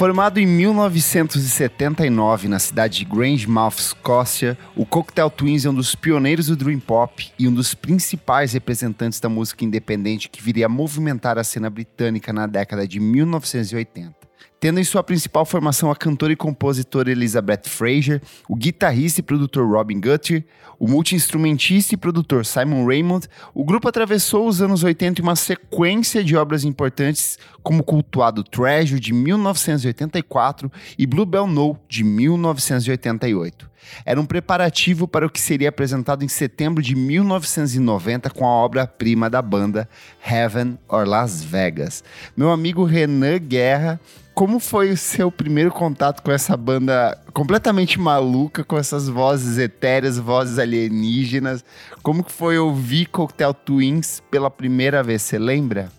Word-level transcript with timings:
Formado 0.00 0.40
em 0.40 0.46
1979 0.46 2.48
na 2.48 2.58
cidade 2.58 3.00
de 3.00 3.04
Grangemouth, 3.04 3.78
Escócia, 3.78 4.56
o 4.74 4.86
Cocktail 4.86 5.28
Twins 5.28 5.66
é 5.66 5.68
um 5.68 5.74
dos 5.74 5.94
pioneiros 5.94 6.46
do 6.46 6.56
Dream 6.56 6.80
Pop 6.80 7.30
e 7.38 7.46
um 7.46 7.52
dos 7.52 7.74
principais 7.74 8.54
representantes 8.54 9.20
da 9.20 9.28
música 9.28 9.62
independente 9.62 10.30
que 10.30 10.42
viria 10.42 10.64
a 10.64 10.70
movimentar 10.70 11.36
a 11.36 11.44
cena 11.44 11.68
britânica 11.68 12.32
na 12.32 12.46
década 12.46 12.88
de 12.88 12.98
1980 12.98 14.29
tendo 14.60 14.78
em 14.78 14.84
sua 14.84 15.02
principal 15.02 15.46
formação 15.46 15.90
a 15.90 15.96
cantora 15.96 16.34
e 16.34 16.36
compositora 16.36 17.10
Elizabeth 17.10 17.62
Fraser, 17.64 18.20
o 18.46 18.54
guitarrista 18.54 19.20
e 19.20 19.22
produtor 19.22 19.66
Robin 19.66 19.98
Guthrie, 19.98 20.44
o 20.78 20.86
multi-instrumentista 20.86 21.94
e 21.94 21.96
produtor 21.96 22.44
Simon 22.44 22.86
Raymond, 22.86 23.26
o 23.54 23.64
grupo 23.64 23.88
atravessou 23.88 24.46
os 24.46 24.60
anos 24.60 24.84
80 24.84 25.20
em 25.20 25.24
uma 25.24 25.36
sequência 25.36 26.22
de 26.22 26.36
obras 26.36 26.64
importantes, 26.64 27.38
como 27.62 27.82
cultuado 27.82 28.44
Treasure, 28.44 29.00
de 29.00 29.12
1984, 29.12 30.70
e 30.98 31.06
Bluebell 31.06 31.46
No, 31.46 31.78
de 31.88 32.04
1988 32.04 33.70
era 34.04 34.20
um 34.20 34.26
preparativo 34.26 35.08
para 35.08 35.26
o 35.26 35.30
que 35.30 35.40
seria 35.40 35.68
apresentado 35.68 36.24
em 36.24 36.28
setembro 36.28 36.82
de 36.82 36.94
1990 36.94 38.30
com 38.30 38.44
a 38.44 38.48
obra-prima 38.48 39.28
da 39.30 39.40
banda 39.40 39.88
Heaven 40.24 40.78
or 40.88 41.06
Las 41.06 41.42
Vegas. 41.42 42.04
Meu 42.36 42.50
amigo 42.50 42.84
Renan 42.84 43.38
Guerra 43.38 44.00
como 44.40 44.58
foi 44.58 44.90
o 44.90 44.96
seu 44.96 45.30
primeiro 45.30 45.70
contato 45.70 46.22
com 46.22 46.32
essa 46.32 46.56
banda 46.56 47.14
completamente 47.30 48.00
maluca, 48.00 48.64
com 48.64 48.78
essas 48.78 49.06
vozes 49.06 49.58
etéreas, 49.58 50.16
vozes 50.16 50.58
alienígenas? 50.58 51.62
Como 52.02 52.24
que 52.24 52.32
foi 52.32 52.58
ouvir 52.58 53.04
Cocktail 53.04 53.52
Twins 53.52 54.22
pela 54.30 54.50
primeira 54.50 55.02
vez? 55.02 55.20
Você 55.20 55.38
lembra? 55.38 55.92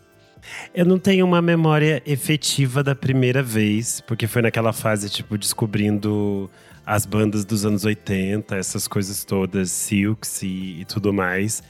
Eu 0.73 0.88
não 0.88 0.97
tenho 0.97 1.23
uma 1.23 1.39
memória 1.39 2.01
efetiva 2.03 2.83
da 2.83 2.95
primeira 2.95 3.43
vez, 3.43 4.01
porque 4.07 4.25
foi 4.25 4.41
naquela 4.41 4.73
fase, 4.73 5.07
tipo, 5.07 5.38
descobrindo 5.38 6.49
as 6.83 7.05
bandas 7.05 7.45
dos 7.45 7.63
anos 7.63 7.85
80, 7.85 8.55
essas 8.55 8.88
coisas 8.88 9.23
todas, 9.23 9.69
Silks 9.69 10.41
e, 10.41 10.79
e 10.79 10.85
tudo 10.85 11.13
mais. 11.13 11.61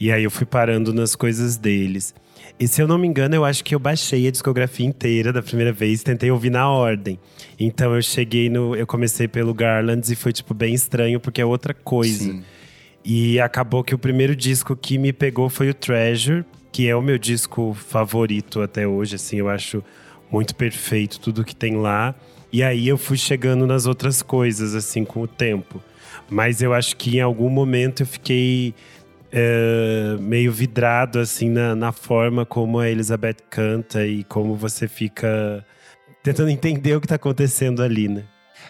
E 0.00 0.12
aí 0.12 0.24
eu 0.24 0.30
fui 0.30 0.46
parando 0.46 0.92
nas 0.92 1.16
coisas 1.16 1.56
deles. 1.56 2.14
E 2.58 2.66
se 2.66 2.82
eu 2.82 2.88
não 2.88 2.98
me 2.98 3.06
engano, 3.06 3.34
eu 3.34 3.44
acho 3.44 3.62
que 3.62 3.74
eu 3.74 3.78
baixei 3.78 4.26
a 4.26 4.30
discografia 4.30 4.86
inteira 4.86 5.32
da 5.32 5.42
primeira 5.42 5.72
vez, 5.72 6.02
tentei 6.02 6.30
ouvir 6.30 6.50
na 6.50 6.68
ordem. 6.68 7.18
Então 7.58 7.94
eu 7.94 8.02
cheguei 8.02 8.48
no. 8.48 8.74
Eu 8.74 8.86
comecei 8.86 9.28
pelo 9.28 9.54
Garlands 9.54 10.10
e 10.10 10.16
foi, 10.16 10.32
tipo, 10.32 10.54
bem 10.54 10.74
estranho, 10.74 11.20
porque 11.20 11.40
é 11.40 11.44
outra 11.44 11.72
coisa. 11.72 12.24
Sim. 12.24 12.42
E 13.04 13.40
acabou 13.40 13.84
que 13.84 13.94
o 13.94 13.98
primeiro 13.98 14.34
disco 14.34 14.76
que 14.76 14.98
me 14.98 15.12
pegou 15.12 15.48
foi 15.48 15.70
o 15.70 15.74
Treasure, 15.74 16.44
que 16.72 16.88
é 16.88 16.96
o 16.96 17.02
meu 17.02 17.16
disco 17.16 17.74
favorito 17.74 18.60
até 18.60 18.86
hoje, 18.86 19.16
assim, 19.16 19.36
eu 19.36 19.48
acho 19.48 19.82
muito 20.30 20.54
perfeito 20.54 21.18
tudo 21.20 21.44
que 21.44 21.54
tem 21.54 21.76
lá. 21.76 22.14
E 22.52 22.62
aí 22.62 22.88
eu 22.88 22.98
fui 22.98 23.16
chegando 23.16 23.66
nas 23.66 23.86
outras 23.86 24.20
coisas, 24.20 24.74
assim, 24.74 25.04
com 25.04 25.22
o 25.22 25.28
tempo. 25.28 25.82
Mas 26.30 26.60
eu 26.60 26.74
acho 26.74 26.96
que 26.96 27.16
em 27.16 27.20
algum 27.20 27.48
momento 27.48 28.02
eu 28.02 28.06
fiquei 28.06 28.74
é, 29.30 30.16
meio 30.20 30.50
vidrado 30.52 31.18
assim 31.18 31.50
na, 31.50 31.74
na 31.74 31.92
forma 31.92 32.46
como 32.46 32.78
a 32.78 32.88
Elizabeth 32.88 33.36
canta 33.50 34.06
e 34.06 34.24
como 34.24 34.54
você 34.54 34.88
fica 34.88 35.64
tentando 36.22 36.50
entender 36.50 36.96
o 36.96 37.00
que 37.00 37.06
tá 37.06 37.16
acontecendo 37.16 37.82
ali, 37.82 38.08
né? 38.08 38.24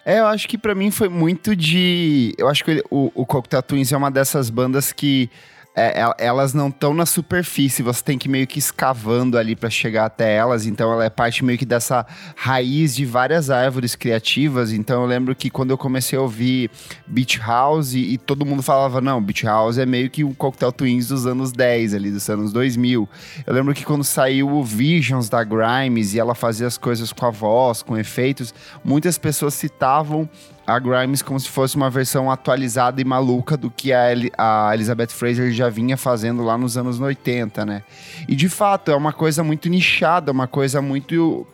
É, 0.05 0.20
eu 0.20 0.27
acho 0.27 0.48
que 0.48 0.56
para 0.56 0.75
mim 0.75 0.91
foi 0.91 1.09
muito 1.09 1.55
de. 1.55 2.34
Eu 2.39 2.48
acho 2.48 2.64
que 2.64 2.70
ele, 2.70 2.83
o, 2.91 3.11
o 3.14 3.62
Twins 3.62 3.92
é 3.92 3.97
uma 3.97 4.11
dessas 4.11 4.48
bandas 4.48 4.92
que 4.92 5.31
é, 5.78 6.02
é, 6.02 6.26
elas 6.26 6.52
não 6.52 6.68
estão 6.68 6.92
na 6.92 7.06
superfície, 7.06 7.82
você 7.82 8.02
tem 8.02 8.18
que 8.18 8.28
meio 8.28 8.46
que 8.46 8.58
escavando 8.58 9.38
ali 9.38 9.54
para 9.54 9.70
chegar 9.70 10.06
até 10.06 10.34
elas, 10.34 10.66
então 10.66 10.92
ela 10.92 11.05
é 11.05 11.11
parte 11.11 11.44
meio 11.44 11.56
que 11.56 11.64
dessa 11.64 12.05
raiz 12.34 12.96
de 12.96 13.05
várias 13.06 13.48
árvores 13.48 13.94
criativas. 13.94 14.72
Então 14.72 15.02
eu 15.02 15.06
lembro 15.06 15.34
que 15.36 15.48
quando 15.48 15.70
eu 15.70 15.78
comecei 15.78 16.18
a 16.18 16.22
ouvir 16.22 16.70
Beach 17.06 17.38
House 17.38 17.94
e, 17.94 18.14
e 18.14 18.18
todo 18.18 18.44
mundo 18.44 18.62
falava, 18.62 19.00
não, 19.00 19.22
Beach 19.22 19.46
House 19.46 19.78
é 19.78 19.86
meio 19.86 20.11
que 20.11 20.24
um 20.24 20.34
Cocktail 20.34 20.72
Twins 20.72 21.08
dos 21.08 21.27
anos 21.27 21.52
10 21.52 21.94
ali, 21.94 22.11
dos 22.11 22.28
anos 22.28 22.52
2000. 22.52 23.08
Eu 23.46 23.55
lembro 23.55 23.72
que 23.72 23.84
quando 23.84 24.02
saiu 24.02 24.48
o 24.48 24.64
Visions 24.64 25.28
da 25.28 25.44
Grimes 25.44 26.14
e 26.14 26.18
ela 26.18 26.34
fazia 26.34 26.67
as 26.67 26.77
coisas 26.77 27.12
com 27.12 27.27
a 27.27 27.30
voz, 27.30 27.83
com 27.83 27.96
efeitos, 27.96 28.52
muitas 28.84 29.17
pessoas 29.17 29.55
citavam 29.55 30.28
a 30.68 30.79
Grimes 30.79 31.23
como 31.23 31.40
se 31.40 31.48
fosse 31.48 31.77
uma 31.77 31.89
versão 31.89 32.30
atualizada 32.30 33.01
e 33.01 33.05
maluca 33.05 33.56
do 33.56 33.70
que 33.70 33.90
a, 33.90 34.12
El 34.12 34.30
a 34.36 34.70
Elizabeth 34.74 35.08
Fraser 35.08 35.51
já 35.51 35.70
vinha 35.70 35.96
fazendo 35.96 36.45
lá 36.45 36.58
nos 36.58 36.77
anos 36.77 37.01
80, 37.01 37.64
né? 37.64 37.83
E 38.29 38.36
de 38.36 38.51
fato, 38.51 38.90
é 38.90 38.95
uma 38.95 39.12
coisa 39.12 39.42
muito 39.42 39.67
nichada, 39.70 40.30
uma 40.30 40.46
coisa 40.46 40.83
muito 40.83 41.46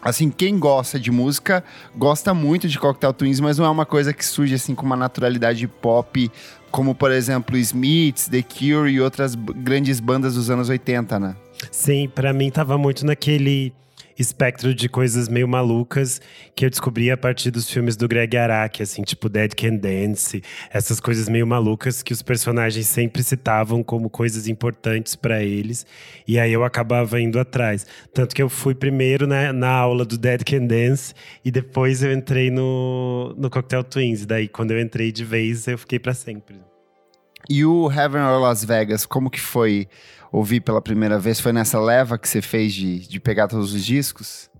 assim, 0.00 0.30
quem 0.30 0.58
gosta 0.58 0.98
de 0.98 1.10
música 1.10 1.62
gosta 1.94 2.32
muito 2.32 2.66
de 2.66 2.78
Cocktail 2.78 3.12
Twins, 3.12 3.40
mas 3.40 3.58
não 3.58 3.66
é 3.66 3.68
uma 3.68 3.84
coisa 3.84 4.14
que 4.14 4.24
surge 4.24 4.54
assim 4.54 4.74
com 4.74 4.86
uma 4.86 4.96
naturalidade 4.96 5.66
pop, 5.68 6.30
como 6.70 6.94
por 6.94 7.10
exemplo 7.10 7.58
Smiths, 7.58 8.26
The 8.28 8.42
Cure 8.42 8.90
e 8.90 9.00
outras 9.02 9.34
grandes 9.34 10.00
bandas 10.00 10.34
dos 10.34 10.48
anos 10.48 10.70
80, 10.70 11.20
né? 11.20 11.36
Sim, 11.70 12.08
para 12.08 12.32
mim 12.32 12.50
tava 12.50 12.78
muito 12.78 13.04
naquele 13.04 13.74
espectro 14.18 14.74
de 14.74 14.88
coisas 14.88 15.28
meio 15.28 15.46
malucas 15.46 16.20
que 16.54 16.64
eu 16.64 16.70
descobri 16.70 17.10
a 17.10 17.16
partir 17.16 17.50
dos 17.50 17.70
filmes 17.70 17.96
do 17.96 18.08
Greg 18.08 18.36
Araki, 18.36 18.82
assim, 18.82 19.02
tipo 19.02 19.28
Dead 19.28 19.52
Can 19.54 19.76
Dance, 19.76 20.42
essas 20.70 21.00
coisas 21.00 21.28
meio 21.28 21.46
malucas 21.46 22.02
que 22.02 22.12
os 22.12 22.22
personagens 22.22 22.86
sempre 22.86 23.22
citavam 23.22 23.82
como 23.82 24.08
coisas 24.08 24.48
importantes 24.48 25.14
para 25.14 25.42
eles, 25.42 25.86
e 26.26 26.38
aí 26.38 26.52
eu 26.52 26.64
acabava 26.64 27.20
indo 27.20 27.38
atrás. 27.38 27.86
Tanto 28.12 28.34
que 28.34 28.42
eu 28.42 28.48
fui 28.48 28.74
primeiro 28.74 29.26
na, 29.26 29.52
na 29.52 29.70
aula 29.70 30.04
do 30.04 30.16
Dead 30.16 30.42
Can 30.44 30.66
Dance 30.66 31.14
e 31.44 31.50
depois 31.50 32.02
eu 32.02 32.12
entrei 32.12 32.50
no, 32.50 33.34
no 33.36 33.50
Cocktail 33.50 33.84
Twins, 33.84 34.24
daí 34.24 34.48
quando 34.48 34.70
eu 34.70 34.80
entrei 34.80 35.12
de 35.12 35.24
vez 35.24 35.66
eu 35.66 35.78
fiquei 35.78 35.98
para 35.98 36.14
sempre. 36.14 36.56
E 37.48 37.64
o 37.64 37.90
Heaven 37.90 38.22
or 38.22 38.40
Las 38.40 38.64
Vegas, 38.64 39.06
como 39.06 39.30
que 39.30 39.40
foi 39.40 39.88
ouvir 40.36 40.60
pela 40.60 40.82
primeira 40.82 41.18
vez? 41.18 41.40
Foi 41.40 41.52
nessa 41.52 41.80
leva 41.80 42.18
que 42.18 42.28
você 42.28 42.42
fez 42.42 42.74
de, 42.74 43.08
de 43.08 43.18
pegar 43.18 43.48
todos 43.48 43.72
os 43.72 43.84
discos? 43.84 44.50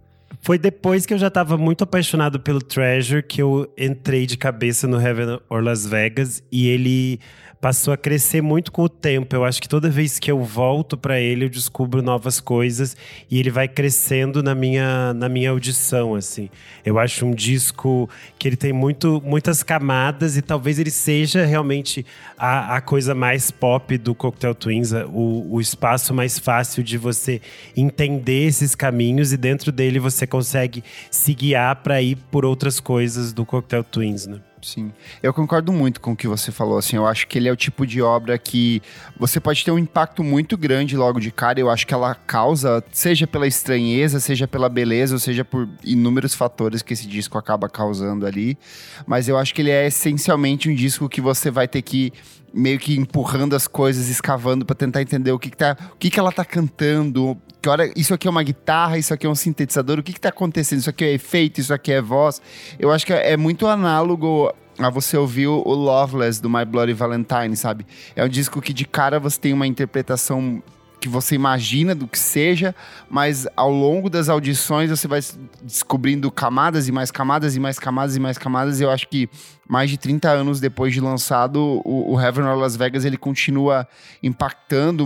Foi 0.40 0.58
depois 0.58 1.04
que 1.04 1.14
eu 1.14 1.18
já 1.18 1.28
estava 1.28 1.56
muito 1.56 1.84
apaixonado 1.84 2.40
pelo 2.40 2.60
Treasure 2.60 3.22
que 3.22 3.42
eu 3.42 3.70
entrei 3.76 4.26
de 4.26 4.36
cabeça 4.36 4.86
no 4.88 5.00
Heaven 5.00 5.38
or 5.48 5.62
Las 5.62 5.86
Vegas 5.86 6.42
e 6.50 6.68
ele 6.68 7.20
passou 7.60 7.92
a 7.92 7.96
crescer 7.96 8.42
muito 8.42 8.70
com 8.70 8.82
o 8.82 8.88
tempo. 8.88 9.34
Eu 9.34 9.44
acho 9.44 9.60
que 9.60 9.68
toda 9.68 9.88
vez 9.88 10.18
que 10.18 10.30
eu 10.30 10.42
volto 10.42 10.96
para 10.96 11.20
ele, 11.20 11.44
eu 11.44 11.48
descubro 11.48 12.02
novas 12.02 12.40
coisas 12.40 12.96
e 13.30 13.38
ele 13.38 13.50
vai 13.50 13.66
crescendo 13.66 14.42
na 14.42 14.54
minha, 14.54 15.14
na 15.14 15.28
minha 15.28 15.50
audição, 15.50 16.14
assim. 16.14 16.48
Eu 16.84 16.98
acho 16.98 17.24
um 17.24 17.32
disco 17.32 18.08
que 18.38 18.48
ele 18.48 18.56
tem 18.56 18.72
muito, 18.72 19.22
muitas 19.24 19.62
camadas 19.62 20.36
e 20.36 20.42
talvez 20.42 20.78
ele 20.78 20.90
seja 20.90 21.44
realmente 21.44 22.04
a, 22.38 22.76
a 22.76 22.80
coisa 22.80 23.14
mais 23.14 23.50
pop 23.50 23.96
do 23.98 24.14
Cocktail 24.14 24.54
Twins, 24.54 24.92
o, 24.92 25.54
o 25.54 25.60
espaço 25.60 26.12
mais 26.12 26.38
fácil 26.38 26.82
de 26.82 26.98
você 26.98 27.40
entender 27.76 28.46
esses 28.46 28.74
caminhos 28.74 29.32
e 29.32 29.36
dentro 29.36 29.72
dele 29.72 29.98
você 29.98 30.26
consegue 30.26 30.84
se 31.10 31.34
guiar 31.34 31.76
para 31.76 32.00
ir 32.02 32.16
por 32.30 32.44
outras 32.44 32.80
coisas 32.80 33.32
do 33.32 33.44
Cocktail 33.44 33.84
Twins, 33.84 34.26
né? 34.26 34.40
Sim. 34.66 34.92
Eu 35.22 35.32
concordo 35.32 35.72
muito 35.72 36.00
com 36.00 36.10
o 36.10 36.16
que 36.16 36.26
você 36.26 36.50
falou, 36.50 36.76
assim, 36.76 36.96
eu 36.96 37.06
acho 37.06 37.28
que 37.28 37.38
ele 37.38 37.48
é 37.48 37.52
o 37.52 37.56
tipo 37.56 37.86
de 37.86 38.02
obra 38.02 38.36
que 38.36 38.82
você 39.16 39.38
pode 39.38 39.64
ter 39.64 39.70
um 39.70 39.78
impacto 39.78 40.24
muito 40.24 40.58
grande 40.58 40.96
logo 40.96 41.20
de 41.20 41.30
cara, 41.30 41.60
eu 41.60 41.70
acho 41.70 41.86
que 41.86 41.94
ela 41.94 42.16
causa, 42.16 42.82
seja 42.90 43.28
pela 43.28 43.46
estranheza, 43.46 44.18
seja 44.18 44.48
pela 44.48 44.68
beleza, 44.68 45.14
ou 45.14 45.20
seja 45.20 45.44
por 45.44 45.68
inúmeros 45.84 46.34
fatores 46.34 46.82
que 46.82 46.94
esse 46.94 47.06
disco 47.06 47.38
acaba 47.38 47.68
causando 47.68 48.26
ali, 48.26 48.58
mas 49.06 49.28
eu 49.28 49.38
acho 49.38 49.54
que 49.54 49.62
ele 49.62 49.70
é 49.70 49.86
essencialmente 49.86 50.68
um 50.68 50.74
disco 50.74 51.08
que 51.08 51.20
você 51.20 51.48
vai 51.48 51.68
ter 51.68 51.82
que 51.82 52.12
meio 52.52 52.78
que 52.78 52.96
empurrando 52.96 53.54
as 53.54 53.68
coisas, 53.68 54.08
escavando 54.08 54.64
para 54.64 54.74
tentar 54.74 55.02
entender 55.02 55.30
o 55.30 55.38
que, 55.38 55.50
que 55.50 55.56
tá, 55.56 55.76
o 55.92 55.96
que, 55.96 56.10
que 56.10 56.18
ela 56.18 56.32
tá 56.32 56.44
cantando, 56.44 57.36
que 57.60 57.68
hora 57.68 57.90
isso 57.96 58.14
aqui 58.14 58.28
é 58.28 58.30
uma 58.30 58.42
guitarra, 58.42 58.98
isso 58.98 59.12
aqui 59.12 59.26
é 59.26 59.30
um 59.30 59.34
sintetizador, 59.34 59.98
o 59.98 60.02
que, 60.02 60.12
que 60.12 60.20
tá 60.20 60.28
acontecendo? 60.28 60.80
Isso 60.80 60.90
aqui 60.90 61.04
é 61.04 61.12
efeito, 61.12 61.60
isso 61.60 61.72
aqui 61.74 61.92
é 61.92 62.00
voz. 62.00 62.40
Eu 62.78 62.92
acho 62.92 63.04
que 63.04 63.12
é, 63.12 63.32
é 63.32 63.36
muito 63.36 63.66
análogo 63.66 64.52
a 64.78 64.90
você 64.90 65.16
ouvir 65.16 65.46
o 65.46 65.62
Loveless 65.62 66.40
do 66.40 66.50
My 66.50 66.64
Bloody 66.64 66.92
Valentine, 66.92 67.56
sabe? 67.56 67.86
É 68.14 68.24
um 68.24 68.28
disco 68.28 68.60
que 68.60 68.72
de 68.72 68.84
cara 68.84 69.18
você 69.18 69.40
tem 69.40 69.52
uma 69.52 69.66
interpretação 69.66 70.62
que 71.06 71.12
você 71.12 71.36
imagina 71.36 71.94
do 71.94 72.08
que 72.08 72.18
seja, 72.18 72.74
mas 73.08 73.46
ao 73.56 73.70
longo 73.70 74.10
das 74.10 74.28
audições 74.28 74.90
você 74.90 75.06
vai 75.06 75.20
descobrindo 75.62 76.30
camadas 76.30 76.88
e 76.88 76.92
mais 76.92 77.12
camadas 77.12 77.54
e 77.54 77.60
mais 77.60 77.78
camadas 77.78 78.16
e 78.16 78.20
mais 78.20 78.36
camadas. 78.36 78.80
E 78.80 78.82
eu 78.82 78.90
acho 78.90 79.08
que 79.08 79.28
mais 79.68 79.88
de 79.88 79.96
30 79.96 80.28
anos 80.28 80.58
depois 80.58 80.92
de 80.92 81.00
lançado, 81.00 81.80
o, 81.84 82.14
o 82.14 82.20
Heaven 82.20 82.44
or 82.44 82.58
Las 82.58 82.76
Vegas 82.76 83.04
ele 83.04 83.16
continua 83.16 83.86
impactando 84.22 85.04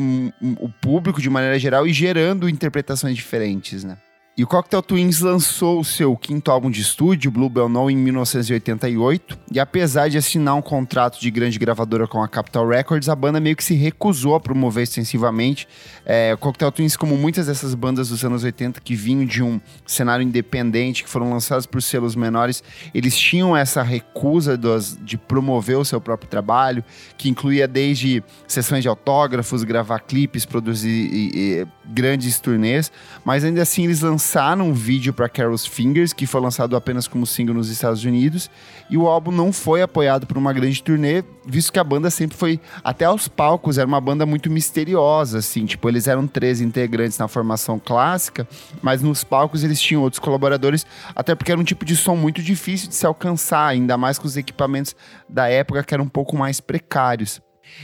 o 0.59 0.69
público 0.81 1.21
de 1.21 1.29
maneira 1.29 1.59
geral 1.59 1.87
e 1.87 1.93
gerando 1.93 2.49
interpretações 2.49 3.15
diferentes, 3.15 3.85
né? 3.85 3.99
E 4.41 4.43
o 4.43 4.47
Cocktail 4.47 4.83
Twins 4.83 5.21
lançou 5.21 5.81
o 5.81 5.85
seu 5.85 6.17
quinto 6.17 6.51
álbum 6.51 6.71
de 6.71 6.81
estúdio, 6.81 7.31
Bluebell 7.31 7.69
No, 7.69 7.91
em 7.91 7.97
1988. 7.99 9.39
E 9.53 9.61
apesar 9.61 10.09
de 10.09 10.17
assinar 10.17 10.55
um 10.55 10.63
contrato 10.63 11.21
de 11.21 11.31
grande 11.31 11.59
gravadora 11.59 12.09
com 12.09 12.23
a 12.23 12.27
Capitol 12.27 12.67
Records, 12.67 13.11
a 13.11 13.15
banda 13.15 13.39
meio 13.39 13.55
que 13.55 13.63
se 13.63 13.75
recusou 13.75 14.35
a 14.35 14.41
promover 14.41 14.85
extensivamente. 14.85 15.69
É, 16.07 16.33
o 16.33 16.39
Cocktail 16.39 16.73
Twins, 16.73 16.97
como 16.97 17.19
muitas 17.19 17.49
dessas 17.49 17.75
bandas 17.75 18.09
dos 18.09 18.25
anos 18.25 18.43
80 18.43 18.81
que 18.81 18.95
vinham 18.95 19.27
de 19.27 19.43
um 19.43 19.61
cenário 19.87 20.25
independente, 20.25 21.05
que 21.05 21.11
foram 21.11 21.29
lançadas 21.29 21.67
por 21.67 21.83
selos 21.83 22.17
menores, 22.17 22.65
eles 22.95 23.15
tinham 23.19 23.55
essa 23.55 23.83
recusa 23.83 24.57
dos, 24.57 24.99
de 25.03 25.19
promover 25.19 25.77
o 25.77 25.85
seu 25.85 26.01
próprio 26.01 26.31
trabalho, 26.31 26.83
que 27.19 27.29
incluía 27.29 27.69
desde 27.69 28.25
sessões 28.49 28.81
de 28.83 28.89
autógrafos, 28.89 29.65
gravar 29.65 29.99
clipes, 29.99 30.47
produzir 30.47 30.89
e, 30.89 31.31
e, 31.35 31.67
grandes 31.93 32.41
turnês, 32.41 32.91
mas 33.23 33.45
ainda 33.45 33.61
assim 33.61 33.85
eles 33.85 34.01
lançaram 34.01 34.30
lançaram 34.31 34.69
um 34.69 34.73
vídeo 34.73 35.13
para 35.13 35.29
Carol's 35.29 35.67
Fingers, 35.67 36.13
que 36.13 36.25
foi 36.25 36.41
lançado 36.41 36.77
apenas 36.77 37.09
como 37.09 37.27
single 37.27 37.53
nos 37.53 37.69
Estados 37.69 38.05
Unidos, 38.05 38.49
e 38.89 38.97
o 38.97 39.09
álbum 39.09 39.33
não 39.33 39.53
foi 39.53 39.83
apoiado 39.83 40.25
por 40.25 40.39
uma 40.39 40.53
grande 40.53 40.81
turnê, 40.81 41.25
visto 41.45 41.73
que 41.73 41.81
a 41.81 41.85
banda 41.85 42.11
sempre 42.11 42.37
foi 42.37 42.61
até 42.85 43.07
aos 43.07 43.27
palcos, 43.27 43.77
era 43.77 43.89
uma 43.89 44.01
banda 44.01 44.25
muito 44.25 44.49
misteriosa, 44.49 45.39
assim, 45.39 45.67
tipo, 45.67 45.89
eles 45.89 46.07
eram 46.07 46.29
três 46.29 46.61
integrantes 46.61 47.19
na 47.19 47.27
formação 47.27 47.81
clássica, 47.85 48.47
mas 48.81 49.03
nos 49.03 49.25
palcos 49.25 49.65
eles 49.65 49.81
tinham 49.81 50.03
outros 50.03 50.21
colaboradores, 50.21 50.87
até 51.13 51.35
porque 51.35 51.51
era 51.51 51.61
um 51.61 51.65
tipo 51.65 51.85
de 51.85 51.97
som 51.97 52.15
muito 52.15 52.41
difícil 52.41 52.89
de 52.89 52.95
se 52.95 53.07
alcançar, 53.07 53.67
ainda 53.67 53.99
mais 53.99 54.17
com 54.17 54.29
os 54.29 54.37
equipamentos 54.37 54.95
da 55.29 55.49
época 55.49 55.83
que 55.83 55.93
eram 55.93 56.05
um 56.05 56.09
pouco 56.09 56.37
mais 56.37 56.61
precários. 56.61 57.43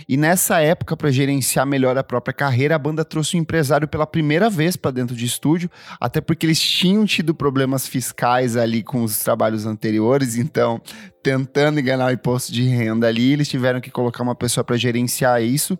E 0.08 0.16
nessa 0.16 0.60
época, 0.60 0.96
para 0.96 1.10
gerenciar 1.10 1.66
melhor 1.66 1.96
a 1.98 2.04
própria 2.04 2.32
carreira, 2.32 2.74
a 2.74 2.78
banda 2.78 3.04
trouxe 3.04 3.36
um 3.36 3.40
empresário 3.40 3.88
pela 3.88 4.06
primeira 4.06 4.48
vez 4.48 4.76
para 4.76 4.90
dentro 4.90 5.14
de 5.14 5.24
estúdio, 5.24 5.70
até 6.00 6.20
porque 6.20 6.46
eles 6.46 6.60
tinham 6.60 7.04
tido 7.04 7.34
problemas 7.34 7.86
fiscais 7.86 8.56
ali 8.56 8.82
com 8.82 9.02
os 9.02 9.18
trabalhos 9.20 9.66
anteriores, 9.66 10.36
então 10.36 10.80
tentando 11.26 11.80
enganar 11.80 12.06
o 12.06 12.12
imposto 12.12 12.52
de 12.52 12.62
renda 12.68 13.08
ali, 13.08 13.32
eles 13.32 13.48
tiveram 13.48 13.80
que 13.80 13.90
colocar 13.90 14.22
uma 14.22 14.36
pessoa 14.36 14.62
para 14.62 14.76
gerenciar 14.76 15.42
isso. 15.42 15.76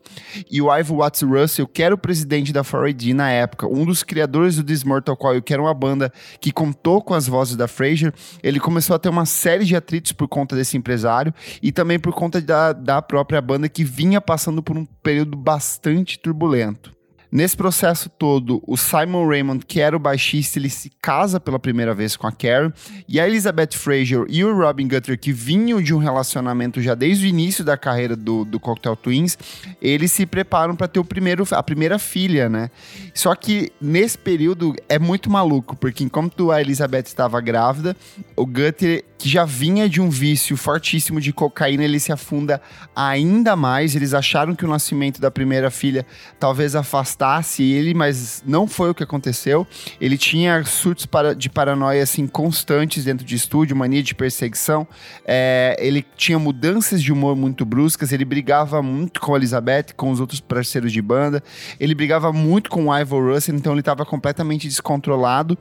E 0.50 0.60
o 0.60 0.76
Ivo 0.76 0.96
Watts 0.96 1.22
Russell, 1.22 1.68
que 1.68 1.84
era 1.84 1.94
o 1.94 1.98
presidente 1.98 2.52
da 2.52 2.64
4AD 2.64 3.12
na 3.12 3.30
época, 3.30 3.68
um 3.68 3.84
dos 3.84 4.02
criadores 4.02 4.56
do 4.56 4.64
This 4.64 4.82
Mortal 4.82 5.16
Coil, 5.16 5.40
que 5.40 5.52
era 5.52 5.62
uma 5.62 5.72
banda 5.72 6.12
que 6.40 6.50
contou 6.50 7.00
com 7.00 7.14
as 7.14 7.28
vozes 7.28 7.54
da 7.54 7.68
Fraser, 7.68 8.12
ele 8.42 8.58
começou 8.58 8.96
a 8.96 8.98
ter 8.98 9.08
uma 9.08 9.24
série 9.24 9.64
de 9.64 9.76
atritos 9.76 10.10
por 10.10 10.26
conta 10.26 10.56
desse 10.56 10.76
empresário 10.76 11.32
e 11.62 11.70
também 11.70 12.00
por 12.00 12.12
conta 12.12 12.40
da, 12.40 12.72
da 12.72 13.00
própria 13.00 13.40
banda 13.40 13.68
que 13.68 13.84
vinha 13.84 14.20
passando 14.20 14.60
por 14.60 14.76
um 14.76 14.84
período 14.84 15.36
bastante 15.36 16.18
turbulento. 16.18 16.95
Nesse 17.30 17.56
processo 17.56 18.08
todo, 18.08 18.62
o 18.66 18.76
Simon 18.76 19.26
Raymond, 19.28 19.64
que 19.66 19.80
era 19.80 19.96
o 19.96 19.98
baixista, 19.98 20.58
ele 20.58 20.70
se 20.70 20.90
casa 21.02 21.40
pela 21.40 21.58
primeira 21.58 21.94
vez 21.94 22.16
com 22.16 22.26
a 22.26 22.32
Karen, 22.32 22.72
e 23.08 23.18
a 23.20 23.26
Elizabeth 23.26 23.72
Fraser 23.72 24.24
e 24.28 24.44
o 24.44 24.56
Robin 24.56 24.88
Gutter, 24.88 25.18
que 25.18 25.32
vinham 25.32 25.80
de 25.82 25.94
um 25.94 25.98
relacionamento 25.98 26.80
já 26.80 26.94
desde 26.94 27.26
o 27.26 27.28
início 27.28 27.64
da 27.64 27.76
carreira 27.76 28.16
do, 28.16 28.44
do 28.44 28.60
Cocktail 28.60 28.96
Twins, 28.96 29.36
eles 29.80 30.12
se 30.12 30.24
preparam 30.26 30.76
para 30.76 30.88
ter 30.88 31.00
o 31.00 31.04
primeiro, 31.04 31.44
a 31.50 31.62
primeira 31.62 31.98
filha, 31.98 32.48
né? 32.48 32.70
Só 33.14 33.34
que 33.34 33.72
nesse 33.80 34.16
período 34.16 34.74
é 34.88 34.98
muito 34.98 35.30
maluco, 35.30 35.76
porque 35.76 36.04
enquanto 36.04 36.50
a 36.50 36.60
Elizabeth 36.60 37.04
estava 37.06 37.40
grávida, 37.40 37.96
o 38.36 38.46
Gutter 38.46 39.04
que 39.18 39.28
já 39.28 39.44
vinha 39.44 39.88
de 39.88 40.00
um 40.00 40.10
vício 40.10 40.56
fortíssimo 40.56 41.20
de 41.20 41.32
cocaína, 41.32 41.84
ele 41.84 41.98
se 41.98 42.12
afunda 42.12 42.60
ainda 42.94 43.56
mais. 43.56 43.94
Eles 43.94 44.12
acharam 44.12 44.54
que 44.54 44.64
o 44.64 44.68
nascimento 44.68 45.20
da 45.20 45.30
primeira 45.30 45.70
filha 45.70 46.06
talvez 46.38 46.74
afastasse 46.74 47.62
ele, 47.62 47.94
mas 47.94 48.42
não 48.46 48.66
foi 48.66 48.90
o 48.90 48.94
que 48.94 49.02
aconteceu. 49.02 49.66
Ele 50.00 50.18
tinha 50.18 50.62
surtos 50.64 51.08
de 51.36 51.48
paranoia 51.48 52.02
assim 52.02 52.26
constantes 52.26 53.04
dentro 53.04 53.24
de 53.24 53.34
estúdio, 53.34 53.76
mania 53.76 54.02
de 54.02 54.14
perseguição. 54.14 54.86
É, 55.24 55.76
ele 55.78 56.04
tinha 56.16 56.38
mudanças 56.38 57.02
de 57.02 57.12
humor 57.12 57.34
muito 57.34 57.64
bruscas. 57.64 58.12
Ele 58.12 58.24
brigava 58.24 58.82
muito 58.82 59.20
com 59.20 59.34
a 59.34 59.38
Elizabeth, 59.38 59.94
com 59.96 60.10
os 60.10 60.20
outros 60.20 60.40
parceiros 60.40 60.92
de 60.92 61.00
banda. 61.00 61.42
Ele 61.80 61.94
brigava 61.94 62.32
muito 62.32 62.68
com 62.68 62.86
o 62.86 62.98
Ivor 62.98 63.32
Russell, 63.32 63.54
então 63.54 63.72
ele 63.72 63.80
estava 63.80 64.04
completamente 64.04 64.68
descontrolado 64.68 65.56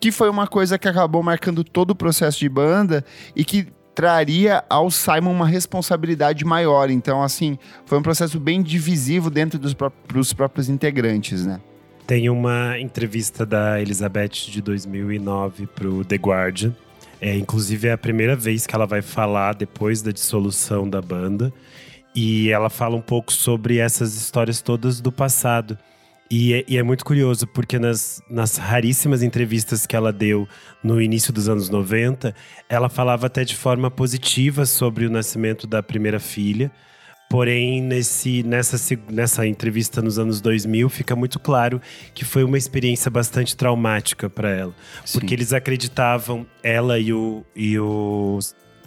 que 0.00 0.10
foi 0.10 0.30
uma 0.30 0.46
coisa 0.46 0.78
que 0.78 0.88
acabou 0.88 1.22
marcando 1.22 1.62
todo 1.62 1.90
o 1.90 1.94
processo 1.94 2.38
de 2.38 2.48
banda 2.48 3.04
e 3.36 3.44
que 3.44 3.68
traria 3.94 4.64
ao 4.70 4.90
Simon 4.90 5.32
uma 5.32 5.46
responsabilidade 5.46 6.44
maior. 6.44 6.90
Então, 6.90 7.22
assim, 7.22 7.58
foi 7.84 7.98
um 7.98 8.02
processo 8.02 8.40
bem 8.40 8.62
divisivo 8.62 9.28
dentro 9.28 9.58
dos 9.58 9.74
próprios, 9.74 10.32
próprios 10.32 10.68
integrantes, 10.70 11.44
né? 11.44 11.60
Tem 12.06 12.28
uma 12.30 12.78
entrevista 12.78 13.44
da 13.44 13.80
Elizabeth 13.80 14.48
de 14.48 14.62
2009 14.62 15.66
para 15.66 15.86
o 15.86 16.04
The 16.04 16.16
Guardian. 16.16 16.74
É, 17.20 17.36
inclusive, 17.36 17.88
é 17.88 17.92
a 17.92 17.98
primeira 17.98 18.34
vez 18.34 18.66
que 18.66 18.74
ela 18.74 18.86
vai 18.86 19.02
falar 19.02 19.54
depois 19.54 20.00
da 20.00 20.10
dissolução 20.10 20.88
da 20.88 21.02
banda. 21.02 21.52
E 22.14 22.50
ela 22.50 22.70
fala 22.70 22.96
um 22.96 23.02
pouco 23.02 23.32
sobre 23.32 23.78
essas 23.78 24.16
histórias 24.16 24.60
todas 24.60 25.00
do 25.00 25.12
passado. 25.12 25.78
E 26.30 26.54
é, 26.54 26.64
e 26.68 26.78
é, 26.78 26.82
muito 26.82 27.04
curioso, 27.04 27.44
porque 27.44 27.76
nas, 27.76 28.22
nas 28.30 28.56
raríssimas 28.56 29.20
entrevistas 29.20 29.84
que 29.84 29.96
ela 29.96 30.12
deu 30.12 30.46
no 30.80 31.02
início 31.02 31.32
dos 31.32 31.48
anos 31.48 31.68
90, 31.68 32.32
ela 32.68 32.88
falava 32.88 33.26
até 33.26 33.42
de 33.42 33.56
forma 33.56 33.90
positiva 33.90 34.64
sobre 34.64 35.06
o 35.06 35.10
nascimento 35.10 35.66
da 35.66 35.82
primeira 35.82 36.20
filha. 36.20 36.70
Porém, 37.28 37.80
nesse, 37.80 38.44
nessa, 38.44 38.76
nessa 39.10 39.46
entrevista 39.46 40.00
nos 40.00 40.18
anos 40.20 40.40
2000, 40.40 40.88
fica 40.88 41.16
muito 41.16 41.38
claro 41.40 41.80
que 42.14 42.24
foi 42.24 42.44
uma 42.44 42.58
experiência 42.58 43.10
bastante 43.10 43.56
traumática 43.56 44.30
para 44.30 44.50
ela. 44.50 44.74
Sim. 45.04 45.18
Porque 45.18 45.34
eles 45.34 45.52
acreditavam, 45.52 46.46
ela 46.62 46.98
e 46.98 47.12
o. 47.12 47.44
E 47.54 47.78
o, 47.78 48.38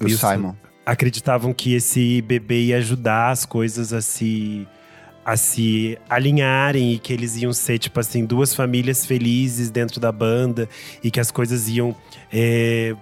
o, 0.01 0.07
e 0.07 0.13
o 0.13 0.17
Simon. 0.17 0.55
Acreditavam 0.85 1.53
que 1.53 1.73
esse 1.73 2.21
bebê 2.21 2.63
ia 2.63 2.77
ajudar 2.77 3.31
as 3.31 3.45
coisas 3.45 3.93
a 3.93 4.01
se 4.01 4.67
a 5.25 5.37
se 5.37 5.97
alinharem 6.09 6.93
e 6.93 6.99
que 6.99 7.13
eles 7.13 7.37
iam 7.37 7.53
ser, 7.53 7.79
tipo 7.79 7.99
assim, 7.99 8.25
duas 8.25 8.53
famílias 8.53 9.05
felizes 9.05 9.69
dentro 9.69 9.99
da 9.99 10.11
banda 10.11 10.67
e 11.03 11.09
que 11.09 11.19
as 11.19 11.31
coisas 11.31 11.69
iam 11.69 11.95
é, 12.31 12.95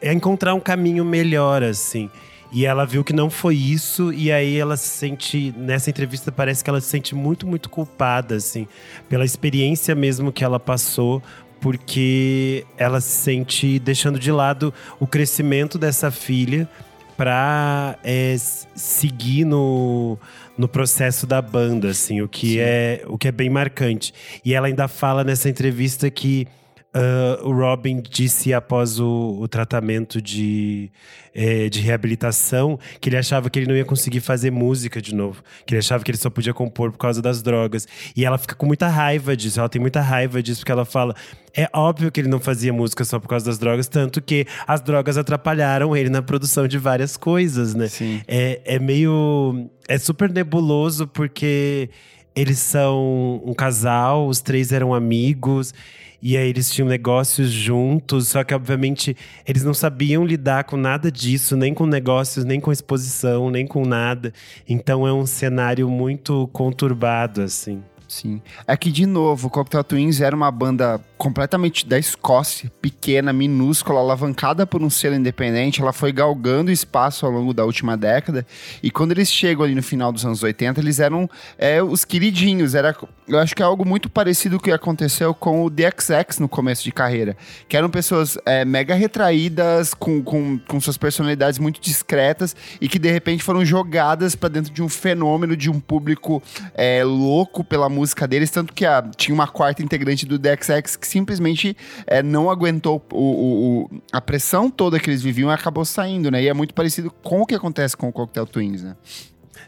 é 0.00 0.12
encontrar 0.12 0.54
um 0.54 0.60
caminho 0.60 1.04
melhor, 1.04 1.62
assim. 1.62 2.10
E 2.52 2.66
ela 2.66 2.84
viu 2.84 3.02
que 3.02 3.14
não 3.14 3.30
foi 3.30 3.56
isso, 3.56 4.12
e 4.12 4.30
aí 4.30 4.58
ela 4.58 4.76
se 4.76 4.88
sente, 4.88 5.54
nessa 5.56 5.88
entrevista, 5.88 6.30
parece 6.30 6.62
que 6.62 6.68
ela 6.68 6.82
se 6.82 6.88
sente 6.88 7.14
muito, 7.14 7.46
muito 7.46 7.70
culpada, 7.70 8.36
assim, 8.36 8.68
pela 9.08 9.24
experiência 9.24 9.94
mesmo 9.94 10.30
que 10.30 10.44
ela 10.44 10.60
passou, 10.60 11.22
porque 11.62 12.66
ela 12.76 13.00
se 13.00 13.22
sente 13.22 13.78
deixando 13.78 14.18
de 14.18 14.30
lado 14.30 14.74
o 15.00 15.06
crescimento 15.06 15.78
dessa 15.78 16.10
filha 16.10 16.68
para 17.16 17.96
é, 18.04 18.36
seguir 18.74 19.44
no, 19.44 20.18
no 20.62 20.68
processo 20.68 21.26
da 21.26 21.42
banda, 21.42 21.88
assim, 21.88 22.22
o 22.22 22.28
que, 22.28 22.60
é, 22.60 23.02
o 23.08 23.18
que 23.18 23.26
é 23.26 23.32
bem 23.32 23.50
marcante. 23.50 24.14
E 24.44 24.54
ela 24.54 24.68
ainda 24.68 24.86
fala 24.86 25.24
nessa 25.24 25.48
entrevista 25.48 26.08
que 26.08 26.46
uh, 26.94 27.46
o 27.48 27.52
Robin 27.52 28.02
disse 28.02 28.52
após 28.52 28.98
o, 29.00 29.38
o 29.40 29.48
tratamento 29.48 30.20
de, 30.20 30.90
é, 31.34 31.68
de 31.68 31.80
reabilitação 31.80 32.78
que 33.00 33.08
ele 33.08 33.16
achava 33.16 33.48
que 33.48 33.58
ele 33.58 33.66
não 33.66 33.76
ia 33.76 33.84
conseguir 33.84 34.20
fazer 34.20 34.50
música 34.50 35.00
de 35.00 35.14
novo. 35.14 35.42
Que 35.66 35.74
ele 35.74 35.80
achava 35.80 36.04
que 36.04 36.10
ele 36.10 36.18
só 36.18 36.30
podia 36.30 36.52
compor 36.54 36.92
por 36.92 36.98
causa 36.98 37.22
das 37.22 37.42
drogas. 37.42 37.86
E 38.16 38.24
ela 38.24 38.38
fica 38.38 38.54
com 38.54 38.66
muita 38.66 38.88
raiva 38.88 39.36
disso, 39.36 39.60
ela 39.60 39.68
tem 39.68 39.80
muita 39.80 40.00
raiva 40.00 40.42
disso, 40.42 40.60
porque 40.60 40.72
ela 40.72 40.84
fala. 40.84 41.14
É 41.54 41.68
óbvio 41.74 42.10
que 42.10 42.18
ele 42.18 42.28
não 42.28 42.40
fazia 42.40 42.72
música 42.72 43.04
só 43.04 43.18
por 43.18 43.28
causa 43.28 43.44
das 43.44 43.58
drogas, 43.58 43.86
tanto 43.86 44.22
que 44.22 44.46
as 44.66 44.80
drogas 44.80 45.18
atrapalharam 45.18 45.94
ele 45.94 46.08
na 46.08 46.22
produção 46.22 46.66
de 46.66 46.78
várias 46.78 47.14
coisas, 47.16 47.74
né? 47.74 47.88
Sim. 47.88 48.22
É, 48.26 48.60
é 48.64 48.78
meio. 48.78 49.68
É 49.86 49.98
super 49.98 50.32
nebuloso, 50.32 51.06
porque 51.06 51.90
eles 52.34 52.58
são 52.58 53.42
um 53.44 53.52
casal, 53.52 54.26
os 54.26 54.40
três 54.40 54.72
eram 54.72 54.94
amigos. 54.94 55.74
E 56.22 56.36
aí 56.36 56.48
eles 56.48 56.70
tinham 56.70 56.88
negócios 56.88 57.50
juntos, 57.50 58.28
só 58.28 58.44
que 58.44 58.54
obviamente 58.54 59.16
eles 59.44 59.64
não 59.64 59.74
sabiam 59.74 60.24
lidar 60.24 60.64
com 60.64 60.76
nada 60.76 61.10
disso, 61.10 61.56
nem 61.56 61.74
com 61.74 61.84
negócios, 61.84 62.44
nem 62.44 62.60
com 62.60 62.70
exposição, 62.70 63.50
nem 63.50 63.66
com 63.66 63.84
nada. 63.84 64.32
Então 64.68 65.06
é 65.06 65.12
um 65.12 65.26
cenário 65.26 65.90
muito 65.90 66.48
conturbado 66.52 67.42
assim. 67.42 67.82
Sim. 68.12 68.42
É 68.66 68.76
que, 68.76 68.92
de 68.92 69.06
novo, 69.06 69.48
o 69.48 69.50
Cocktail 69.50 69.82
Twins 69.82 70.20
era 70.20 70.36
uma 70.36 70.50
banda 70.50 71.00
completamente 71.22 71.86
da 71.86 71.96
Escócia, 71.96 72.68
pequena, 72.82 73.32
minúscula, 73.32 74.00
alavancada 74.00 74.66
por 74.66 74.82
um 74.82 74.90
selo 74.90 75.14
independente. 75.14 75.80
Ela 75.80 75.92
foi 75.92 76.10
galgando 76.10 76.68
espaço 76.68 77.24
ao 77.24 77.30
longo 77.30 77.54
da 77.54 77.64
última 77.64 77.96
década. 77.96 78.44
E 78.82 78.90
quando 78.90 79.12
eles 79.12 79.30
chegam 79.30 79.64
ali 79.64 79.72
no 79.72 79.84
final 79.84 80.10
dos 80.10 80.26
anos 80.26 80.42
80, 80.42 80.80
eles 80.80 80.98
eram 80.98 81.30
é, 81.56 81.80
os 81.80 82.04
queridinhos. 82.04 82.74
Era, 82.74 82.96
eu 83.28 83.38
acho 83.38 83.54
que 83.54 83.62
é 83.62 83.64
algo 83.64 83.84
muito 83.84 84.10
parecido 84.10 84.56
com 84.56 84.62
o 84.62 84.64
que 84.64 84.72
aconteceu 84.72 85.32
com 85.32 85.64
o 85.64 85.70
DXX 85.70 86.40
no 86.40 86.48
começo 86.48 86.82
de 86.82 86.90
carreira. 86.90 87.36
Que 87.68 87.76
eram 87.76 87.88
pessoas 87.88 88.36
é, 88.44 88.64
mega 88.64 88.92
retraídas, 88.92 89.94
com, 89.94 90.20
com, 90.24 90.58
com 90.66 90.80
suas 90.80 90.96
personalidades 90.96 91.60
muito 91.60 91.80
discretas 91.80 92.56
e 92.80 92.88
que 92.88 92.98
de 92.98 93.12
repente 93.12 93.44
foram 93.44 93.64
jogadas 93.64 94.34
para 94.34 94.48
dentro 94.48 94.72
de 94.72 94.82
um 94.82 94.88
fenômeno 94.88 95.56
de 95.56 95.70
um 95.70 95.78
público 95.78 96.42
é, 96.74 97.04
louco 97.04 97.62
pela 97.62 97.88
música 97.88 98.26
deles, 98.26 98.50
tanto 98.50 98.72
que 98.72 98.84
a, 98.84 99.00
tinha 99.16 99.32
uma 99.32 99.46
quarta 99.46 99.84
integrante 99.84 100.26
do 100.26 100.36
DXX 100.36 100.96
que 100.96 101.11
simplesmente 101.12 101.76
é, 102.06 102.22
não 102.22 102.50
aguentou 102.50 103.04
o, 103.12 103.16
o, 103.16 103.82
o, 103.82 104.02
a 104.10 104.20
pressão 104.20 104.70
toda 104.70 104.98
que 104.98 105.08
eles 105.08 105.22
viviam 105.22 105.50
e 105.50 105.54
acabou 105.54 105.84
saindo, 105.84 106.30
né? 106.30 106.42
E 106.42 106.48
é 106.48 106.54
muito 106.54 106.74
parecido 106.74 107.10
com 107.22 107.42
o 107.42 107.46
que 107.46 107.54
acontece 107.54 107.96
com 107.96 108.08
o 108.08 108.12
Cocktail 108.12 108.46
Twins, 108.46 108.82
né? 108.82 108.96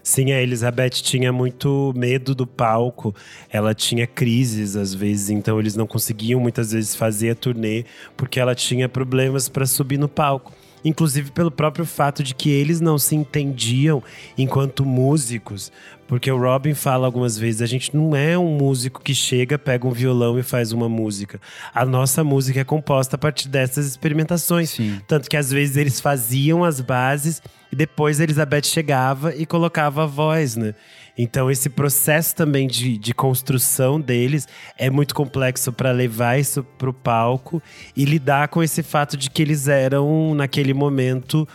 Sim, 0.02 0.32
a 0.32 0.42
Elizabeth 0.42 0.90
tinha 0.90 1.32
muito 1.32 1.92
medo 1.96 2.34
do 2.34 2.46
palco. 2.46 3.14
Ela 3.50 3.74
tinha 3.74 4.06
crises 4.06 4.76
às 4.76 4.92
vezes, 4.92 5.30
então 5.30 5.58
eles 5.58 5.76
não 5.76 5.86
conseguiam 5.86 6.40
muitas 6.40 6.72
vezes 6.72 6.94
fazer 6.94 7.30
a 7.30 7.34
turnê 7.34 7.84
porque 8.16 8.38
ela 8.38 8.54
tinha 8.54 8.88
problemas 8.88 9.48
para 9.48 9.64
subir 9.64 9.98
no 9.98 10.08
palco 10.08 10.52
inclusive 10.84 11.30
pelo 11.30 11.50
próprio 11.50 11.86
fato 11.86 12.22
de 12.22 12.34
que 12.34 12.50
eles 12.50 12.80
não 12.80 12.98
se 12.98 13.16
entendiam 13.16 14.02
enquanto 14.36 14.84
músicos. 14.84 15.72
Porque 16.06 16.30
o 16.30 16.38
Robin 16.38 16.74
fala 16.74 17.06
algumas 17.06 17.38
vezes: 17.38 17.62
a 17.62 17.66
gente 17.66 17.96
não 17.96 18.14
é 18.14 18.36
um 18.38 18.56
músico 18.56 19.00
que 19.00 19.14
chega, 19.14 19.58
pega 19.58 19.86
um 19.86 19.90
violão 19.90 20.38
e 20.38 20.42
faz 20.42 20.70
uma 20.70 20.88
música. 20.88 21.40
A 21.74 21.84
nossa 21.84 22.22
música 22.22 22.60
é 22.60 22.64
composta 22.64 23.16
a 23.16 23.18
partir 23.18 23.48
dessas 23.48 23.86
experimentações. 23.86 24.70
Sim. 24.70 25.00
Tanto 25.08 25.30
que 25.30 25.36
às 25.36 25.50
vezes 25.50 25.76
eles 25.76 26.00
faziam 26.00 26.62
as 26.62 26.80
bases 26.80 27.40
e 27.72 27.76
depois 27.76 28.20
a 28.20 28.24
Elizabeth 28.24 28.64
chegava 28.64 29.34
e 29.34 29.46
colocava 29.46 30.02
a 30.02 30.06
voz, 30.06 30.56
né? 30.56 30.74
Então, 31.16 31.50
esse 31.50 31.70
processo 31.70 32.34
também 32.34 32.66
de, 32.66 32.98
de 32.98 33.14
construção 33.14 34.00
deles 34.00 34.48
é 34.76 34.90
muito 34.90 35.14
complexo 35.14 35.72
para 35.72 35.92
levar 35.92 36.38
isso 36.38 36.64
para 36.76 36.90
o 36.90 36.92
palco 36.92 37.62
e 37.96 38.04
lidar 38.04 38.48
com 38.48 38.62
esse 38.62 38.82
fato 38.82 39.16
de 39.16 39.30
que 39.30 39.40
eles 39.40 39.68
eram, 39.68 40.34
naquele 40.34 40.74
momento, 40.74 41.46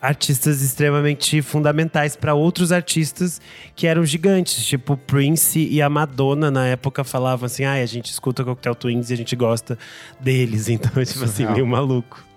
artistas 0.00 0.62
extremamente 0.62 1.42
fundamentais 1.42 2.14
para 2.14 2.34
outros 2.34 2.70
artistas 2.70 3.40
que 3.74 3.86
eram 3.86 4.04
gigantes, 4.04 4.64
tipo 4.64 4.96
Prince 4.96 5.58
e 5.58 5.82
a 5.82 5.88
Madonna 5.88 6.50
na 6.50 6.66
época 6.66 7.02
falavam 7.02 7.46
assim: 7.46 7.64
"Ah, 7.64 7.72
a 7.72 7.86
gente 7.86 8.10
escuta 8.10 8.44
Cocktail 8.44 8.74
Twins 8.74 9.10
e 9.10 9.14
a 9.14 9.16
gente 9.16 9.34
gosta 9.34 9.76
deles". 10.20 10.68
Então, 10.78 11.02
é 11.02 11.04
tipo 11.04 11.24
assim, 11.24 11.44
meio 11.46 11.66
maluco. 11.66 12.27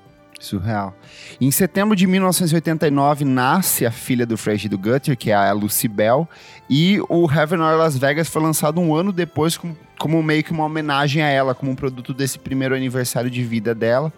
Surreal. 0.41 0.95
Em 1.39 1.51
setembro 1.51 1.95
de 1.95 2.07
1989, 2.07 3.23
nasce 3.25 3.85
a 3.85 3.91
filha 3.91 4.25
do 4.25 4.37
Fred 4.37 4.67
do 4.67 4.77
Gutter, 4.77 5.17
que 5.17 5.31
é 5.31 5.35
a 5.35 5.51
Lucy 5.51 5.87
Bell, 5.87 6.27
e 6.69 6.99
o 7.07 7.29
Heaven 7.31 7.59
or 7.59 7.77
Las 7.77 7.97
Vegas 7.97 8.27
foi 8.27 8.41
lançado 8.41 8.81
um 8.81 8.95
ano 8.95 9.11
depois 9.11 9.55
como, 9.55 9.77
como 9.99 10.21
meio 10.23 10.43
que 10.43 10.51
uma 10.51 10.65
homenagem 10.65 11.21
a 11.21 11.27
ela, 11.27 11.53
como 11.53 11.71
um 11.71 11.75
produto 11.75 12.13
desse 12.13 12.39
primeiro 12.39 12.75
aniversário 12.75 13.29
de 13.29 13.43
vida 13.43 13.75
dela. 13.75 14.11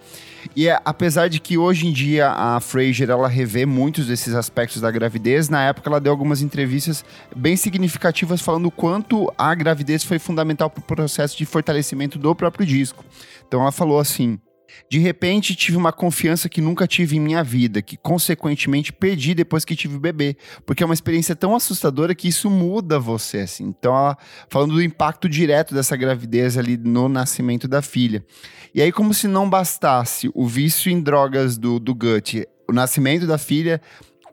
E 0.55 0.67
é, 0.67 0.79
apesar 0.83 1.29
de 1.29 1.39
que 1.39 1.57
hoje 1.57 1.87
em 1.87 1.91
dia 1.93 2.29
a 2.29 2.59
Fraser 2.59 3.09
ela 3.09 3.27
revê 3.27 3.65
muitos 3.65 4.07
desses 4.07 4.33
aspectos 4.33 4.81
da 4.81 4.91
gravidez, 4.91 5.49
na 5.49 5.63
época 5.63 5.89
ela 5.89 6.01
deu 6.01 6.11
algumas 6.11 6.41
entrevistas 6.41 7.03
bem 7.35 7.55
significativas 7.55 8.41
falando 8.41 8.65
o 8.65 8.71
quanto 8.71 9.31
a 9.37 9.53
gravidez 9.55 10.03
foi 10.03 10.19
fundamental 10.19 10.69
para 10.69 10.81
o 10.81 10.83
processo 10.83 11.37
de 11.37 11.45
fortalecimento 11.45 12.19
do 12.19 12.35
próprio 12.35 12.65
disco. 12.65 13.05
Então 13.47 13.61
ela 13.61 13.71
falou 13.71 13.99
assim: 13.99 14.39
de 14.89 14.99
repente, 14.99 15.55
tive 15.55 15.77
uma 15.77 15.91
confiança 15.91 16.47
que 16.47 16.61
nunca 16.61 16.87
tive 16.87 17.17
em 17.17 17.19
minha 17.19 17.43
vida, 17.43 17.81
que 17.81 17.97
consequentemente 17.97 18.93
perdi 18.93 19.33
depois 19.33 19.65
que 19.65 19.75
tive 19.75 19.95
o 19.95 19.99
bebê, 19.99 20.37
porque 20.65 20.83
é 20.83 20.85
uma 20.85 20.93
experiência 20.93 21.35
tão 21.35 21.55
assustadora 21.55 22.13
que 22.13 22.27
isso 22.27 22.49
muda 22.49 22.99
você, 22.99 23.39
assim. 23.39 23.65
Então, 23.65 23.95
ela, 23.95 24.17
falando 24.49 24.73
do 24.73 24.81
impacto 24.81 25.27
direto 25.27 25.73
dessa 25.73 25.95
gravidez 25.95 26.57
ali 26.57 26.77
no 26.77 27.09
nascimento 27.09 27.67
da 27.67 27.81
filha. 27.81 28.23
E 28.73 28.81
aí, 28.81 28.91
como 28.91 29.13
se 29.13 29.27
não 29.27 29.49
bastasse 29.49 30.29
o 30.33 30.47
vício 30.47 30.91
em 30.91 31.01
drogas 31.01 31.57
do, 31.57 31.79
do 31.79 31.93
Gut, 31.93 32.47
o 32.67 32.73
nascimento 32.73 33.27
da 33.27 33.37
filha, 33.37 33.81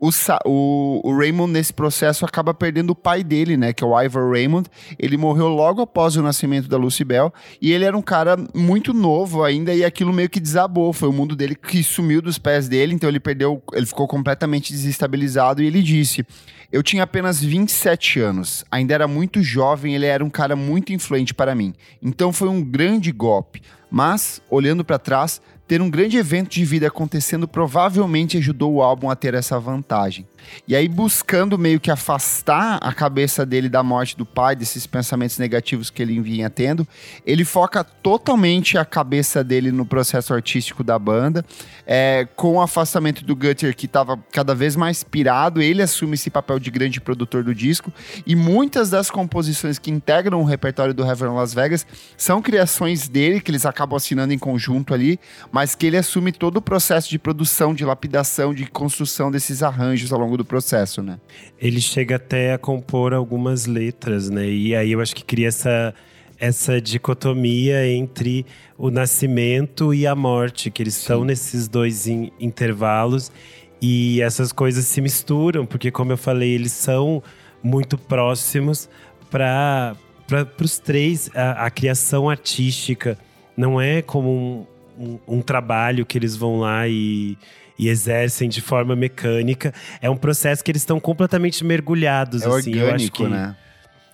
o, 0.01 0.09
o, 0.45 1.01
o, 1.03 1.15
Raymond, 1.15 1.53
nesse 1.53 1.71
processo, 1.71 2.25
acaba 2.25 2.55
perdendo 2.55 2.89
o 2.89 2.95
pai 2.95 3.23
dele, 3.23 3.55
né? 3.55 3.71
Que 3.71 3.83
é 3.83 3.87
o 3.87 4.01
Ivor 4.01 4.31
Raymond. 4.31 4.67
Ele 4.97 5.15
morreu 5.15 5.47
logo 5.47 5.79
após 5.79 6.15
o 6.15 6.23
nascimento 6.23 6.67
da 6.67 6.75
Lucy 6.75 7.03
Bell. 7.03 7.31
E 7.61 7.71
ele 7.71 7.85
era 7.85 7.95
um 7.95 8.01
cara 8.01 8.35
muito 8.51 8.95
novo 8.95 9.43
ainda, 9.43 9.71
e 9.75 9.85
aquilo 9.85 10.11
meio 10.11 10.27
que 10.27 10.39
desabou. 10.39 10.91
Foi 10.91 11.07
o 11.07 11.13
mundo 11.13 11.35
dele 11.35 11.53
que 11.53 11.83
sumiu 11.83 12.19
dos 12.19 12.39
pés 12.39 12.67
dele, 12.67 12.95
então 12.95 13.07
ele 13.07 13.19
perdeu, 13.19 13.61
ele 13.73 13.85
ficou 13.85 14.07
completamente 14.07 14.73
desestabilizado. 14.73 15.61
E 15.61 15.67
ele 15.67 15.83
disse: 15.83 16.25
Eu 16.71 16.81
tinha 16.81 17.03
apenas 17.03 17.39
27 17.39 18.19
anos, 18.19 18.65
ainda 18.71 18.95
era 18.95 19.07
muito 19.07 19.43
jovem, 19.43 19.93
ele 19.93 20.07
era 20.07 20.25
um 20.25 20.31
cara 20.31 20.55
muito 20.55 20.91
influente 20.91 21.31
para 21.31 21.53
mim. 21.53 21.75
Então 22.01 22.33
foi 22.33 22.47
um 22.47 22.63
grande 22.63 23.11
golpe. 23.11 23.61
Mas, 23.91 24.41
olhando 24.49 24.85
para 24.85 24.97
trás, 24.97 25.41
ter 25.67 25.81
um 25.81 25.89
grande 25.89 26.17
evento 26.17 26.49
de 26.49 26.65
vida 26.65 26.87
acontecendo 26.87 27.47
provavelmente 27.47 28.37
ajudou 28.37 28.73
o 28.73 28.81
álbum 28.81 29.09
a 29.09 29.15
ter 29.15 29.33
essa 29.33 29.57
vantagem. 29.57 30.27
E 30.67 30.75
aí, 30.75 30.87
buscando 30.87 31.57
meio 31.57 31.79
que 31.79 31.89
afastar 31.89 32.77
a 32.81 32.93
cabeça 32.93 33.45
dele 33.45 33.69
da 33.69 33.81
morte 33.81 34.17
do 34.17 34.25
pai, 34.25 34.55
desses 34.55 34.85
pensamentos 34.85 35.37
negativos 35.37 35.89
que 35.89 36.01
ele 36.01 36.19
vinha 36.19 36.49
tendo, 36.49 36.85
ele 37.25 37.45
foca 37.45 37.83
totalmente 37.83 38.77
a 38.77 38.83
cabeça 38.83 39.43
dele 39.43 39.71
no 39.71 39.85
processo 39.85 40.33
artístico 40.33 40.83
da 40.83 40.99
banda. 40.99 41.45
É, 41.85 42.27
com 42.35 42.55
o 42.55 42.61
afastamento 42.61 43.23
do 43.23 43.35
Gutter, 43.35 43.75
que 43.75 43.85
estava 43.85 44.17
cada 44.31 44.53
vez 44.53 44.75
mais 44.75 45.03
pirado, 45.03 45.61
ele 45.61 45.81
assume 45.81 46.15
esse 46.15 46.29
papel 46.29 46.59
de 46.59 46.69
grande 46.69 46.99
produtor 46.99 47.43
do 47.43 47.55
disco. 47.55 47.93
E 48.25 48.35
muitas 48.35 48.89
das 48.89 49.09
composições 49.09 49.79
que 49.79 49.91
integram 49.91 50.41
o 50.41 50.45
repertório 50.45 50.93
do 50.93 51.05
Heaven 51.05 51.29
Las 51.29 51.53
Vegas 51.53 51.85
são 52.17 52.41
criações 52.41 53.07
dele, 53.07 53.39
que 53.39 53.51
eles 53.51 53.65
acabam 53.65 53.80
assinando 53.95 54.33
em 54.33 54.39
conjunto 54.39 54.93
ali, 54.93 55.19
mas 55.51 55.75
que 55.75 55.85
ele 55.85 55.97
assume 55.97 56.31
todo 56.31 56.57
o 56.57 56.61
processo 56.61 57.09
de 57.09 57.19
produção, 57.19 57.75
de 57.75 57.85
lapidação, 57.85 58.53
de 58.53 58.65
construção 58.65 59.29
desses 59.29 59.61
arranjos 59.61 60.11
ao 60.11 60.19
longo 60.19 60.31
longo 60.31 60.37
do 60.37 60.45
processo, 60.45 61.03
né? 61.03 61.19
Ele 61.59 61.81
chega 61.81 62.15
até 62.15 62.53
a 62.53 62.57
compor 62.57 63.13
algumas 63.13 63.65
letras, 63.65 64.29
né? 64.29 64.47
E 64.47 64.75
aí 64.75 64.93
eu 64.93 65.01
acho 65.01 65.15
que 65.15 65.23
cria 65.23 65.49
essa 65.49 65.93
essa 66.39 66.81
dicotomia 66.81 67.87
entre 67.87 68.47
o 68.75 68.89
nascimento 68.89 69.93
e 69.93 70.07
a 70.07 70.15
morte, 70.15 70.71
que 70.71 70.81
eles 70.81 70.95
Sim. 70.95 71.01
estão 71.01 71.23
nesses 71.23 71.67
dois 71.67 72.07
in 72.07 72.31
intervalos 72.39 73.31
e 73.79 74.19
essas 74.21 74.51
coisas 74.51 74.85
se 74.85 75.01
misturam, 75.01 75.67
porque 75.67 75.91
como 75.91 76.11
eu 76.11 76.17
falei, 76.17 76.51
eles 76.53 76.71
são 76.71 77.21
muito 77.61 77.95
próximos 77.97 78.89
para 79.29 79.95
para 80.27 80.47
os 80.63 80.79
três 80.79 81.29
a, 81.35 81.65
a, 81.65 81.69
criação 81.69 82.29
artística 82.29 83.17
não 83.55 83.79
é 83.79 84.01
como 84.01 84.29
um, 84.29 84.65
um, 84.97 85.19
um 85.37 85.41
trabalho 85.41 86.05
que 86.05 86.17
eles 86.17 86.35
vão 86.35 86.59
lá 86.59 86.87
e 86.87 87.37
e 87.81 87.89
exercem 87.89 88.47
de 88.47 88.61
forma 88.61 88.95
mecânica. 88.95 89.73
É 89.99 90.07
um 90.07 90.15
processo 90.15 90.63
que 90.63 90.69
eles 90.69 90.83
estão 90.83 90.99
completamente 90.99 91.63
mergulhados. 91.63 92.43
É 92.43 92.45
assim. 92.45 92.75
orgânico, 92.75 92.85
eu 92.87 92.93
acho 92.93 93.11
que, 93.11 93.27
né? 93.27 93.55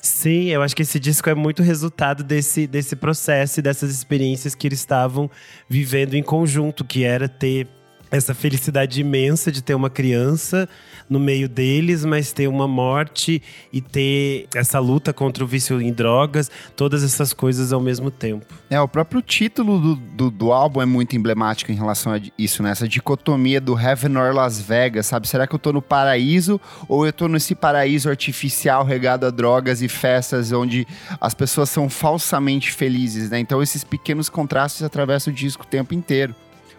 Sim, 0.01 0.45
eu 0.45 0.61
acho 0.61 0.73
que 0.73 0.83
esse 0.83 0.97
disco 0.97 1.29
é 1.29 1.35
muito 1.35 1.61
resultado 1.61 2.23
desse, 2.23 2.65
desse 2.65 2.95
processo 2.95 3.59
e 3.59 3.63
dessas 3.63 3.91
experiências 3.91 4.55
que 4.55 4.65
eles 4.67 4.79
estavam 4.79 5.29
vivendo 5.67 6.13
em 6.13 6.23
conjunto, 6.23 6.85
que 6.85 7.03
era 7.03 7.27
ter 7.27 7.67
essa 8.11 8.33
felicidade 8.33 9.01
imensa 9.01 9.51
de 9.51 9.61
ter 9.61 9.75
uma 9.75 9.89
criança 9.89 10.67
no 11.09 11.19
meio 11.19 11.47
deles, 11.47 12.03
mas 12.03 12.31
ter 12.31 12.47
uma 12.47 12.67
morte 12.67 13.41
e 13.71 13.81
ter 13.81 14.47
essa 14.53 14.79
luta 14.79 15.13
contra 15.13 15.43
o 15.43 15.47
vício 15.47 15.81
em 15.81 15.93
drogas, 15.93 16.51
todas 16.75 17.03
essas 17.03 17.33
coisas 17.33 17.71
ao 17.71 17.79
mesmo 17.79 18.11
tempo. 18.11 18.45
É, 18.69 18.79
o 18.79 18.87
próprio 18.87 19.21
título 19.21 19.79
do, 19.79 19.95
do, 19.95 20.31
do 20.31 20.51
álbum 20.51 20.81
é 20.81 20.85
muito 20.85 21.15
emblemático 21.15 21.71
em 21.71 21.75
relação 21.75 22.13
a 22.13 22.19
isso, 22.37 22.61
né? 22.61 22.71
Essa 22.71 22.87
dicotomia 22.87 23.61
do 23.61 23.79
Heaven 23.79 24.17
or 24.17 24.33
Las 24.33 24.59
Vegas, 24.59 25.05
sabe? 25.05 25.27
Será 25.27 25.47
que 25.47 25.55
eu 25.55 25.59
tô 25.59 25.71
no 25.71 25.81
paraíso 25.81 26.59
ou 26.87 27.05
eu 27.05 27.13
tô 27.13 27.27
nesse 27.27 27.55
paraíso 27.55 28.09
artificial 28.09 28.83
regado 28.83 29.25
a 29.25 29.29
drogas 29.29 29.81
e 29.81 29.87
festas 29.87 30.51
onde 30.51 30.85
as 31.21 31.33
pessoas 31.33 31.69
são 31.69 31.89
falsamente 31.89 32.71
felizes, 32.71 33.29
né? 33.29 33.39
Então 33.39 33.61
esses 33.61 33.83
pequenos 33.83 34.29
contrastes 34.29 34.83
atravessam 34.83 35.31
o 35.31 35.35
disco 35.35 35.63
o 35.63 35.67
tempo 35.67 35.93
inteiro. 35.93 36.35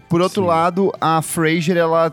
Por 0.09 0.21
outro 0.21 0.43
Sim. 0.43 0.49
lado, 0.49 0.93
a 1.01 1.21
Fraser, 1.23 1.77
ela 1.77 2.13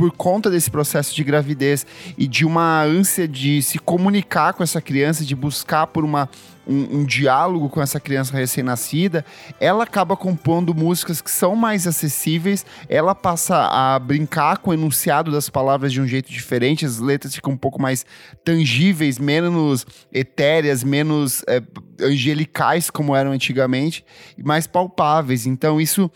por 0.00 0.10
conta 0.12 0.50
desse 0.50 0.70
processo 0.70 1.14
de 1.14 1.22
gravidez 1.22 1.86
e 2.16 2.26
de 2.26 2.46
uma 2.46 2.82
ânsia 2.82 3.28
de 3.28 3.62
se 3.62 3.78
comunicar 3.78 4.54
com 4.54 4.62
essa 4.62 4.80
criança, 4.80 5.26
de 5.26 5.36
buscar 5.36 5.88
por 5.88 6.06
uma, 6.06 6.26
um, 6.66 7.00
um 7.00 7.04
diálogo 7.04 7.68
com 7.68 7.82
essa 7.82 8.00
criança 8.00 8.34
recém-nascida, 8.34 9.22
ela 9.60 9.84
acaba 9.84 10.16
compondo 10.16 10.74
músicas 10.74 11.20
que 11.20 11.30
são 11.30 11.54
mais 11.54 11.86
acessíveis, 11.86 12.64
ela 12.88 13.14
passa 13.14 13.56
a 13.66 13.98
brincar 13.98 14.56
com 14.56 14.70
o 14.70 14.72
enunciado 14.72 15.30
das 15.30 15.50
palavras 15.50 15.92
de 15.92 16.00
um 16.00 16.06
jeito 16.06 16.32
diferente, 16.32 16.86
as 16.86 16.98
letras 16.98 17.34
ficam 17.34 17.52
um 17.52 17.58
pouco 17.58 17.78
mais 17.78 18.06
tangíveis, 18.42 19.18
menos 19.18 19.84
etéreas, 20.10 20.82
menos 20.82 21.44
é, 21.46 21.62
angelicais 22.00 22.88
como 22.88 23.14
eram 23.14 23.32
antigamente, 23.32 24.02
e 24.38 24.42
mais 24.42 24.66
palpáveis. 24.66 25.44
Então 25.44 25.78
isso 25.78 26.10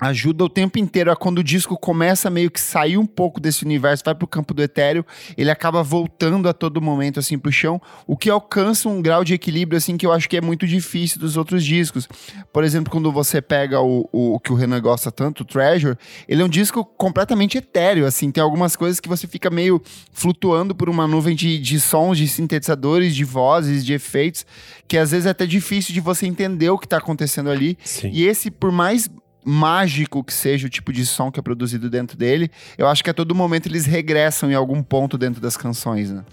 ajuda 0.00 0.44
o 0.44 0.48
tempo 0.48 0.78
inteiro 0.78 1.10
a 1.10 1.16
quando 1.16 1.38
o 1.38 1.44
disco 1.44 1.76
começa 1.78 2.28
meio 2.28 2.50
que 2.50 2.60
sair 2.60 2.98
um 2.98 3.06
pouco 3.06 3.40
desse 3.40 3.64
universo, 3.64 4.02
vai 4.04 4.14
pro 4.14 4.26
campo 4.26 4.52
do 4.52 4.62
etéreo, 4.62 5.04
ele 5.36 5.50
acaba 5.50 5.82
voltando 5.82 6.48
a 6.48 6.52
todo 6.52 6.80
momento 6.80 7.20
assim 7.20 7.38
pro 7.38 7.52
chão, 7.52 7.80
o 8.06 8.16
que 8.16 8.28
alcança 8.28 8.88
um 8.88 9.00
grau 9.00 9.24
de 9.24 9.34
equilíbrio 9.34 9.76
assim 9.76 9.96
que 9.96 10.04
eu 10.04 10.12
acho 10.12 10.28
que 10.28 10.36
é 10.36 10.40
muito 10.40 10.66
difícil 10.66 11.20
dos 11.20 11.36
outros 11.36 11.64
discos. 11.64 12.08
Por 12.52 12.64
exemplo, 12.64 12.90
quando 12.90 13.10
você 13.12 13.40
pega 13.40 13.80
o, 13.80 14.08
o, 14.12 14.34
o 14.34 14.40
que 14.40 14.52
o 14.52 14.56
Renan 14.56 14.80
gosta 14.80 15.10
tanto, 15.10 15.42
o 15.42 15.44
Treasure, 15.44 15.96
ele 16.28 16.42
é 16.42 16.44
um 16.44 16.48
disco 16.48 16.84
completamente 16.84 17.58
etéreo, 17.58 18.06
assim, 18.06 18.30
tem 18.30 18.42
algumas 18.42 18.76
coisas 18.76 19.00
que 19.00 19.08
você 19.08 19.26
fica 19.26 19.50
meio 19.50 19.80
flutuando 20.12 20.74
por 20.74 20.88
uma 20.88 21.06
nuvem 21.06 21.36
de, 21.36 21.58
de 21.58 21.78
sons, 21.80 22.18
de 22.18 22.28
sintetizadores, 22.28 23.14
de 23.14 23.24
vozes, 23.24 23.84
de 23.84 23.92
efeitos, 23.92 24.44
que 24.88 24.98
às 24.98 25.10
vezes 25.10 25.26
é 25.26 25.30
até 25.30 25.46
difícil 25.46 25.94
de 25.94 26.00
você 26.00 26.26
entender 26.26 26.70
o 26.70 26.78
que 26.78 26.88
tá 26.88 26.98
acontecendo 26.98 27.50
ali. 27.50 27.78
Sim. 27.84 28.10
E 28.12 28.26
esse, 28.26 28.50
por 28.50 28.72
mais 28.72 29.08
mágico 29.44 30.24
que 30.24 30.32
seja 30.32 30.66
o 30.66 30.70
tipo 30.70 30.92
de 30.92 31.04
som 31.04 31.30
que 31.30 31.38
é 31.38 31.42
produzido 31.42 31.90
dentro 31.90 32.16
dele, 32.16 32.50
eu 32.78 32.86
acho 32.86 33.04
que 33.04 33.10
a 33.10 33.14
todo 33.14 33.34
momento 33.34 33.66
eles 33.68 33.84
regressam 33.84 34.50
em 34.50 34.54
algum 34.54 34.82
ponto 34.82 35.18
dentro 35.18 35.40
das 35.40 35.56
canções, 35.56 36.10
né? 36.10 36.24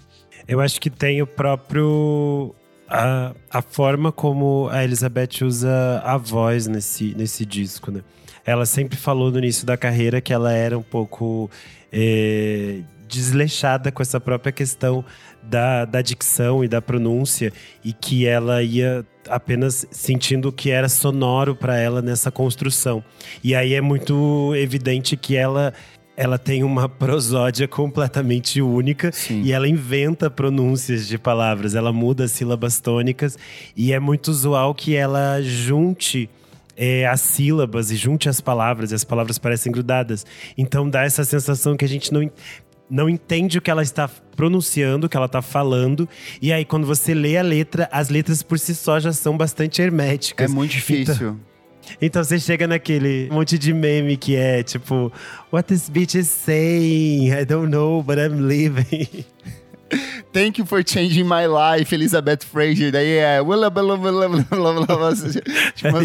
Eu 0.46 0.60
acho 0.60 0.80
que 0.80 0.90
tem 0.90 1.22
o 1.22 1.26
próprio. 1.26 2.54
A, 2.88 3.32
a 3.50 3.62
forma 3.62 4.12
como 4.12 4.68
a 4.70 4.84
Elizabeth 4.84 5.42
usa 5.42 6.02
a 6.04 6.16
voz 6.18 6.66
nesse, 6.66 7.14
nesse 7.14 7.46
disco, 7.46 7.90
né? 7.90 8.02
Ela 8.44 8.66
sempre 8.66 8.98
falou 8.98 9.30
no 9.30 9.38
início 9.38 9.64
da 9.64 9.76
carreira 9.76 10.20
que 10.20 10.32
ela 10.32 10.52
era 10.52 10.76
um 10.76 10.82
pouco 10.82 11.48
é, 11.92 12.80
desleixada 13.08 13.92
com 13.92 14.02
essa 14.02 14.20
própria 14.20 14.52
questão 14.52 15.04
da, 15.42 15.84
da 15.84 16.02
dicção 16.02 16.64
e 16.64 16.68
da 16.68 16.82
pronúncia 16.82 17.52
e 17.84 17.92
que 17.92 18.26
ela 18.26 18.62
ia 18.62 19.06
apenas 19.28 19.86
sentindo 19.90 20.52
que 20.52 20.70
era 20.70 20.88
sonoro 20.88 21.54
para 21.54 21.78
ela 21.78 22.02
nessa 22.02 22.30
construção. 22.30 23.02
E 23.42 23.54
aí 23.54 23.74
é 23.74 23.80
muito 23.80 24.54
evidente 24.54 25.16
que 25.16 25.36
ela 25.36 25.72
ela 26.14 26.38
tem 26.38 26.62
uma 26.62 26.88
prosódia 26.90 27.66
completamente 27.66 28.60
única 28.60 29.10
Sim. 29.12 29.42
e 29.42 29.52
ela 29.52 29.66
inventa 29.66 30.30
pronúncias 30.30 31.08
de 31.08 31.18
palavras, 31.18 31.74
ela 31.74 31.92
muda 31.92 32.28
sílabas 32.28 32.80
tônicas 32.80 33.38
e 33.74 33.92
é 33.92 33.98
muito 33.98 34.28
usual 34.28 34.74
que 34.74 34.94
ela 34.94 35.40
junte 35.40 36.28
é, 36.76 37.06
as 37.06 37.20
sílabas 37.20 37.90
e 37.90 37.96
junte 37.96 38.28
as 38.28 38.40
palavras, 38.40 38.92
e 38.92 38.94
as 38.94 39.04
palavras 39.04 39.38
parecem 39.38 39.70
grudadas. 39.70 40.24
Então 40.56 40.88
dá 40.88 41.02
essa 41.02 41.24
sensação 41.24 41.76
que 41.76 41.84
a 41.84 41.88
gente 41.88 42.12
não 42.12 42.30
não 42.92 43.08
entende 43.08 43.56
o 43.56 43.62
que 43.62 43.70
ela 43.70 43.82
está 43.82 44.08
pronunciando, 44.36 45.06
o 45.06 45.08
que 45.08 45.16
ela 45.16 45.26
está 45.26 45.40
falando. 45.40 46.06
E 46.42 46.52
aí, 46.52 46.62
quando 46.62 46.86
você 46.86 47.14
lê 47.14 47.38
a 47.38 47.42
letra, 47.42 47.88
as 47.90 48.10
letras 48.10 48.42
por 48.42 48.58
si 48.58 48.74
só 48.74 49.00
já 49.00 49.12
são 49.12 49.36
bastante 49.36 49.80
herméticas. 49.80 50.50
É 50.50 50.54
muito 50.54 50.72
difícil. 50.72 51.14
Então, 51.14 51.40
então 52.00 52.22
você 52.22 52.38
chega 52.38 52.66
naquele 52.66 53.28
monte 53.32 53.58
de 53.58 53.72
meme 53.72 54.16
que 54.16 54.36
é 54.36 54.62
tipo, 54.62 55.10
What 55.50 55.68
this 55.68 55.88
bitch 55.88 56.14
is 56.14 56.28
saying? 56.28 57.32
I 57.32 57.46
don't 57.46 57.70
know, 57.70 58.02
but 58.02 58.18
I'm 58.18 58.46
living. 58.46 59.24
Thank 60.32 60.58
you 60.58 60.66
for 60.66 60.82
changing 60.86 61.24
my 61.24 61.46
life, 61.46 61.94
Elizabeth 61.94 62.44
Fraser. 62.44 62.90
Daí 62.90 63.18
é. 63.18 63.40
Tipo, 65.74 65.96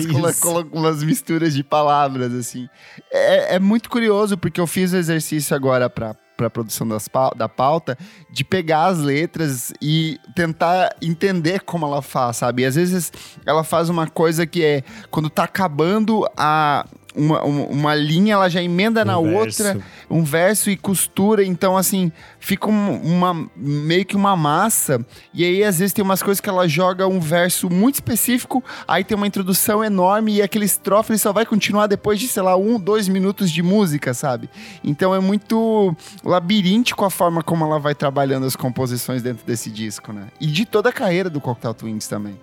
umas, 0.74 1.04
misturas 1.04 1.54
de 1.54 1.64
palavras, 1.64 2.34
assim. 2.34 2.68
É, 3.12 3.56
é 3.56 3.60
muito 3.60 3.90
curioso, 3.90 4.38
porque 4.38 4.60
eu 4.60 4.68
fiz 4.68 4.92
o 4.92 4.98
exercício 4.98 5.56
agora 5.56 5.90
pra, 6.38 6.50
pra 6.50 6.50
produção 6.50 6.88
das, 6.88 7.10
da 7.36 7.50
pauta, 7.50 7.98
de 8.30 8.44
pegar 8.44 8.86
as 8.86 9.00
letras 9.00 9.74
e 9.82 10.20
tentar 10.36 10.96
entender 11.02 11.62
como 11.62 11.86
ela 11.86 12.02
faz, 12.02 12.38
sabe? 12.38 12.62
E 12.62 12.66
às 12.66 12.76
vezes 12.76 13.12
ela 13.46 13.64
faz 13.64 13.90
uma 13.90 14.08
coisa 14.08 14.46
que 14.46 14.64
é. 14.64 14.84
Quando 15.10 15.30
tá 15.30 15.44
acabando 15.44 16.28
a. 16.38 16.86
Uma, 17.18 17.42
uma, 17.44 17.66
uma 17.66 17.96
linha, 17.96 18.34
ela 18.36 18.48
já 18.48 18.62
emenda 18.62 19.04
na 19.04 19.18
Um 19.20 19.36
outra 19.36 19.74
verso. 19.74 19.84
um 20.10 20.24
verso 20.24 20.70
e 20.70 20.78
costura, 20.78 21.44
então 21.44 21.76
assim, 21.76 22.12
fica 22.40 22.68
um- 22.70 23.02
uma 23.02 23.50
meio 23.56 24.06
que 24.06 24.16
uma 24.16 24.36
massa, 24.38 25.04
e 25.34 25.44
aí 25.44 25.64
às 25.64 25.80
vezes 25.80 25.94
tem 25.94 26.04
umas 26.06 26.22
coisas 26.22 26.40
que 26.40 26.48
ela 26.48 26.68
joga 26.68 27.08
um 27.08 27.20
verso 27.20 27.70
muito 27.70 27.96
específico, 27.96 28.64
aí 28.88 29.04
tem 29.04 29.18
uma 29.18 29.26
introdução 29.26 29.84
enorme 29.84 30.36
e 30.36 30.42
aquele 30.44 30.66
estrofe 30.66 31.12
ele 31.12 31.18
só 31.18 31.34
vai 31.34 31.46
continuar 31.46 31.88
depois 31.88 32.20
de, 32.20 32.28
sei 32.28 32.44
lá, 32.44 32.56
um, 32.56 32.80
dois 32.80 33.08
minutos 33.08 33.50
de 33.52 33.64
música, 33.64 34.14
sabe? 34.14 34.48
Então 34.84 35.16
é 35.16 35.20
muito 35.20 35.96
labiríntico 36.24 37.04
a 37.04 37.10
forma 37.10 37.42
como 37.42 37.66
ela 37.66 37.80
vai 37.80 37.96
trabalhando 37.96 38.46
as 38.46 38.56
composições 38.56 39.22
dentro 39.24 39.46
desse 39.46 39.70
disco, 39.72 40.14
né? 40.14 40.28
E 40.40 40.46
de 40.46 40.66
toda 40.66 40.90
a 40.90 40.94
carreira 40.94 41.30
do 41.30 41.42
Cocktail 41.42 41.74
Twins 41.74 42.08
também. 42.08 42.38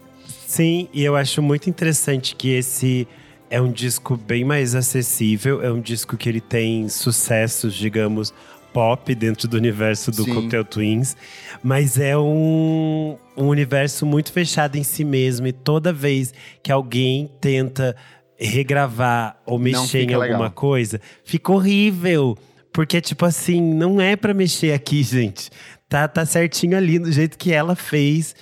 Sim, 0.47 0.89
e 0.93 1.03
eu 1.05 1.17
acho 1.17 1.43
muito 1.43 1.69
interessante 1.71 2.35
que 2.37 2.49
esse 2.51 3.07
é 3.55 3.61
um 3.61 3.71
disco 3.71 4.17
bem 4.17 4.43
mais 4.43 4.75
acessível, 4.75 5.63
é 5.63 5.71
um 5.71 5.81
disco 5.81 6.17
que 6.17 6.29
ele 6.29 6.41
tem 6.41 6.89
sucessos, 6.89 7.73
digamos, 7.73 8.35
pop 8.73 9.15
dentro 9.15 9.47
do 9.47 9.57
universo 9.57 10.11
do 10.11 10.25
Sim. 10.25 10.35
Cocktail 10.35 10.65
Twins, 10.65 11.17
mas 11.63 11.97
é 11.97 12.19
um, 12.19 13.17
um 13.37 13.47
universo 13.47 14.05
muito 14.05 14.33
fechado 14.33 14.75
em 14.75 14.83
si 14.83 15.05
mesmo 15.05 15.47
e 15.47 15.53
toda 15.53 15.93
vez 15.93 16.35
que 16.65 16.73
alguém 16.73 17.31
tenta 17.41 17.95
regravar 18.37 19.41
ou 19.47 19.57
mexer 19.57 20.03
em 20.03 20.15
alguma 20.15 20.33
legal. 20.33 20.51
coisa, 20.51 21.01
fica 21.23 21.53
horrível. 21.53 22.37
Porque, 22.73 23.01
tipo 23.01 23.25
assim, 23.25 23.63
não 23.63 24.01
é 24.01 24.17
pra 24.17 24.35
mexer 24.35 24.73
aqui, 24.73 25.01
gente. 25.05 25.49
Tá, 25.89 26.09
tá 26.09 26.27
certinho 26.27 26.77
ali, 26.77 26.99
do 26.99 27.13
jeito 27.13 27.39
que 27.39 27.53
ela 27.53 27.77
fez. 27.77 28.35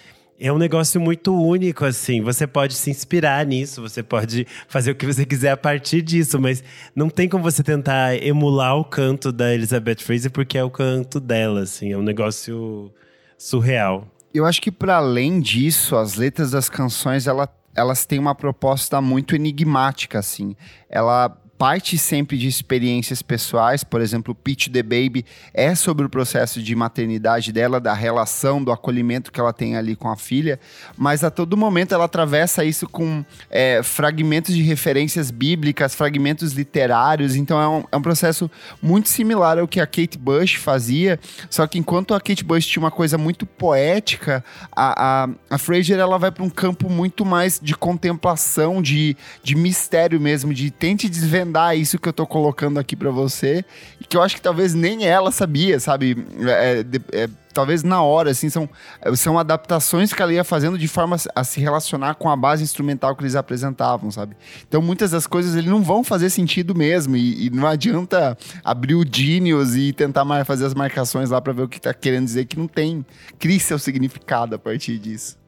É 0.44 0.52
um 0.52 0.58
negócio 0.58 1.00
muito 1.00 1.32
único, 1.32 1.84
assim. 1.84 2.20
Você 2.20 2.48
pode 2.48 2.74
se 2.74 2.90
inspirar 2.90 3.46
nisso, 3.46 3.80
você 3.80 4.02
pode 4.02 4.44
fazer 4.66 4.90
o 4.90 4.94
que 4.96 5.06
você 5.06 5.24
quiser 5.24 5.52
a 5.52 5.56
partir 5.56 6.02
disso, 6.02 6.36
mas 6.40 6.64
não 6.96 7.08
tem 7.08 7.28
como 7.28 7.44
você 7.44 7.62
tentar 7.62 8.20
emular 8.20 8.76
o 8.76 8.84
canto 8.84 9.30
da 9.30 9.54
Elizabeth 9.54 10.00
Fraser, 10.00 10.32
porque 10.32 10.58
é 10.58 10.64
o 10.64 10.68
canto 10.68 11.20
dela, 11.20 11.60
assim. 11.60 11.92
É 11.92 11.96
um 11.96 12.02
negócio 12.02 12.92
surreal. 13.38 14.08
Eu 14.34 14.44
acho 14.44 14.60
que 14.60 14.72
para 14.72 14.96
além 14.96 15.40
disso, 15.40 15.94
as 15.94 16.16
letras 16.16 16.50
das 16.50 16.68
canções, 16.68 17.28
ela, 17.28 17.48
elas 17.72 18.04
têm 18.04 18.18
uma 18.18 18.34
proposta 18.34 19.00
muito 19.00 19.36
enigmática, 19.36 20.18
assim. 20.18 20.56
Ela 20.90 21.40
parte 21.62 21.96
sempre 21.96 22.36
de 22.36 22.48
experiências 22.48 23.22
pessoais, 23.22 23.84
por 23.84 24.00
exemplo, 24.00 24.34
Pitch 24.34 24.66
the 24.66 24.82
Baby 24.82 25.24
é 25.54 25.76
sobre 25.76 26.04
o 26.04 26.08
processo 26.08 26.60
de 26.60 26.74
maternidade 26.74 27.52
dela, 27.52 27.78
da 27.78 27.94
relação, 27.94 28.64
do 28.64 28.72
acolhimento 28.72 29.30
que 29.30 29.38
ela 29.38 29.52
tem 29.52 29.76
ali 29.76 29.94
com 29.94 30.10
a 30.10 30.16
filha, 30.16 30.58
mas 30.96 31.22
a 31.22 31.30
todo 31.30 31.56
momento 31.56 31.94
ela 31.94 32.06
atravessa 32.06 32.64
isso 32.64 32.88
com 32.88 33.24
é, 33.48 33.80
fragmentos 33.80 34.56
de 34.56 34.62
referências 34.62 35.30
bíblicas, 35.30 35.94
fragmentos 35.94 36.52
literários, 36.52 37.36
então 37.36 37.62
é 37.62 37.68
um, 37.68 37.84
é 37.92 37.96
um 37.96 38.02
processo 38.02 38.50
muito 38.82 39.08
similar 39.08 39.56
ao 39.56 39.68
que 39.68 39.78
a 39.78 39.86
Kate 39.86 40.18
Bush 40.18 40.54
fazia, 40.54 41.16
só 41.48 41.64
que 41.68 41.78
enquanto 41.78 42.12
a 42.12 42.20
Kate 42.20 42.42
Bush 42.42 42.66
tinha 42.66 42.82
uma 42.82 42.90
coisa 42.90 43.16
muito 43.16 43.46
poética, 43.46 44.44
a, 44.74 45.22
a, 45.22 45.28
a 45.48 45.58
Fraser 45.58 46.00
ela 46.00 46.18
vai 46.18 46.32
para 46.32 46.42
um 46.42 46.50
campo 46.50 46.90
muito 46.90 47.24
mais 47.24 47.60
de 47.62 47.76
contemplação, 47.76 48.82
de, 48.82 49.16
de 49.44 49.54
mistério 49.54 50.20
mesmo, 50.20 50.52
de 50.52 50.68
tente 50.68 51.08
desvendar 51.08 51.51
isso 51.76 51.98
que 51.98 52.08
eu 52.08 52.12
tô 52.12 52.26
colocando 52.26 52.78
aqui 52.78 52.94
para 52.96 53.10
você, 53.10 53.64
que 54.08 54.16
eu 54.16 54.22
acho 54.22 54.36
que 54.36 54.42
talvez 54.42 54.74
nem 54.74 55.04
ela 55.06 55.30
sabia, 55.30 55.78
sabe? 55.80 56.16
É, 56.40 56.82
de- 56.82 57.00
é, 57.12 57.28
talvez 57.52 57.82
na 57.82 58.02
hora, 58.02 58.30
assim, 58.30 58.48
são, 58.48 58.68
são 59.14 59.38
adaptações 59.38 60.12
que 60.12 60.22
ela 60.22 60.32
ia 60.32 60.42
fazendo 60.44 60.78
de 60.78 60.88
forma 60.88 61.16
a 61.34 61.44
se 61.44 61.60
relacionar 61.60 62.14
com 62.14 62.30
a 62.30 62.36
base 62.36 62.62
instrumental 62.62 63.14
que 63.14 63.22
eles 63.22 63.34
apresentavam, 63.34 64.10
sabe? 64.10 64.36
Então 64.66 64.80
muitas 64.80 65.10
das 65.10 65.26
coisas 65.26 65.54
eles 65.54 65.70
não 65.70 65.82
vão 65.82 66.02
fazer 66.02 66.30
sentido 66.30 66.74
mesmo, 66.74 67.16
e, 67.16 67.46
e 67.46 67.50
não 67.50 67.66
adianta 67.66 68.36
abrir 68.64 68.94
o 68.94 69.04
Genius 69.04 69.74
e 69.74 69.92
tentar 69.92 70.24
mais 70.24 70.46
fazer 70.46 70.64
as 70.66 70.74
marcações 70.74 71.30
lá 71.30 71.40
para 71.40 71.52
ver 71.52 71.62
o 71.62 71.68
que 71.68 71.80
tá 71.80 71.92
querendo 71.92 72.24
dizer, 72.24 72.46
que 72.46 72.58
não 72.58 72.66
tem, 72.68 73.04
crie 73.38 73.60
seu 73.60 73.78
significado 73.78 74.54
a 74.54 74.58
partir 74.58 74.98
disso. 74.98 75.41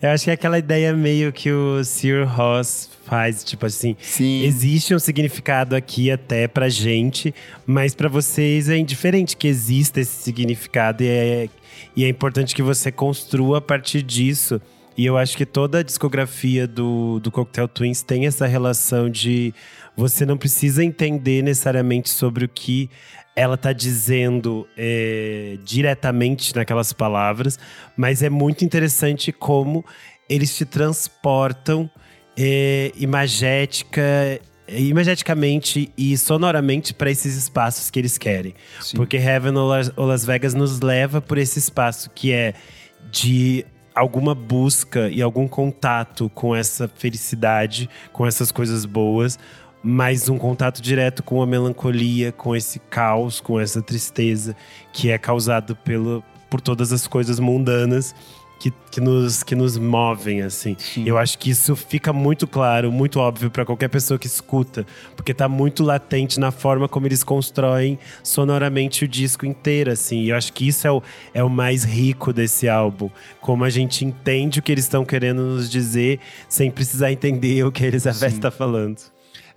Eu 0.00 0.10
acho 0.10 0.24
que 0.24 0.30
é 0.30 0.34
aquela 0.34 0.58
ideia 0.58 0.92
meio 0.94 1.32
que 1.32 1.50
o 1.52 1.84
Sir 1.84 2.26
Ross 2.26 2.90
faz, 3.04 3.44
tipo 3.44 3.66
assim, 3.66 3.96
Sim. 4.00 4.44
existe 4.44 4.94
um 4.94 4.98
significado 4.98 5.76
aqui 5.76 6.10
até 6.10 6.48
pra 6.48 6.68
gente, 6.68 7.34
mas 7.66 7.94
pra 7.94 8.08
vocês 8.08 8.68
é 8.68 8.76
indiferente 8.78 9.36
que 9.36 9.46
exista 9.48 10.00
esse 10.00 10.22
significado 10.22 11.02
e 11.02 11.08
é, 11.08 11.48
e 11.94 12.04
é 12.04 12.08
importante 12.08 12.54
que 12.54 12.62
você 12.62 12.90
construa 12.90 13.58
a 13.58 13.60
partir 13.60 14.02
disso. 14.02 14.60
E 14.96 15.06
eu 15.06 15.16
acho 15.16 15.36
que 15.36 15.46
toda 15.46 15.78
a 15.78 15.82
discografia 15.82 16.66
do, 16.66 17.18
do 17.20 17.30
Cocktail 17.30 17.68
Twins 17.68 18.02
tem 18.02 18.26
essa 18.26 18.46
relação 18.46 19.08
de 19.08 19.54
você 19.96 20.24
não 20.24 20.36
precisa 20.36 20.84
entender 20.84 21.42
necessariamente 21.42 22.10
sobre 22.10 22.44
o 22.44 22.48
que 22.48 22.90
ela 23.34 23.56
tá 23.56 23.72
dizendo 23.72 24.66
é, 24.76 25.56
diretamente 25.64 26.54
naquelas 26.54 26.92
palavras, 26.92 27.58
mas 27.96 28.22
é 28.22 28.28
muito 28.28 28.64
interessante 28.64 29.32
como 29.32 29.84
eles 30.28 30.54
te 30.54 30.64
transportam 30.64 31.90
é, 32.36 32.92
imagética, 32.96 34.02
imageticamente 34.68 35.90
e 35.96 36.16
sonoramente 36.16 36.94
para 36.94 37.10
esses 37.10 37.36
espaços 37.36 37.90
que 37.90 37.98
eles 37.98 38.18
querem. 38.18 38.54
Sim. 38.80 38.96
Porque 38.96 39.16
Heaven 39.16 39.54
ou 39.56 40.06
Las 40.06 40.24
Vegas 40.24 40.54
nos 40.54 40.80
leva 40.80 41.20
por 41.20 41.38
esse 41.38 41.58
espaço 41.58 42.10
que 42.10 42.32
é 42.32 42.54
de 43.10 43.64
alguma 43.94 44.34
busca 44.34 45.08
e 45.08 45.20
algum 45.22 45.46
contato 45.46 46.30
com 46.34 46.54
essa 46.54 46.88
felicidade, 46.88 47.88
com 48.12 48.26
essas 48.26 48.50
coisas 48.52 48.84
boas. 48.84 49.38
mas 49.84 50.28
um 50.28 50.38
contato 50.38 50.80
direto 50.80 51.24
com 51.24 51.42
a 51.42 51.46
melancolia, 51.46 52.30
com 52.30 52.54
esse 52.54 52.78
caos, 52.78 53.40
com 53.40 53.58
essa 53.58 53.82
tristeza 53.82 54.54
que 54.92 55.10
é 55.10 55.18
causado 55.18 55.74
pelo, 55.74 56.22
por 56.48 56.60
todas 56.60 56.92
as 56.92 57.08
coisas 57.08 57.40
mundanas 57.40 58.14
que, 58.62 58.72
que, 58.92 59.00
nos, 59.00 59.42
que 59.42 59.56
nos 59.56 59.76
movem, 59.76 60.40
assim. 60.40 60.76
Sim. 60.78 61.02
Eu 61.04 61.18
acho 61.18 61.36
que 61.36 61.50
isso 61.50 61.74
fica 61.74 62.12
muito 62.12 62.46
claro, 62.46 62.92
muito 62.92 63.18
óbvio 63.18 63.50
para 63.50 63.64
qualquer 63.64 63.88
pessoa 63.88 64.16
que 64.16 64.28
escuta, 64.28 64.86
porque 65.16 65.34
tá 65.34 65.48
muito 65.48 65.82
latente 65.82 66.38
na 66.38 66.52
forma 66.52 66.88
como 66.88 67.08
eles 67.08 67.24
constroem 67.24 67.98
sonoramente 68.22 69.04
o 69.04 69.08
disco 69.08 69.44
inteiro, 69.44 69.90
assim. 69.90 70.20
E 70.20 70.28
eu 70.28 70.36
acho 70.36 70.52
que 70.52 70.68
isso 70.68 70.86
é 70.86 70.92
o, 70.92 71.02
é 71.34 71.42
o 71.42 71.50
mais 71.50 71.82
rico 71.82 72.32
desse 72.32 72.68
álbum. 72.68 73.10
Como 73.40 73.64
a 73.64 73.70
gente 73.70 74.04
entende 74.04 74.60
o 74.60 74.62
que 74.62 74.70
eles 74.70 74.84
estão 74.84 75.04
querendo 75.04 75.42
nos 75.42 75.68
dizer, 75.68 76.20
sem 76.48 76.70
precisar 76.70 77.10
entender 77.10 77.64
o 77.64 77.72
que 77.72 77.82
a 77.82 77.88
Elizabeth 77.88 78.28
está 78.28 78.52
falando. 78.52 79.11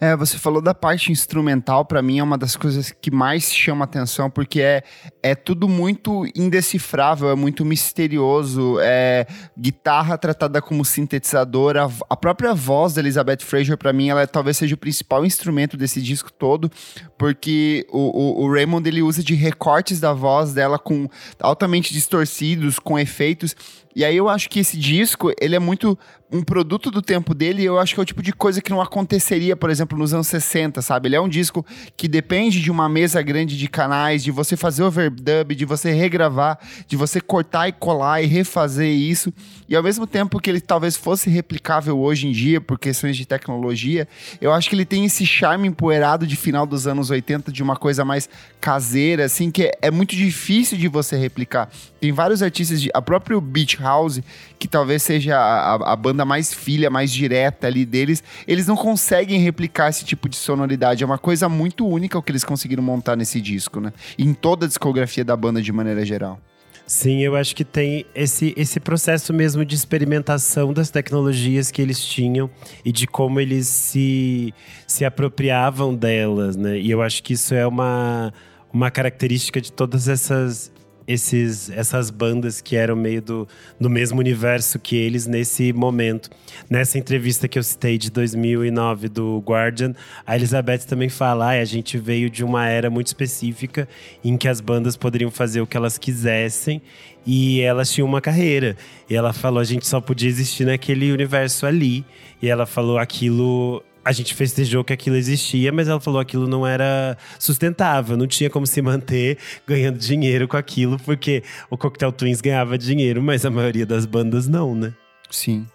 É, 0.05 0.15
você 0.15 0.37
falou 0.37 0.61
da 0.61 0.75
parte 0.75 1.11
instrumental, 1.11 1.83
para 1.83 1.99
mim 1.99 2.19
é 2.19 2.23
uma 2.23 2.37
das 2.37 2.55
coisas 2.55 2.91
que 2.91 3.09
mais 3.09 3.51
chama 3.51 3.85
atenção, 3.85 4.29
porque 4.29 4.61
é, 4.61 4.83
é 5.23 5.33
tudo 5.33 5.67
muito 5.67 6.27
indecifrável, 6.35 7.27
é 7.31 7.35
muito 7.35 7.65
misterioso. 7.65 8.77
É 8.81 9.25
guitarra 9.57 10.15
tratada 10.15 10.61
como 10.61 10.85
sintetizador, 10.85 11.75
a, 11.75 11.89
a 12.07 12.15
própria 12.15 12.53
voz 12.53 12.93
da 12.93 13.01
Elizabeth 13.01 13.39
Fraser, 13.39 13.79
para 13.79 13.91
mim, 13.91 14.09
ela 14.09 14.21
é, 14.21 14.27
talvez 14.27 14.57
seja 14.57 14.75
o 14.75 14.77
principal 14.77 15.25
instrumento 15.25 15.75
desse 15.75 15.99
disco 15.99 16.31
todo, 16.31 16.69
porque 17.17 17.87
o, 17.89 18.43
o, 18.43 18.45
o 18.45 18.53
Raymond 18.53 18.87
ele 18.87 19.01
usa 19.01 19.23
de 19.23 19.33
recortes 19.33 19.99
da 19.99 20.13
voz 20.13 20.53
dela 20.53 20.77
com 20.77 21.09
altamente 21.39 21.91
distorcidos, 21.91 22.77
com 22.77 22.99
efeitos. 22.99 23.55
E 23.95 24.03
aí 24.03 24.17
eu 24.17 24.27
acho 24.27 24.49
que 24.49 24.59
esse 24.59 24.77
disco, 24.77 25.31
ele 25.39 25.55
é 25.55 25.59
muito 25.59 25.97
um 26.31 26.41
produto 26.43 26.89
do 26.89 27.01
tempo 27.01 27.33
dele, 27.33 27.63
eu 27.63 27.79
acho 27.79 27.93
que 27.93 27.99
é 27.99 28.03
o 28.03 28.05
tipo 28.05 28.21
de 28.21 28.33
coisa 28.33 28.61
que 28.61 28.71
não 28.71 28.81
aconteceria, 28.81 29.55
por 29.55 29.69
exemplo, 29.69 29.97
nos 29.97 30.13
anos 30.13 30.27
60, 30.27 30.81
sabe? 30.81 31.07
Ele 31.07 31.15
é 31.15 31.21
um 31.21 31.29
disco 31.29 31.65
que 31.95 32.07
depende 32.07 32.61
de 32.61 32.71
uma 32.71 32.89
mesa 32.89 33.21
grande 33.21 33.57
de 33.57 33.67
canais, 33.69 34.23
de 34.23 34.31
você 34.31 34.57
fazer 34.57 34.83
overdub, 34.83 35.55
de 35.55 35.65
você 35.65 35.91
regravar, 35.91 36.59
de 36.87 36.97
você 36.97 37.21
cortar 37.21 37.69
e 37.69 37.71
colar 37.71 38.21
e 38.21 38.25
refazer 38.25 38.89
isso. 38.89 39.31
E 39.69 39.75
ao 39.75 39.83
mesmo 39.83 40.05
tempo 40.05 40.39
que 40.39 40.49
ele 40.49 40.59
talvez 40.59 40.97
fosse 40.97 41.29
replicável 41.29 41.97
hoje 41.97 42.27
em 42.27 42.31
dia 42.31 42.59
por 42.59 42.77
questões 42.77 43.15
de 43.15 43.25
tecnologia, 43.25 44.07
eu 44.41 44.51
acho 44.51 44.67
que 44.67 44.75
ele 44.75 44.85
tem 44.85 45.05
esse 45.05 45.25
charme 45.25 45.67
empoeirado 45.67 46.25
de 46.27 46.35
final 46.35 46.65
dos 46.65 46.87
anos 46.87 47.11
80 47.11 47.51
de 47.51 47.63
uma 47.63 47.75
coisa 47.75 48.03
mais 48.03 48.27
caseira, 48.59 49.25
assim, 49.25 49.51
que 49.51 49.63
é, 49.63 49.71
é 49.83 49.91
muito 49.91 50.15
difícil 50.15 50.77
de 50.77 50.87
você 50.87 51.15
replicar. 51.15 51.69
Tem 51.99 52.11
vários 52.11 52.41
artistas, 52.41 52.81
de, 52.81 52.89
a 52.93 53.01
própria 53.01 53.39
Beach 53.39 53.77
House, 53.85 54.21
que 54.57 54.67
talvez 54.67 55.03
seja 55.03 55.37
a, 55.37 55.93
a, 55.93 55.95
banda 55.95 56.25
mais 56.25 56.53
filha, 56.53 56.89
mais 56.89 57.11
direta 57.11 57.67
ali 57.67 57.85
deles, 57.85 58.23
eles 58.47 58.65
não 58.65 58.75
conseguem 58.75 59.39
replicar 59.39 59.89
esse 59.89 60.03
tipo 60.03 60.27
de 60.27 60.35
sonoridade. 60.35 61.03
É 61.03 61.05
uma 61.05 61.19
coisa 61.19 61.47
muito 61.47 61.87
única 61.87 62.17
o 62.17 62.23
que 62.23 62.31
eles 62.31 62.43
conseguiram 62.43 62.81
montar 62.81 63.15
nesse 63.15 63.39
disco, 63.39 63.79
né? 63.79 63.93
Em 64.17 64.33
toda 64.33 64.65
a 64.65 64.67
discografia 64.67 65.23
da 65.23 65.35
banda 65.37 65.61
de 65.61 65.71
maneira 65.71 66.05
geral. 66.05 66.39
Sim, 66.87 67.23
eu 67.23 67.35
acho 67.35 67.55
que 67.55 67.65
tem 67.65 68.05
esse, 68.13 68.53
esse 68.55 68.79
processo 68.79 69.33
mesmo 69.33 69.65
de 69.65 69.73
experimentação 69.73 70.71
das 70.71 70.91
tecnologias 70.91 71.71
que 71.71 71.81
eles 71.81 71.99
tinham 71.99 72.47
e 72.83 72.91
de 72.91 73.07
como 73.07 73.39
eles 73.39 73.67
se, 73.67 74.53
se 74.85 75.03
apropriavam 75.03 75.95
delas, 75.95 76.55
né? 76.55 76.77
E 76.77 76.91
eu 76.91 77.01
acho 77.01 77.23
que 77.23 77.33
isso 77.33 77.55
é 77.55 77.65
uma, 77.65 78.31
uma 78.71 78.91
característica 78.91 79.59
de 79.59 79.71
todas 79.71 80.07
essas 80.07 80.71
esses, 81.07 81.69
essas 81.69 82.09
bandas 82.09 82.61
que 82.61 82.75
eram 82.75 82.95
meio 82.95 83.21
do, 83.21 83.47
do 83.79 83.89
mesmo 83.89 84.19
universo 84.19 84.79
que 84.79 84.95
eles 84.95 85.27
nesse 85.27 85.71
momento. 85.71 86.29
Nessa 86.69 86.97
entrevista 86.97 87.47
que 87.47 87.59
eu 87.59 87.63
citei 87.63 87.97
de 87.97 88.09
2009 88.09 89.09
do 89.09 89.43
Guardian, 89.45 89.93
a 90.25 90.35
Elizabeth 90.35 90.79
também 90.87 91.09
fala: 91.09 91.47
ah, 91.53 91.61
a 91.61 91.65
gente 91.65 91.97
veio 91.97 92.29
de 92.29 92.43
uma 92.43 92.67
era 92.67 92.89
muito 92.89 93.07
específica 93.07 93.87
em 94.23 94.37
que 94.37 94.47
as 94.47 94.59
bandas 94.59 94.95
poderiam 94.95 95.29
fazer 95.29 95.61
o 95.61 95.67
que 95.67 95.77
elas 95.77 95.97
quisessem 95.97 96.81
e 97.25 97.61
elas 97.61 97.91
tinham 97.91 98.07
uma 98.07 98.21
carreira. 98.21 98.75
E 99.09 99.15
ela 99.15 99.33
falou: 99.33 99.59
a 99.59 99.63
gente 99.63 99.87
só 99.87 100.01
podia 100.01 100.29
existir 100.29 100.65
naquele 100.65 101.11
universo 101.11 101.65
ali. 101.65 102.05
E 102.41 102.47
ela 102.47 102.65
falou: 102.65 102.97
aquilo 102.97 103.83
a 104.05 104.11
gente 104.11 104.35
festejou 104.35 104.83
que 104.83 104.93
aquilo 104.93 105.15
existia, 105.15 105.71
mas 105.71 105.87
ela 105.87 105.99
falou 105.99 106.23
que 106.23 106.27
aquilo 106.27 106.47
não 106.47 106.65
era 106.65 107.17
sustentável, 107.39 108.15
não 108.15 108.27
tinha 108.27 108.51
como 108.51 108.67
se 108.67 108.79
manter 108.79 109.39
ganhando 109.65 109.97
dinheiro 109.97 110.47
com 110.47 110.55
aquilo, 110.55 110.99
porque 110.99 111.41
o 111.71 111.77
Cocktail 111.77 112.11
Twins 112.11 112.39
ganhava 112.39 112.77
dinheiro, 112.77 113.23
mas 113.23 113.43
a 113.43 113.49
maioria 113.49 113.85
das 113.85 114.05
bandas 114.05 114.47
não, 114.47 114.75
né? 114.75 114.93
Sim. 115.31 115.65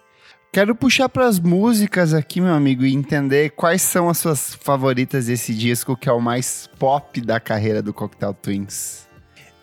Quero 0.53 0.75
puxar 0.77 1.09
para 1.09 1.27
as 1.27 1.41
músicas 1.41 2.15
aqui, 2.15 2.41
meu 2.41 2.55
amigo, 2.55 2.85
e 2.85 2.95
entender 2.95 3.51
quais 3.51 3.83
são 3.83 4.09
as 4.09 4.19
suas 4.19 4.55
favoritas 4.55 5.27
desse 5.27 5.55
disco, 5.55 5.97
que 5.97 6.09
é 6.09 6.13
o 6.13 6.21
mais 6.21 6.69
pop 6.79 7.21
da 7.21 7.39
carreira 7.39 7.83
do 7.83 7.93
Cocktail 7.93 8.35
Twins. 8.35 9.09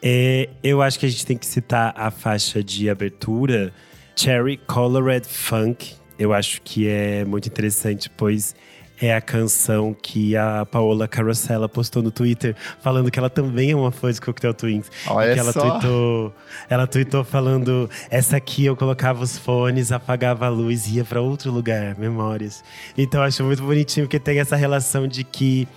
É, 0.01 0.49
eu 0.63 0.81
acho 0.81 0.99
que 0.99 1.05
a 1.05 1.09
gente 1.09 1.25
tem 1.25 1.37
que 1.37 1.45
citar 1.45 1.93
a 1.97 2.11
faixa 2.11 2.63
de 2.63 2.89
abertura, 2.89 3.73
Cherry 4.15 4.57
Colored 4.65 5.27
Funk, 5.27 5.96
eu 6.17 6.33
acho 6.33 6.61
que 6.61 6.87
é 6.87 7.25
muito 7.25 7.47
interessante, 7.47 8.09
pois 8.09 8.55
é 8.99 9.13
a 9.13 9.21
canção 9.21 9.95
que 9.99 10.35
a 10.35 10.65
Paola 10.65 11.07
Carosella 11.07 11.69
postou 11.69 12.01
no 12.01 12.09
Twitter, 12.09 12.55
falando 12.81 13.11
que 13.11 13.19
ela 13.19 13.29
também 13.29 13.71
é 13.71 13.75
uma 13.75 13.91
fã 13.91 14.11
de 14.11 14.19
Cocktail 14.19 14.53
Twins. 14.53 14.89
Olha 15.07 15.33
que 15.33 15.39
ela 15.39 15.51
só. 15.51 15.61
Tweetou, 15.61 16.33
ela 16.69 16.87
tweetou 16.87 17.23
falando: 17.23 17.89
essa 18.09 18.37
aqui 18.37 18.65
eu 18.65 18.75
colocava 18.75 19.23
os 19.23 19.37
fones, 19.37 19.91
apagava 19.91 20.47
a 20.47 20.49
luz 20.49 20.87
e 20.87 20.95
ia 20.95 21.05
para 21.05 21.21
outro 21.21 21.51
lugar, 21.51 21.95
memórias. 21.97 22.63
Então 22.97 23.21
eu 23.21 23.27
acho 23.27 23.43
muito 23.43 23.61
bonitinho 23.61 24.07
que 24.07 24.19
tem 24.19 24.39
essa 24.39 24.55
relação 24.55 25.07
de 25.07 25.23
que 25.23 25.67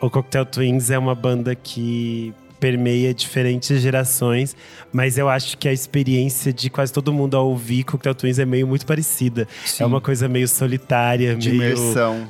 o 0.00 0.10
Cocktail 0.10 0.44
Twins 0.44 0.90
é 0.90 0.98
uma 0.98 1.14
banda 1.14 1.54
que 1.54 2.34
permeia 2.58 3.12
diferentes 3.14 3.80
gerações, 3.80 4.56
mas 4.92 5.18
eu 5.18 5.28
acho 5.28 5.56
que 5.58 5.68
a 5.68 5.72
experiência 5.72 6.52
de 6.52 6.70
quase 6.70 6.92
todo 6.92 7.12
mundo 7.12 7.36
ao 7.36 7.48
ouvir 7.48 7.84
Cocktail 7.84 8.14
Twins 8.14 8.38
é 8.38 8.44
meio 8.44 8.66
muito 8.66 8.86
parecida. 8.86 9.46
Sim. 9.64 9.82
É 9.82 9.86
uma 9.86 10.00
coisa 10.00 10.28
meio 10.28 10.48
solitária, 10.48 11.34
de 11.34 11.50
meio 11.50 11.76
imersão 11.76 12.28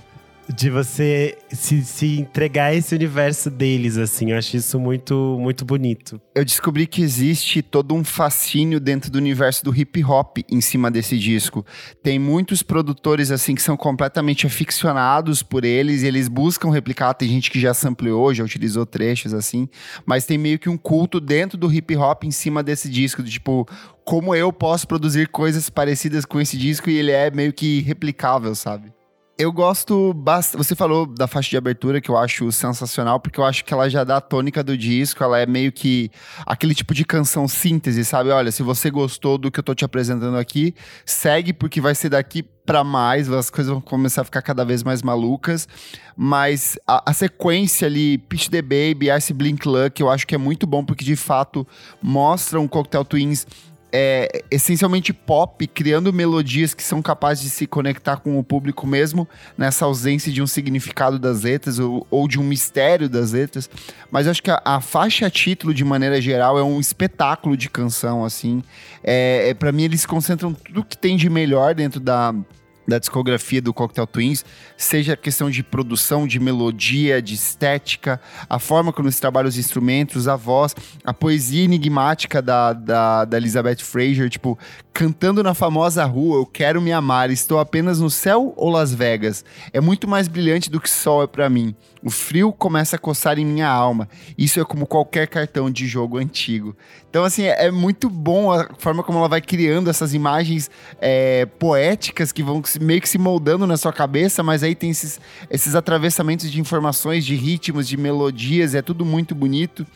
de 0.55 0.71
você 0.71 1.37
se, 1.51 1.85
se 1.85 2.21
entregar 2.21 2.67
a 2.67 2.75
esse 2.75 2.95
universo 2.95 3.51
deles, 3.51 3.97
assim. 3.97 4.31
Eu 4.31 4.39
acho 4.39 4.57
isso 4.57 4.79
muito, 4.79 5.37
muito 5.41 5.65
bonito. 5.65 6.21
Eu 6.35 6.45
descobri 6.45 6.87
que 6.87 7.03
existe 7.03 7.63
todo 7.63 7.95
um 7.95 8.05
fascínio 8.05 8.79
dentro 8.79 9.11
do 9.11 9.17
universo 9.17 9.65
do 9.65 9.75
hip 9.75 10.05
hop 10.05 10.39
em 10.51 10.61
cima 10.61 10.91
desse 10.91 11.19
disco. 11.19 11.65
Tem 12.03 12.19
muitos 12.19 12.63
produtores, 12.63 13.31
assim, 13.31 13.55
que 13.55 13.63
são 13.63 13.77
completamente 13.77 14.47
aficionados 14.47 15.43
por 15.43 15.65
eles 15.65 16.03
e 16.03 16.07
eles 16.07 16.29
buscam 16.29 16.71
replicar. 16.71 17.15
Tem 17.15 17.29
gente 17.29 17.51
que 17.51 17.61
já 17.61 17.75
sampleou, 17.75 18.33
já 18.33 18.45
utilizou 18.45 18.87
trechos, 18.87 19.35
assim. 19.35 19.69
Mas 20.05 20.25
tem 20.25 20.39
meio 20.39 20.59
que 20.59 20.69
um 20.69 20.77
culto 20.77 21.21
dentro 21.21 21.59
do 21.59 21.73
hip 21.73 21.97
hop 21.97 22.25
em 22.25 22.31
cima 22.31 22.63
desse 22.63 22.89
disco. 22.89 23.23
De, 23.23 23.31
tipo, 23.31 23.67
como 24.05 24.35
eu 24.35 24.53
posso 24.53 24.87
produzir 24.87 25.29
coisas 25.29 25.69
parecidas 25.69 26.25
com 26.25 26.41
esse 26.41 26.57
disco 26.57 26.89
e 26.89 26.97
ele 26.97 27.11
é 27.11 27.31
meio 27.31 27.53
que 27.53 27.81
replicável, 27.81 28.55
sabe? 28.55 28.96
Eu 29.39 29.53
gosto 29.53 30.15
bastante. 30.15 30.65
Você 30.65 30.75
falou 30.75 31.05
da 31.05 31.27
faixa 31.27 31.51
de 31.51 31.59
abertura 31.59 32.01
que 32.01 32.11
eu 32.11 32.17
acho 32.17 32.51
sensacional, 32.51 33.21
porque 33.21 33.39
eu 33.39 33.45
acho 33.45 33.67
que 33.67 33.75
ela 33.75 33.87
já 33.91 34.03
dá 34.03 34.17
a 34.17 34.21
tônica 34.21 34.65
do 34.65 34.79
disco. 34.79 35.23
Ela 35.23 35.41
é 35.41 35.45
meio 35.45 35.71
que 35.71 36.11
aquele 36.47 36.75
tipo 36.75 36.95
de 36.95 37.05
canção 37.05 37.47
síntese, 37.47 38.03
sabe? 38.03 38.31
Olha, 38.31 38.51
se 38.51 38.63
você 38.63 38.91
gostou 38.91 39.37
do 39.37 39.51
que 39.51 39.61
eu 39.61 39.65
tô 39.65 39.75
te 39.75 39.85
apresentando 39.85 40.39
aqui, 40.39 40.75
segue, 41.05 41.53
porque 41.53 41.83
vai 41.83 41.95
ser 41.95 42.09
daqui 42.09 42.43
para 42.43 42.83
mais. 42.83 43.31
As 43.31 43.51
coisas 43.51 43.71
vão 43.71 43.81
começar 43.81 44.23
a 44.23 44.25
ficar 44.25 44.41
cada 44.41 44.65
vez 44.65 44.83
mais 44.83 45.03
malucas. 45.03 45.69
Mas 46.17 46.79
a, 46.87 47.11
a 47.11 47.13
sequência 47.13 47.87
ali, 47.87 48.17
Pitch 48.17 48.49
the 48.49 48.63
Baby, 48.63 49.11
Ice 49.17 49.35
Blink 49.35 49.69
Luck, 49.69 50.01
eu 50.01 50.09
acho 50.09 50.27
que 50.27 50.35
é 50.35 50.39
muito 50.39 50.67
bom, 50.67 50.83
porque 50.83 51.05
de 51.05 51.15
fato 51.15 51.67
mostra 52.03 52.59
um 52.59 52.67
Cocktail 52.67 53.05
Twins 53.05 53.47
é, 53.93 54.45
essencialmente 54.51 55.13
pop, 55.13 55.67
criando 55.67 56.13
melodias 56.13 56.75
que 56.75 56.83
são 56.83 57.01
capazes 57.01 57.45
de 57.45 57.51
se 57.51 57.67
conectar 57.67 58.17
com 58.19 58.39
o 58.39 58.45
público 58.45 58.87
mesmo 58.87 59.29
nessa 59.57 59.85
ausência 59.85 60.33
de 60.33 60.43
um 60.43 60.47
significado 60.47 61.19
das 61.19 61.43
letras 61.43 61.79
ou, 61.79 62.07
ou 62.11 62.29
de 62.29 62.39
um 62.39 62.45
mistério 62.45 63.09
das 63.09 63.33
letras. 63.33 63.71
Mas 64.11 64.27
acho 64.27 64.43
que 64.43 64.51
a, 64.51 64.61
a, 64.65 64.81
faixa 64.81 65.31
título, 65.31 65.73
de 65.73 65.85
maneira 65.85 66.21
geral, 66.21 66.59
é 66.59 66.63
um 66.63 66.81
espetáculo 66.81 67.57
de 67.57 67.71
canção, 67.71 68.25
assim. 68.25 68.63
É, 69.03 69.51
é 69.51 69.55
para 69.55 69.73
mim, 69.73 69.85
eles 69.85 70.05
concentram 70.05 70.53
tudo 70.53 70.85
que 70.85 70.97
tem 70.97 71.17
de 71.17 71.31
melhor 71.31 71.75
dentro 71.75 72.01
da 72.01 72.35
da 72.87 72.99
discografia 72.99 73.61
do 73.61 73.75
Cocktail 73.75 74.07
Twins, 74.07 74.45
seja 74.77 75.15
a 75.15 75.17
questão 75.17 75.51
de 75.51 75.63
produção, 75.63 76.27
de 76.27 76.39
melodia, 76.39 77.21
de 77.21 77.35
estética, 77.35 78.21
a 78.49 78.59
forma 78.59 78.93
como 78.93 79.09
eles 79.09 79.19
trabalham 79.19 79.49
os 79.49 79.59
instrumentos, 79.59 80.29
a 80.29 80.37
voz, 80.37 80.75
a 81.05 81.13
poesia 81.13 81.65
enigmática 81.65 82.41
da, 82.41 82.73
da, 82.73 83.25
da 83.25 83.37
Elizabeth 83.37 83.79
Fraser, 83.79 84.31
tipo, 84.31 84.59
cantando 84.97 85.43
na 85.43 85.53
famosa 85.53 86.03
rua, 86.07 86.39
eu 86.39 86.47
quero 86.47 86.81
me 86.81 86.91
amar, 86.91 87.31
estou 87.31 87.59
apenas 87.59 88.01
no 88.01 88.09
céu 88.09 88.55
ou 88.57 88.71
Las 88.71 88.95
Vegas? 88.95 89.45
É 89.71 89.79
muito 89.79 90.09
mais 90.09 90.27
brilhante 90.27 90.71
do 90.71 90.81
que 90.81 90.89
sol 90.89 91.23
é 91.23 91.27
para 91.27 91.51
mim. 91.51 91.75
O 92.03 92.09
frio 92.09 92.51
começa 92.51 92.97
a 92.97 92.99
coçar 92.99 93.39
em 93.39 93.45
minha 93.45 93.69
alma. 93.69 94.09
Isso 94.39 94.59
é 94.59 94.65
como 94.65 94.87
qualquer 94.87 95.29
cartão 95.29 95.71
de 95.71 95.87
jogo 95.87 96.17
antigo. 96.17 96.75
Então, 97.11 97.25
assim, 97.25 97.43
é, 97.43 97.67
é 97.67 97.71
muito 97.71 98.09
bom 98.09 98.51
a 98.51 98.71
forma 98.79 99.03
como 99.03 99.19
ela 99.19 99.29
vai 99.29 99.43
criando 99.43 99.91
essas 99.91 100.15
imagens 100.15 100.71
é, 100.99 101.45
poéticas 101.45 102.33
que 102.33 102.43
vão 102.43 102.63
meio 102.81 103.03
que 103.03 103.09
se 103.09 103.19
moldando 103.19 103.67
na 103.67 103.77
sua 103.77 103.93
cabeça, 103.93 104.43
mas 104.43 104.63
aí 104.63 104.75
tem 104.75 104.89
esses, 104.89 105.21
esses 105.51 105.75
atravessamentos 105.75 106.51
de 106.51 106.59
informações, 106.59 107.23
de 107.23 107.35
ritmos, 107.35 107.87
de 107.87 107.99
melodias, 107.99 108.75
é 108.75 108.81
tudo 108.81 109.05
muito 109.05 109.35
bonito. 109.35 109.87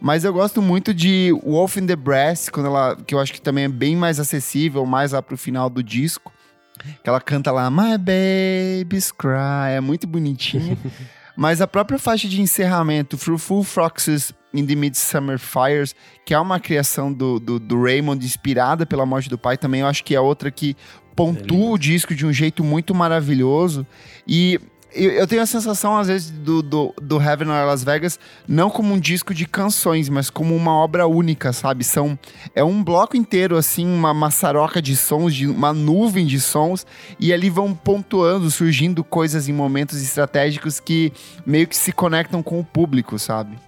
Mas 0.00 0.24
eu 0.24 0.32
gosto 0.32 0.60
muito 0.60 0.92
de 0.92 1.32
Wolf 1.44 1.76
in 1.76 1.86
the 1.86 1.96
Brass, 1.96 2.48
quando 2.48 2.66
ela, 2.66 2.96
que 2.96 3.14
eu 3.14 3.18
acho 3.18 3.32
que 3.32 3.40
também 3.40 3.64
é 3.64 3.68
bem 3.68 3.96
mais 3.96 4.20
acessível, 4.20 4.84
mais 4.84 5.12
lá 5.12 5.22
pro 5.22 5.36
final 5.36 5.70
do 5.70 5.82
disco. 5.82 6.32
Que 7.02 7.08
ela 7.08 7.20
canta 7.20 7.50
lá, 7.50 7.70
My 7.70 7.96
Baby's 7.98 9.10
Cry, 9.10 9.72
é 9.76 9.80
muito 9.80 10.06
bonitinha. 10.06 10.76
Mas 11.36 11.60
a 11.60 11.66
própria 11.66 11.98
faixa 11.98 12.28
de 12.28 12.40
encerramento, 12.40 13.18
Fruitful 13.18 13.62
Foxes 13.62 14.32
in 14.54 14.64
the 14.64 14.74
Midsummer 14.74 15.38
Fires, 15.38 15.94
que 16.24 16.32
é 16.32 16.38
uma 16.38 16.58
criação 16.58 17.12
do, 17.12 17.38
do, 17.38 17.58
do, 17.58 17.82
Raymond, 17.82 18.24
inspirada 18.24 18.86
pela 18.86 19.04
morte 19.04 19.28
do 19.28 19.36
pai, 19.36 19.58
também 19.58 19.82
eu 19.82 19.86
acho 19.86 20.02
que 20.02 20.14
é 20.14 20.20
outra 20.20 20.50
que 20.50 20.74
pontua 21.14 21.72
o 21.72 21.78
disco 21.78 22.14
de 22.14 22.24
um 22.24 22.32
jeito 22.32 22.64
muito 22.64 22.94
maravilhoso. 22.94 23.86
E 24.26 24.58
eu, 24.92 25.26
tenho 25.26 25.42
a 25.42 25.46
sensação, 25.46 25.96
às 25.96 26.08
vezes, 26.08 26.30
do, 26.30 26.62
do, 26.62 26.94
do 27.00 27.20
Heaven 27.20 27.48
or 27.48 27.66
Las 27.66 27.84
Vegas, 27.84 28.18
não 28.48 28.70
como 28.70 28.94
um 28.94 28.98
disco 28.98 29.34
de 29.34 29.46
canções, 29.46 30.08
mas 30.08 30.30
como 30.30 30.54
uma 30.54 30.72
obra 30.72 31.06
única, 31.06 31.52
sabe? 31.52 31.84
São, 31.84 32.18
é 32.54 32.64
um 32.64 32.82
bloco 32.82 33.16
inteiro, 33.16 33.56
assim, 33.56 33.86
uma 33.86 34.14
maçaroca 34.14 34.80
de 34.80 34.96
sons, 34.96 35.34
de 35.34 35.46
uma 35.46 35.72
nuvem 35.72 36.24
de 36.26 36.40
sons, 36.40 36.86
e 37.20 37.32
ali 37.32 37.50
vão 37.50 37.74
pontuando, 37.74 38.50
surgindo 38.50 39.04
coisas 39.04 39.48
em 39.48 39.52
momentos 39.52 40.00
estratégicos 40.02 40.80
que 40.80 41.12
meio 41.44 41.66
que 41.66 41.76
se 41.76 41.92
conectam 41.92 42.42
com 42.42 42.58
o 42.58 42.64
público, 42.64 43.18
sabe? 43.18 43.58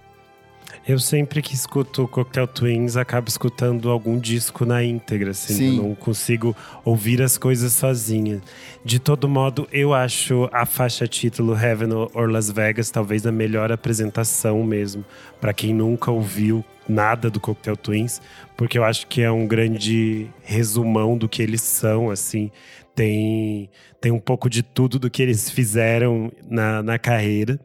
Eu 0.89 0.97
sempre 0.97 1.43
que 1.43 1.53
escuto 1.53 2.07
Cocktail 2.07 2.47
Twins, 2.47 2.97
acabo 2.97 3.29
escutando 3.29 3.91
algum 3.91 4.17
disco 4.17 4.65
na 4.65 4.83
íntegra, 4.83 5.29
assim. 5.29 5.53
Sim. 5.53 5.77
Eu 5.77 5.83
não 5.83 5.93
consigo 5.93 6.55
ouvir 6.83 7.21
as 7.21 7.37
coisas 7.37 7.73
sozinha. 7.73 8.41
De 8.83 8.97
todo 8.97 9.29
modo, 9.29 9.67
eu 9.71 9.93
acho 9.93 10.49
a 10.51 10.65
faixa 10.65 11.07
título 11.07 11.55
Heaven 11.55 11.89
or 11.93 12.31
Las 12.31 12.49
Vegas 12.49 12.89
talvez 12.89 13.27
a 13.27 13.31
melhor 13.31 13.71
apresentação 13.71 14.63
mesmo. 14.63 15.05
para 15.39 15.53
quem 15.53 15.75
nunca 15.75 16.09
ouviu 16.09 16.65
nada 16.89 17.29
do 17.29 17.39
Cocktail 17.39 17.77
Twins, 17.77 18.21
porque 18.57 18.77
eu 18.77 18.83
acho 18.83 19.07
que 19.07 19.21
é 19.21 19.31
um 19.31 19.47
grande 19.47 20.27
resumão 20.43 21.17
do 21.17 21.29
que 21.29 21.41
eles 21.41 21.61
são, 21.61 22.09
assim 22.09 22.51
tem, 22.99 23.69
tem 24.01 24.11
um 24.11 24.19
pouco 24.19 24.49
de 24.49 24.61
tudo 24.61 24.99
do 24.99 25.09
que 25.09 25.21
eles 25.21 25.49
fizeram 25.49 26.29
na, 26.49 26.83
na 26.83 26.99
carreira. 26.99 27.57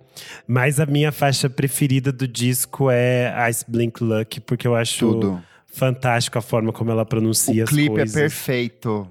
Mas 0.46 0.78
a 0.78 0.86
minha 0.86 1.10
faixa 1.10 1.50
preferida 1.50 2.12
do 2.12 2.28
disco 2.28 2.88
é 2.88 3.34
Ice 3.50 3.64
Blink 3.66 4.02
Luck, 4.02 4.40
porque 4.42 4.64
eu 4.64 4.76
acho 4.76 5.12
tudo. 5.12 5.42
fantástico 5.66 6.38
a 6.38 6.40
forma 6.40 6.72
como 6.72 6.92
ela 6.92 7.04
pronuncia 7.04 7.62
o 7.62 7.64
as 7.64 7.70
coisas. 7.70 7.88
O 7.88 7.94
clipe 7.94 8.10
é 8.10 8.12
perfeito. 8.12 9.08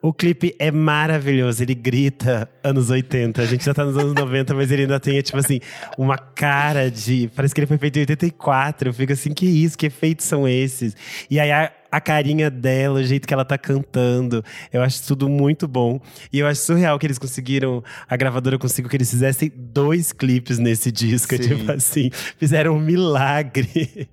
O 0.00 0.12
clipe 0.12 0.54
é 0.58 0.70
maravilhoso, 0.70 1.62
ele 1.62 1.74
grita 1.74 2.48
anos 2.62 2.90
80. 2.90 3.42
A 3.42 3.46
gente 3.46 3.64
já 3.64 3.74
tá 3.74 3.84
nos 3.84 3.96
anos 3.96 4.14
90, 4.14 4.54
mas 4.54 4.70
ele 4.70 4.82
ainda 4.82 4.98
tem, 4.98 5.20
tipo 5.22 5.38
assim, 5.38 5.60
uma 5.96 6.18
cara 6.18 6.90
de. 6.90 7.30
Parece 7.34 7.54
que 7.54 7.60
ele 7.60 7.66
foi 7.66 7.78
feito 7.78 7.96
em 7.98 8.00
84. 8.00 8.88
Eu 8.88 8.94
fico 8.94 9.12
assim, 9.12 9.32
que 9.32 9.46
isso? 9.46 9.76
Que 9.76 9.86
efeitos 9.86 10.26
são 10.26 10.48
esses? 10.48 10.96
E 11.30 11.38
aí 11.38 11.50
a, 11.50 11.72
a 11.90 12.00
carinha 12.00 12.50
dela, 12.50 13.00
o 13.00 13.04
jeito 13.04 13.28
que 13.28 13.34
ela 13.34 13.44
tá 13.44 13.58
cantando. 13.58 14.42
Eu 14.72 14.82
acho 14.82 15.06
tudo 15.06 15.28
muito 15.28 15.68
bom. 15.68 16.00
E 16.32 16.38
eu 16.38 16.46
acho 16.46 16.62
surreal 16.62 16.98
que 16.98 17.06
eles 17.06 17.18
conseguiram, 17.18 17.84
a 18.08 18.16
gravadora 18.16 18.58
conseguiu 18.58 18.88
que 18.88 18.96
eles 18.96 19.10
fizessem 19.10 19.52
dois 19.54 20.10
clipes 20.12 20.58
nesse 20.58 20.90
disco. 20.90 21.36
Sim. 21.36 21.42
Tipo 21.42 21.72
assim, 21.72 22.10
fizeram 22.38 22.76
um 22.76 22.80
milagre. 22.80 24.08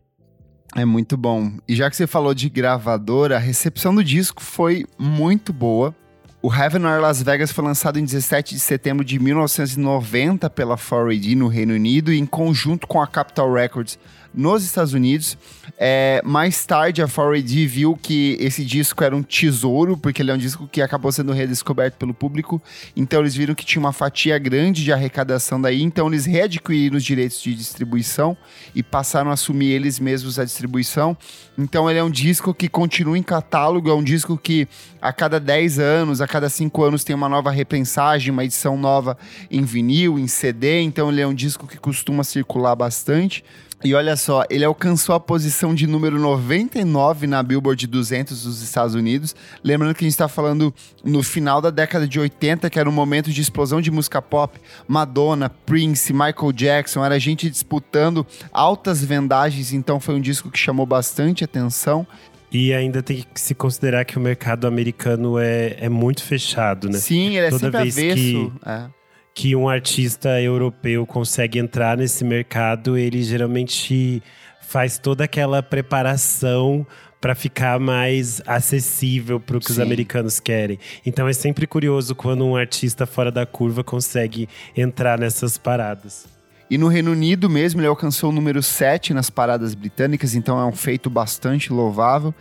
É 0.75 0.85
muito 0.85 1.17
bom. 1.17 1.51
E 1.67 1.75
já 1.75 1.89
que 1.89 1.95
você 1.95 2.05
falou 2.05 2.33
de 2.33 2.49
gravadora, 2.49 3.35
a 3.35 3.39
recepção 3.39 3.93
do 3.93 4.03
disco 4.03 4.41
foi 4.41 4.85
muito 4.97 5.51
boa. 5.51 5.95
O 6.41 6.53
Heaven 6.53 6.85
or 6.85 7.01
Las 7.01 7.21
Vegas 7.21 7.51
foi 7.51 7.65
lançado 7.65 7.99
em 7.99 8.05
17 8.05 8.55
de 8.55 8.61
setembro 8.61 9.03
de 9.03 9.19
1990 9.19 10.49
pela 10.49 10.77
4AD 10.77 11.35
no 11.35 11.49
Reino 11.49 11.73
Unido 11.73 12.13
em 12.13 12.25
conjunto 12.25 12.87
com 12.87 13.01
a 13.01 13.07
Capitol 13.07 13.51
Records 13.51 13.99
nos 14.33 14.63
Estados 14.63 14.93
Unidos. 14.93 15.37
É, 15.77 16.21
mais 16.25 16.65
tarde, 16.65 17.01
a 17.01 17.07
4AD 17.07 17.67
viu 17.67 17.95
que 17.95 18.37
esse 18.39 18.65
disco 18.65 19.03
era 19.03 19.15
um 19.15 19.23
tesouro, 19.23 19.97
porque 19.97 20.21
ele 20.21 20.31
é 20.31 20.33
um 20.33 20.37
disco 20.37 20.67
que 20.67 20.81
acabou 20.81 21.11
sendo 21.11 21.31
redescoberto 21.31 21.97
pelo 21.97 22.13
público. 22.13 22.61
Então, 22.95 23.21
eles 23.21 23.35
viram 23.35 23.55
que 23.55 23.65
tinha 23.65 23.79
uma 23.79 23.93
fatia 23.93 24.37
grande 24.37 24.83
de 24.83 24.91
arrecadação 24.91 25.59
daí. 25.59 25.81
Então, 25.81 26.07
eles 26.07 26.25
readquiriram 26.25 26.97
os 26.97 27.03
direitos 27.03 27.41
de 27.41 27.55
distribuição 27.55 28.35
e 28.75 28.83
passaram 28.83 29.31
a 29.31 29.33
assumir 29.33 29.71
eles 29.71 29.99
mesmos 29.99 30.37
a 30.37 30.45
distribuição. 30.45 31.17
Então, 31.57 31.89
ele 31.89 31.99
é 31.99 32.03
um 32.03 32.09
disco 32.09 32.53
que 32.53 32.67
continua 32.67 33.17
em 33.17 33.23
catálogo, 33.23 33.89
é 33.89 33.93
um 33.93 34.03
disco 34.03 34.37
que 34.37 34.67
a 35.01 35.11
cada 35.13 35.39
10 35.39 35.79
anos, 35.79 36.21
a 36.21 36.27
cada 36.27 36.49
5 36.49 36.83
anos 36.83 37.03
tem 37.03 37.15
uma 37.15 37.29
nova 37.29 37.51
repensagem, 37.51 38.31
uma 38.31 38.43
edição 38.43 38.77
nova 38.77 39.17
em 39.49 39.63
vinil, 39.63 40.19
em 40.19 40.27
CD. 40.27 40.81
Então, 40.81 41.09
ele 41.09 41.21
é 41.21 41.27
um 41.27 41.33
disco 41.33 41.67
que 41.67 41.77
costuma 41.77 42.23
circular 42.23 42.75
bastante. 42.75 43.43
E 43.81 43.93
olha 43.95 44.17
só, 44.19 44.43
ele 44.49 44.63
alcançou 44.63 45.15
a 45.15 45.19
posição 45.19 45.73
de 45.73 45.87
número 45.87 46.19
99 46.19 47.25
na 47.25 47.41
Billboard 47.41 47.87
200 47.87 48.43
dos 48.43 48.61
Estados 48.61 48.93
Unidos. 48.93 49.35
Lembrando 49.63 49.95
que 49.95 50.03
a 50.03 50.07
gente 50.07 50.13
está 50.13 50.27
falando 50.27 50.73
no 51.03 51.23
final 51.23 51.61
da 51.61 51.69
década 51.69 52.07
de 52.07 52.19
80, 52.19 52.69
que 52.69 52.79
era 52.79 52.87
um 52.87 52.91
momento 52.91 53.31
de 53.31 53.41
explosão 53.41 53.81
de 53.81 53.89
música 53.89 54.21
pop. 54.21 54.59
Madonna, 54.87 55.49
Prince, 55.49 56.13
Michael 56.13 56.51
Jackson, 56.53 57.03
era 57.03 57.19
gente 57.19 57.49
disputando 57.49 58.25
altas 58.51 59.03
vendagens, 59.03 59.73
então 59.73 59.99
foi 59.99 60.15
um 60.15 60.21
disco 60.21 60.51
que 60.51 60.59
chamou 60.59 60.85
bastante 60.85 61.43
atenção. 61.43 62.05
E 62.51 62.73
ainda 62.73 63.01
tem 63.01 63.25
que 63.33 63.39
se 63.39 63.53
considerar 63.53 64.05
que 64.05 64.17
o 64.17 64.21
mercado 64.21 64.65
americano 64.67 65.37
é, 65.37 65.77
é 65.79 65.89
muito 65.89 66.23
fechado, 66.23 66.89
né? 66.89 66.97
Sim, 66.97 67.37
ele 67.37 67.47
é 67.47 67.49
Toda 67.49 67.59
sempre 67.59 67.91
vez 67.91 67.97
avesso. 67.97 68.51
Que... 68.51 68.69
É 68.69 68.98
que 69.33 69.55
um 69.55 69.69
artista 69.69 70.41
europeu 70.41 71.05
consegue 71.05 71.59
entrar 71.59 71.97
nesse 71.97 72.23
mercado, 72.23 72.97
ele 72.97 73.23
geralmente 73.23 74.21
faz 74.61 74.99
toda 74.99 75.23
aquela 75.23 75.63
preparação 75.63 76.85
para 77.19 77.35
ficar 77.35 77.79
mais 77.79 78.41
acessível 78.45 79.39
para 79.39 79.57
o 79.57 79.59
que 79.59 79.67
Sim. 79.67 79.73
os 79.73 79.79
americanos 79.79 80.39
querem. 80.39 80.79
Então 81.05 81.27
é 81.27 81.33
sempre 81.33 81.67
curioso 81.67 82.15
quando 82.15 82.45
um 82.45 82.55
artista 82.55 83.05
fora 83.05 83.31
da 83.31 83.45
curva 83.45 83.83
consegue 83.83 84.47
entrar 84.75 85.19
nessas 85.19 85.57
paradas. 85.57 86.27
E 86.69 86.77
no 86.77 86.87
Reino 86.87 87.11
Unido 87.11 87.49
mesmo, 87.49 87.81
ele 87.81 87.87
alcançou 87.87 88.29
o 88.29 88.33
número 88.33 88.61
7 88.61 89.11
nas 89.11 89.29
paradas 89.29 89.73
britânicas, 89.73 90.35
então 90.35 90.59
é 90.59 90.65
um 90.65 90.71
feito 90.71 91.09
bastante 91.09 91.73
louvável. 91.73 92.33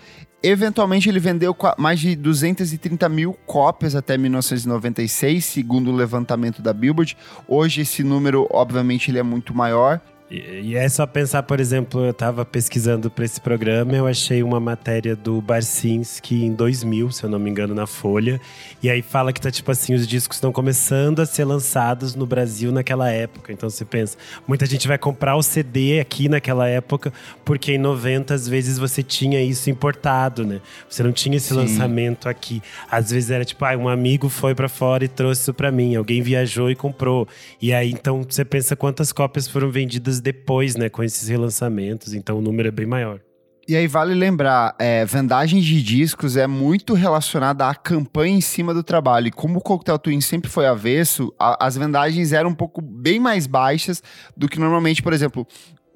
Eventualmente, 0.43 1.09
ele 1.09 1.19
vendeu 1.19 1.57
mais 1.77 1.99
de 1.99 2.15
230 2.15 3.09
mil 3.09 3.37
cópias 3.45 3.97
até 3.97 4.17
1996, 4.17 5.45
segundo 5.45 5.91
o 5.91 5.97
levantamento 5.97 6.63
da 6.63 6.73
Billboard. 6.73 7.17
Hoje, 7.49 7.81
esse 7.81 8.05
número, 8.05 8.47
obviamente, 8.51 9.11
ele 9.11 9.19
é 9.19 9.23
muito 9.23 9.53
maior. 9.53 10.01
E, 10.31 10.77
é 10.77 10.87
só 10.91 11.07
pensar, 11.07 11.43
por 11.45 11.59
exemplo, 11.59 12.05
eu 12.05 12.11
estava 12.11 12.45
pesquisando 12.45 13.11
para 13.11 13.25
esse 13.25 13.41
programa, 13.41 13.97
eu 13.97 14.07
achei 14.07 14.43
uma 14.43 14.61
matéria 14.61 15.17
do 15.17 15.41
Barcinski 15.41 16.45
em 16.45 16.53
2000, 16.53 17.11
se 17.11 17.25
eu 17.25 17.31
não 17.31 17.39
me 17.39 17.49
engano, 17.49 17.75
na 17.75 17.87
Folha. 17.87 18.39
E 18.83 18.91
aí 18.91 19.01
fala 19.01 19.33
que 19.33 19.41
tá 19.41 19.51
tipo 19.51 19.71
assim, 19.71 19.95
os 19.95 20.07
discos 20.07 20.37
estão 20.37 20.53
começando 20.53 21.21
a 21.21 21.27
ser 21.27 21.45
lançados 21.47 22.15
no 22.15 22.27
Brasil 22.27 22.71
naquela 22.71 23.11
época. 23.11 23.53
Então 23.53 23.71
você 23.71 23.87
pensa, 23.87 24.19
muita 24.47 24.67
gente 24.67 24.87
vai 24.87 24.99
comprar 24.99 25.35
o 25.35 25.43
CD 25.43 25.99
aqui 25.99 26.29
naquela 26.29 26.69
época, 26.69 27.11
porque 27.43 27.73
em 27.73 27.79
90 27.79 28.35
às 28.35 28.47
vezes 28.47 28.77
você 28.79 29.03
tinha 29.03 29.43
isso 29.43 29.71
importado, 29.71 30.45
né? 30.45 30.61
Você 30.91 31.03
não 31.03 31.13
tinha 31.13 31.39
esse 31.39 31.49
Sim. 31.49 31.57
lançamento 31.57 32.29
aqui. 32.29 32.63
Às 32.91 33.11
vezes 33.11 33.31
era 33.31 33.47
tipo, 33.47 33.65
ah, 33.65 33.75
um 33.79 33.89
amigo 33.89 34.29
foi 34.29 34.55
para 34.55 34.69
fora 34.69 35.05
e 35.07 35.09
trouxe 35.09 35.41
isso 35.41 35.55
para 35.55 35.73
mim, 35.73 35.97
alguém 35.97 36.21
viajou 36.21 36.71
e 36.71 36.77
comprou. 36.77 37.27
E 37.63 37.73
aí 37.73 37.91
então 37.91 38.23
você 38.29 38.45
pensa 38.45 38.77
quantas 38.77 39.11
cópias 39.11 39.49
foram 39.49 39.71
vendidas 39.71 40.18
depois, 40.21 40.77
né, 40.77 40.89
com 40.89 41.03
esses 41.03 41.29
relançamentos, 41.29 42.15
então 42.15 42.39
o 42.39 42.41
número 42.41 42.69
é 42.69 42.71
bem 42.71 42.87
maior. 42.87 43.21
E 43.69 43.77
aí 43.77 43.87
vale 43.87 44.15
lembrar, 44.15 44.75
é, 44.79 45.05
vendagem 45.05 45.61
de 45.61 45.83
discos 45.83 46.39
é 46.39 46.47
muito 46.47 46.95
relacionada 46.95 47.69
à 47.69 47.75
campanha 47.75 48.35
em 48.35 48.41
cima 48.41 48.73
do 48.73 48.83
trabalho. 48.83 49.29
E 49.29 49.31
como 49.31 49.59
o 49.59 49.61
Cocktail 49.61 49.99
Twin 49.99 50.23
sempre 50.23 50.51
foi 50.51 50.67
avesso, 50.67 51.31
a, 51.39 51.67
as 51.67 51.77
vendagens 51.77 52.33
eram 52.33 52.49
um 52.49 52.55
pouco 52.55 52.81
bem 52.81 53.21
mais 53.21 53.47
baixas 53.47 54.03
do 54.35 54.49
que 54.49 54.59
normalmente, 54.59 55.03
por 55.03 55.13
exemplo, 55.13 55.47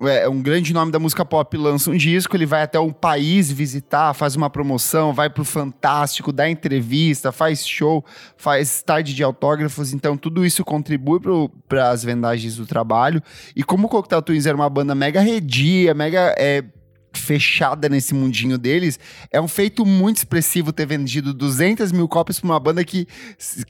é, 0.09 0.29
um 0.29 0.43
grande 0.43 0.73
nome 0.73 0.91
da 0.91 0.99
música 0.99 1.25
pop 1.25 1.57
lança 1.57 1.91
um 1.91 1.97
disco, 1.97 2.37
ele 2.37 2.47
vai 2.47 2.63
até 2.63 2.79
um 2.79 2.93
país 2.93 3.51
visitar, 3.51 4.15
faz 4.15 4.37
uma 4.37 4.51
promoção, 4.51 5.13
vai 5.13 5.31
pro 5.31 5.45
Fantástico, 5.45 6.33
dá 6.33 6.49
entrevista, 6.49 7.31
faz 7.31 7.67
show, 7.67 8.05
faz 8.37 8.83
tarde 8.83 9.15
de 9.15 9.23
autógrafos, 9.23 9.93
então 9.93 10.17
tudo 10.17 10.45
isso 10.45 10.65
contribui 10.65 11.21
para 11.69 11.91
as 11.91 12.03
vendagens 12.05 12.57
do 12.57 12.67
trabalho. 12.67 13.23
E 13.55 13.63
como 13.63 13.87
o 13.87 13.91
Cocktail 13.91 14.23
Twins 14.23 14.47
era 14.47 14.57
uma 14.57 14.69
banda 14.69 14.95
mega 14.95 15.21
redia, 15.21 15.95
mega 15.95 16.35
é, 16.39 16.65
fechada 17.13 17.89
nesse 17.89 18.15
mundinho 18.15 18.59
deles, 18.59 18.99
é 19.31 19.41
um 19.41 19.49
feito 19.49 19.85
muito 19.85 20.19
expressivo 20.19 20.73
ter 20.73 20.87
vendido 20.87 21.33
200 21.35 21.93
mil 21.93 22.09
cópias 22.09 22.41
pra 22.41 22.49
uma 22.49 22.61
banda 22.61 22.85
que 22.85 23.07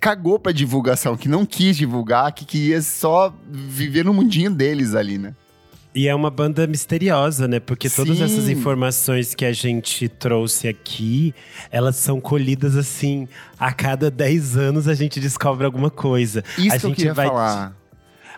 cagou 0.01 0.39
pra 0.39 0.53
divulgação, 0.53 1.17
que 1.17 1.29
não 1.29 1.45
quis 1.45 1.77
divulgar, 1.77 2.33
que 2.33 2.45
queria 2.45 2.81
só 2.81 3.35
viver 3.51 4.05
no 4.05 4.15
mundinho 4.15 4.51
deles 4.51 4.95
ali, 4.95 5.19
né? 5.19 5.35
E 5.95 6.09
é 6.09 6.15
uma 6.15 6.31
banda 6.31 6.67
misteriosa, 6.67 7.47
né? 7.47 7.61
Porque 7.61 7.91
todas 7.91 8.17
Sim. 8.17 8.25
essas 8.25 8.49
informações 8.49 9.35
que 9.35 9.45
a 9.45 9.53
gente 9.53 10.09
trouxe 10.09 10.67
aqui, 10.67 11.35
elas 11.71 11.97
são 11.97 12.19
colhidas 12.19 12.77
assim, 12.77 13.29
a 13.59 13.73
cada 13.73 14.11
10 14.11 14.57
anos 14.57 14.89
a 14.89 14.95
gente 14.95 15.21
descobre 15.21 15.67
alguma 15.67 15.91
coisa. 15.91 16.43
Isso 16.57 16.87
a 16.87 16.95
que 16.95 17.07
eu 17.07 17.15
vai 17.15 17.27
falar. 17.27 17.77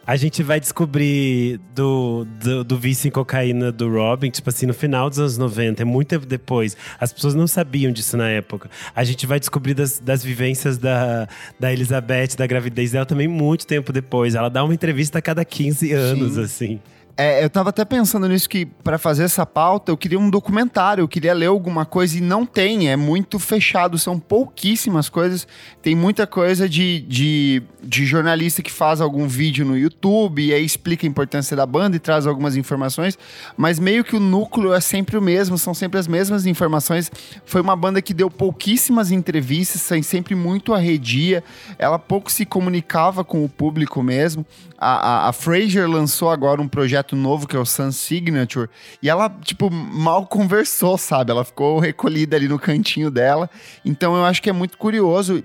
A 0.07 0.17
gente 0.17 0.43
vai 0.43 0.61
descobrir 0.61 1.59
do, 1.75 2.27
do, 2.39 2.63
do, 2.63 2.77
vício 2.77 3.09
em 3.09 3.11
cocaína 3.11 3.73
do 3.73 3.91
Robin, 3.91 4.29
tipo 4.29 4.51
assim, 4.51 4.67
no 4.67 4.75
final 4.75 5.09
dos 5.09 5.19
anos 5.19 5.39
90, 5.39 5.81
é 5.81 5.85
muito 5.85 6.09
tempo 6.09 6.27
depois. 6.27 6.77
As 7.01 7.11
pessoas 7.11 7.35
não 7.35 7.47
sabiam 7.47 7.91
disso 7.91 8.15
na 8.15 8.29
época. 8.29 8.69
A 8.95 9.03
gente 9.03 9.27
vai 9.27 9.41
descobrir 9.41 9.73
das, 9.73 9.99
das 9.99 10.23
vivências 10.23 10.77
da, 10.77 11.27
da 11.59 11.73
Elizabeth, 11.73 12.37
da 12.37 12.47
gravidez 12.47 12.93
dela 12.93 13.07
também 13.07 13.27
muito 13.27 13.67
tempo 13.67 13.95
depois. 13.95 14.35
Ela 14.35 14.51
dá 14.51 14.63
uma 14.63 14.75
entrevista 14.75 15.21
a 15.21 15.23
cada 15.23 15.43
15 15.43 15.93
anos, 15.93 16.35
Sim. 16.35 16.43
assim. 16.43 16.81
É, 17.17 17.45
eu 17.45 17.49
tava 17.49 17.71
até 17.71 17.85
pensando 17.85 18.29
nisso 18.29 18.49
que 18.49 18.67
para 18.67 18.99
fazer 18.99 19.23
essa 19.23 19.47
pauta 19.47 19.93
eu 19.93 19.97
queria 19.97 20.19
um 20.19 20.29
documentário, 20.29 21.03
eu 21.03 21.07
queria 21.07 21.33
ler 21.33 21.47
alguma 21.47 21.87
coisa 21.87 22.19
e 22.19 22.21
não 22.21 22.45
tem, 22.45 22.91
é 22.91 22.97
muito 22.97 23.39
fechado, 23.39 23.97
são 23.99 24.19
pouquíssimas 24.19 25.09
coisas. 25.09 25.47
Tem 25.81 25.95
muita 25.95 26.27
coisa 26.27 26.69
de, 26.69 27.01
de, 27.03 27.63
de 27.81 28.05
jornalista 28.05 28.63
que 28.63 28.73
faz 28.73 29.01
algum 29.01 29.29
vídeo 29.29 29.65
no 29.65 29.79
YouTube 29.79 30.43
e 30.43 30.53
aí 30.53 30.65
explica 30.65 31.07
a 31.07 31.09
importância 31.09 31.57
da 31.57 31.65
banda 31.65 31.95
e 31.95 32.01
traz 32.01 32.27
algumas 32.27 32.57
informações, 32.57 33.17
mas 33.57 33.79
meio 33.79 34.03
que 34.03 34.17
o 34.17 34.21
núcleo 34.21 34.73
é 34.73 34.81
sempre 34.81 35.17
o 35.17 35.23
mesmo, 35.23 35.57
são 35.57 35.73
sempre 35.73 36.01
as 36.01 36.09
mesmas 36.09 36.47
informações. 36.47 37.13
Foi 37.47 37.61
uma 37.61 37.77
banda 37.77 38.03
que 38.03 38.13
deu 38.13 38.29
pouquíssimas 38.29 39.13
entrevistas, 39.13 39.83
sempre 40.05 40.35
muito 40.35 40.75
arredia, 40.75 41.45
ela 41.79 41.99
pouco 41.99 42.33
se 42.33 42.45
comunicava 42.45 43.23
com 43.23 43.45
o 43.45 43.49
público 43.49 44.03
mesmo. 44.03 44.45
A, 44.77 45.27
a, 45.27 45.29
a 45.29 45.33
Fraser 45.33 45.89
lançou 45.89 46.29
agora 46.29 46.61
um 46.61 46.69
projeto 46.69 47.04
novo 47.13 47.47
que 47.47 47.57
é 47.57 47.59
o 47.59 47.67
Sun 47.67 47.93
Signature 47.93 48.69
e 49.03 49.09
ela, 49.09 49.29
tipo, 49.29 49.71
mal 49.71 50.27
conversou, 50.27 50.97
sabe? 50.97 51.31
Ela 51.31 51.45
ficou 51.45 51.79
recolhida 51.79 52.37
ali 52.37 52.49
no 52.49 52.59
cantinho 52.59 53.11
dela. 53.11 53.51
Então 53.85 54.17
eu 54.17 54.25
acho 54.25 54.41
que 54.41 54.49
é 54.49 54.53
muito 54.53 54.79
curioso 54.79 55.45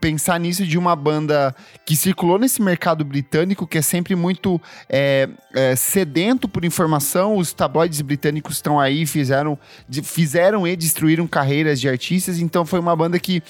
pensar 0.00 0.38
nisso 0.38 0.66
de 0.66 0.76
uma 0.76 0.94
banda 0.94 1.56
que 1.86 1.96
circulou 1.96 2.38
nesse 2.38 2.60
mercado 2.60 3.02
britânico, 3.06 3.66
que 3.66 3.78
é 3.78 3.82
sempre 3.82 4.14
muito 4.14 4.60
é, 4.86 5.28
é, 5.54 5.74
sedento 5.74 6.46
por 6.46 6.62
informação. 6.62 7.38
Os 7.38 7.54
tabloides 7.54 8.02
britânicos 8.02 8.56
estão 8.56 8.78
aí, 8.78 9.06
fizeram, 9.06 9.58
fizeram 10.02 10.66
e 10.66 10.76
destruíram 10.76 11.26
carreiras 11.26 11.80
de 11.80 11.88
artistas. 11.88 12.38
Então 12.38 12.66
foi 12.66 12.80
uma 12.80 12.94
banda 12.94 13.18
que 13.18 13.42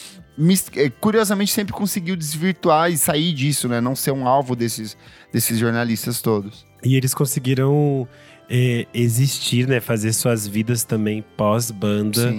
é, 0.76 0.90
curiosamente 0.90 1.52
sempre 1.52 1.72
conseguiu 1.72 2.14
desvirtuar 2.14 2.90
e 2.90 2.96
sair 2.96 3.32
disso, 3.32 3.68
né? 3.68 3.80
Não 3.80 3.96
ser 3.96 4.12
um 4.12 4.26
alvo 4.26 4.54
desses, 4.54 4.96
desses 5.32 5.58
jornalistas 5.58 6.20
todos. 6.20 6.64
E 6.84 6.96
eles 6.96 7.14
conseguiram 7.14 8.06
é, 8.48 8.86
existir, 8.92 9.66
né? 9.66 9.80
Fazer 9.80 10.12
suas 10.12 10.46
vidas 10.46 10.84
também 10.84 11.24
pós-banda. 11.36 12.34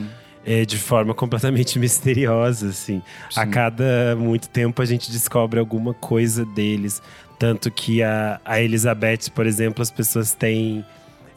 É, 0.47 0.63
de 0.63 0.77
forma 0.77 1.11
completamente 1.15 1.77
misteriosa, 1.79 2.69
assim. 2.69 3.01
Sim. 3.31 3.39
A 3.39 3.47
cada 3.47 4.15
muito 4.15 4.47
tempo 4.47 4.79
a 4.79 4.85
gente 4.85 5.11
descobre 5.11 5.59
alguma 5.59 5.91
coisa 5.91 6.45
deles. 6.45 7.01
Tanto 7.39 7.71
que 7.71 8.03
a, 8.03 8.39
a 8.45 8.61
Elizabeth, 8.61 9.31
por 9.33 9.47
exemplo, 9.47 9.81
as 9.81 9.89
pessoas 9.89 10.33
têm 10.33 10.85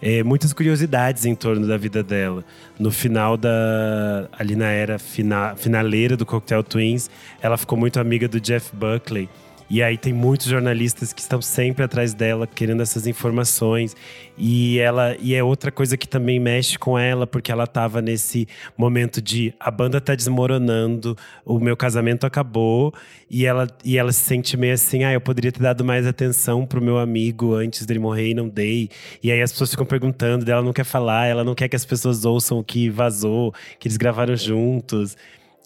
é, 0.00 0.22
muitas 0.22 0.52
curiosidades 0.52 1.24
em 1.24 1.34
torno 1.34 1.66
da 1.66 1.76
vida 1.76 2.02
dela. 2.02 2.44
No 2.78 2.90
final 2.90 3.36
da. 3.36 4.28
ali 4.38 4.54
na 4.54 4.68
era 4.70 4.98
fina, 4.98 5.56
finaleira 5.56 6.16
do 6.16 6.24
Cocktail 6.24 6.62
Twins, 6.62 7.10
ela 7.40 7.56
ficou 7.56 7.76
muito 7.78 7.98
amiga 7.98 8.28
do 8.28 8.40
Jeff 8.40 8.74
Buckley. 8.74 9.28
E 9.70 9.82
aí 9.82 9.98
tem 9.98 10.14
muitos 10.14 10.46
jornalistas 10.46 11.12
que 11.12 11.20
estão 11.20 11.42
sempre 11.42 11.84
atrás 11.84 12.14
dela, 12.14 12.46
querendo 12.46 12.80
essas 12.82 13.06
informações. 13.06 13.94
E 14.36 14.78
ela 14.78 15.14
e 15.20 15.34
é 15.34 15.42
outra 15.44 15.70
coisa 15.70 15.96
que 15.96 16.08
também 16.08 16.40
mexe 16.40 16.78
com 16.78 16.98
ela, 16.98 17.26
porque 17.26 17.52
ela 17.52 17.64
estava 17.64 18.00
nesse 18.00 18.48
momento 18.76 19.20
de 19.20 19.52
a 19.60 19.70
banda 19.70 20.00
tá 20.00 20.14
desmoronando, 20.14 21.16
o 21.44 21.58
meu 21.60 21.76
casamento 21.76 22.24
acabou, 22.24 22.94
e 23.30 23.44
ela 23.44 23.66
e 23.84 23.98
ela 23.98 24.10
se 24.12 24.20
sente 24.20 24.56
meio 24.56 24.72
assim, 24.72 25.04
ah, 25.04 25.12
eu 25.12 25.20
poderia 25.20 25.52
ter 25.52 25.60
dado 25.60 25.84
mais 25.84 26.06
atenção 26.06 26.64
pro 26.64 26.80
meu 26.80 26.98
amigo 26.98 27.54
antes 27.54 27.84
dele 27.84 27.98
morrer 28.00 28.30
e 28.30 28.34
não 28.34 28.48
dei. 28.48 28.88
E 29.22 29.30
aí 29.30 29.42
as 29.42 29.52
pessoas 29.52 29.70
ficam 29.70 29.84
perguntando, 29.84 30.50
ela 30.50 30.62
não 30.62 30.72
quer 30.72 30.84
falar, 30.84 31.26
ela 31.26 31.44
não 31.44 31.54
quer 31.54 31.68
que 31.68 31.76
as 31.76 31.84
pessoas 31.84 32.24
ouçam 32.24 32.58
o 32.58 32.64
que 32.64 32.88
vazou, 32.88 33.52
que 33.78 33.86
eles 33.86 33.98
gravaram 33.98 34.34
juntos. 34.36 35.16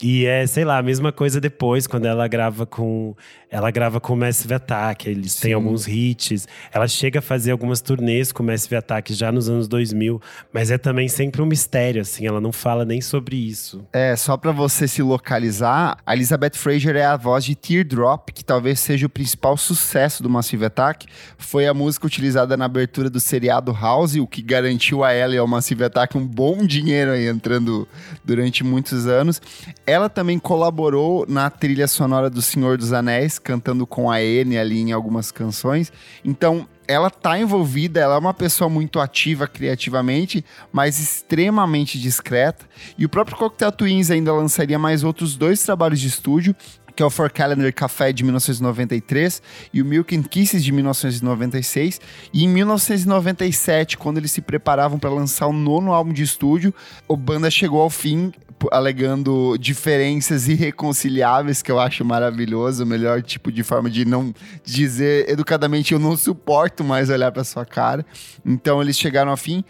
E 0.02 0.26
é, 0.26 0.44
sei 0.48 0.64
lá, 0.64 0.78
a 0.78 0.82
mesma 0.82 1.12
coisa 1.12 1.40
depois, 1.40 1.86
quando 1.86 2.06
ela 2.06 2.26
grava 2.26 2.66
com. 2.66 3.14
Ela 3.52 3.70
grava 3.70 4.00
com 4.00 4.14
o 4.14 4.16
Massive 4.16 4.54
Attack, 4.54 5.08
eles 5.08 5.34
Sim. 5.34 5.42
têm 5.42 5.52
alguns 5.52 5.86
hits. 5.86 6.48
Ela 6.72 6.88
chega 6.88 7.18
a 7.18 7.22
fazer 7.22 7.52
algumas 7.52 7.82
turnês 7.82 8.32
com 8.32 8.42
o 8.42 8.46
Massive 8.46 8.76
Attack 8.76 9.12
já 9.12 9.30
nos 9.30 9.48
anos 9.48 9.68
2000, 9.68 10.20
mas 10.52 10.70
é 10.70 10.78
também 10.78 11.06
sempre 11.06 11.42
um 11.42 11.46
mistério, 11.46 12.00
assim, 12.00 12.26
ela 12.26 12.40
não 12.40 12.50
fala 12.50 12.84
nem 12.84 13.00
sobre 13.00 13.36
isso. 13.36 13.86
É, 13.92 14.16
só 14.16 14.36
para 14.36 14.50
você 14.50 14.88
se 14.88 15.02
localizar, 15.02 15.98
a 16.06 16.14
Elizabeth 16.14 16.54
Fraser 16.54 16.96
é 16.96 17.04
a 17.04 17.16
voz 17.16 17.44
de 17.44 17.54
Teardrop, 17.54 18.30
que 18.30 18.42
talvez 18.42 18.80
seja 18.80 19.06
o 19.06 19.10
principal 19.10 19.56
sucesso 19.56 20.22
do 20.22 20.30
Massive 20.30 20.64
Attack. 20.64 21.06
Foi 21.36 21.66
a 21.66 21.74
música 21.74 22.06
utilizada 22.06 22.56
na 22.56 22.64
abertura 22.64 23.10
do 23.10 23.20
seriado 23.20 23.72
House, 23.72 24.16
o 24.16 24.26
que 24.26 24.40
garantiu 24.40 25.04
a 25.04 25.12
ela 25.12 25.34
e 25.34 25.38
ao 25.38 25.46
Massive 25.46 25.84
Attack 25.84 26.16
um 26.16 26.26
bom 26.26 26.64
dinheiro 26.64 27.12
aí 27.12 27.28
entrando 27.28 27.86
durante 28.24 28.64
muitos 28.64 29.06
anos 29.06 29.40
ela 29.86 30.08
também 30.08 30.38
colaborou 30.38 31.26
na 31.28 31.50
trilha 31.50 31.86
sonora 31.86 32.30
do 32.30 32.40
Senhor 32.40 32.78
dos 32.78 32.92
Anéis, 32.92 33.38
cantando 33.42 33.86
com 33.86 34.10
a 34.10 34.22
N 34.22 34.56
ali 34.56 34.80
em 34.80 34.92
algumas 34.92 35.30
canções. 35.30 35.92
Então, 36.24 36.66
ela 36.86 37.10
tá 37.10 37.38
envolvida, 37.38 38.00
ela 38.00 38.16
é 38.16 38.18
uma 38.18 38.34
pessoa 38.34 38.68
muito 38.68 39.00
ativa 39.00 39.46
criativamente, 39.46 40.44
mas 40.72 40.98
extremamente 40.98 41.98
discreta. 41.98 42.66
E 42.98 43.04
o 43.04 43.08
próprio 43.08 43.36
Cocktail 43.36 43.72
Twins 43.72 44.10
ainda 44.10 44.32
lançaria 44.32 44.78
mais 44.78 45.04
outros 45.04 45.36
dois 45.36 45.62
trabalhos 45.62 46.00
de 46.00 46.08
estúdio, 46.08 46.54
que 46.94 47.02
é 47.02 47.06
o 47.06 47.10
For 47.10 47.30
Calendar 47.30 47.72
Café 47.72 48.12
de 48.12 48.22
1993 48.22 49.42
e 49.72 49.82
o 49.82 49.84
Milk 49.84 50.16
and 50.16 50.22
Kisses 50.22 50.62
de 50.62 50.72
1996. 50.72 52.00
E 52.32 52.44
em 52.44 52.48
1997, 52.48 53.96
quando 53.96 54.18
eles 54.18 54.30
se 54.30 54.40
preparavam 54.40 54.98
para 54.98 55.10
lançar 55.10 55.46
o 55.46 55.52
nono 55.52 55.92
álbum 55.92 56.12
de 56.12 56.22
estúdio, 56.22 56.74
o 57.08 57.16
banda 57.16 57.50
chegou 57.50 57.80
ao 57.80 57.90
fim 57.90 58.32
alegando 58.70 59.56
diferenças 59.58 60.46
irreconciliáveis, 60.46 61.62
que 61.62 61.72
eu 61.72 61.80
acho 61.80 62.04
maravilhoso, 62.04 62.84
o 62.84 62.86
melhor 62.86 63.22
tipo 63.22 63.50
de 63.50 63.62
forma 63.62 63.90
de 63.90 64.04
não 64.04 64.32
dizer 64.64 65.28
educadamente 65.28 65.92
eu 65.92 65.98
não 65.98 66.16
suporto 66.16 66.84
mais 66.84 67.10
olhar 67.10 67.32
para 67.32 67.42
sua 67.44 67.64
cara. 67.64 68.04
Então 68.44 68.80
eles 68.80 68.96
chegaram 68.96 69.30
ao 69.30 69.36
fim 69.36 69.64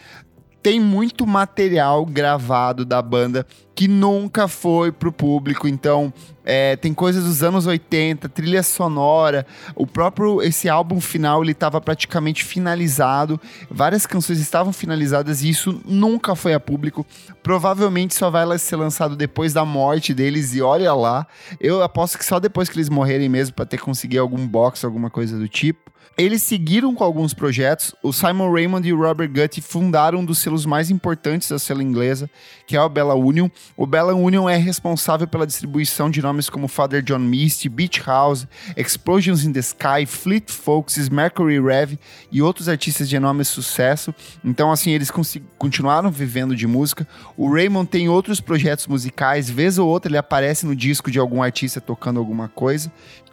tem 0.62 0.78
muito 0.78 1.26
material 1.26 2.06
gravado 2.06 2.84
da 2.84 3.02
banda 3.02 3.44
que 3.74 3.88
nunca 3.88 4.46
foi 4.46 4.92
pro 4.92 5.10
público. 5.10 5.66
Então, 5.66 6.12
é, 6.44 6.76
tem 6.76 6.94
coisas 6.94 7.24
dos 7.24 7.42
anos 7.42 7.66
80, 7.66 8.28
trilha 8.28 8.62
sonora. 8.62 9.46
O 9.74 9.86
próprio 9.86 10.40
esse 10.42 10.68
álbum 10.68 11.00
final 11.00 11.42
ele 11.42 11.52
estava 11.52 11.80
praticamente 11.80 12.44
finalizado. 12.44 13.40
Várias 13.70 14.06
canções 14.06 14.38
estavam 14.38 14.72
finalizadas 14.72 15.42
e 15.42 15.48
isso 15.48 15.80
nunca 15.84 16.36
foi 16.36 16.54
a 16.54 16.60
público. 16.60 17.04
Provavelmente 17.42 18.14
só 18.14 18.30
vai 18.30 18.58
ser 18.58 18.76
lançado 18.76 19.16
depois 19.16 19.52
da 19.52 19.64
morte 19.64 20.14
deles 20.14 20.54
e 20.54 20.62
olha 20.62 20.94
lá. 20.94 21.26
Eu 21.58 21.82
aposto 21.82 22.18
que 22.18 22.24
só 22.24 22.38
depois 22.38 22.68
que 22.68 22.76
eles 22.76 22.88
morrerem 22.88 23.28
mesmo 23.28 23.54
para 23.54 23.66
ter 23.66 23.78
conseguir 23.78 24.18
algum 24.18 24.46
box, 24.46 24.84
alguma 24.84 25.10
coisa 25.10 25.36
do 25.36 25.48
tipo. 25.48 25.91
Eles 26.16 26.42
seguiram 26.42 26.94
com 26.94 27.02
alguns 27.02 27.32
projetos. 27.32 27.94
O 28.02 28.12
Simon 28.12 28.52
Raymond 28.52 28.86
e 28.86 28.92
o 28.92 29.00
Robert 29.00 29.30
Gutti 29.30 29.62
fundaram 29.62 30.18
um 30.18 30.24
dos 30.24 30.38
selos 30.38 30.66
mais 30.66 30.90
importantes 30.90 31.48
da 31.48 31.58
sela 31.58 31.82
inglesa, 31.82 32.28
que 32.66 32.76
é 32.76 32.82
o 32.82 32.88
Bella 32.88 33.14
Union. 33.14 33.48
O 33.76 33.86
Bella 33.86 34.14
Union 34.14 34.48
é 34.48 34.56
responsável 34.56 35.26
pela 35.26 35.46
distribuição 35.46 36.10
de 36.10 36.20
nomes 36.20 36.50
como 36.50 36.68
Father 36.68 37.02
John 37.02 37.18
Misty, 37.18 37.68
Beach 37.68 38.02
House, 38.04 38.46
Explosions 38.76 39.44
in 39.44 39.52
the 39.52 39.60
Sky, 39.60 40.04
Fleet 40.06 40.50
Foxes, 40.50 41.08
Mercury 41.08 41.58
Rev 41.58 41.98
e 42.30 42.42
outros 42.42 42.68
artistas 42.68 43.08
de 43.08 43.16
enorme 43.16 43.44
sucesso. 43.44 44.14
Então, 44.44 44.70
assim, 44.70 44.90
eles 44.90 45.10
continuaram 45.56 46.10
vivendo 46.10 46.54
de 46.54 46.66
música. 46.66 47.08
O 47.38 47.50
Raymond 47.50 47.88
tem 47.88 48.10
outros 48.10 48.38
projetos 48.38 48.86
musicais, 48.86 49.48
vez 49.48 49.78
ou 49.78 49.88
outra 49.88 50.10
ele 50.10 50.18
aparece 50.18 50.66
no 50.66 50.76
disco 50.76 51.10
de 51.10 51.18
algum 51.18 51.42
artista 51.42 51.80
tocando 51.80 52.18
alguma 52.18 52.48
coisa. 52.48 52.92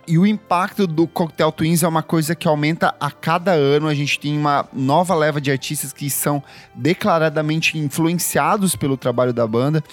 E 0.09 0.17
o 0.17 0.25
impacto 0.25 0.87
do 0.87 1.07
Cocktail 1.07 1.51
Twins 1.51 1.83
é 1.83 1.87
uma 1.87 2.01
coisa 2.01 2.33
que 2.33 2.47
aumenta 2.47 2.95
a 2.99 3.11
cada 3.11 3.51
ano. 3.51 3.87
A 3.87 3.93
gente 3.93 4.19
tem 4.19 4.35
uma 4.35 4.67
nova 4.73 5.13
leva 5.13 5.39
de 5.39 5.51
artistas 5.51 5.93
que 5.93 6.09
são 6.09 6.41
declaradamente 6.73 7.77
influenciados 7.77 8.75
pelo 8.75 8.97
trabalho 8.97 9.31
da 9.31 9.45
banda. 9.45 9.83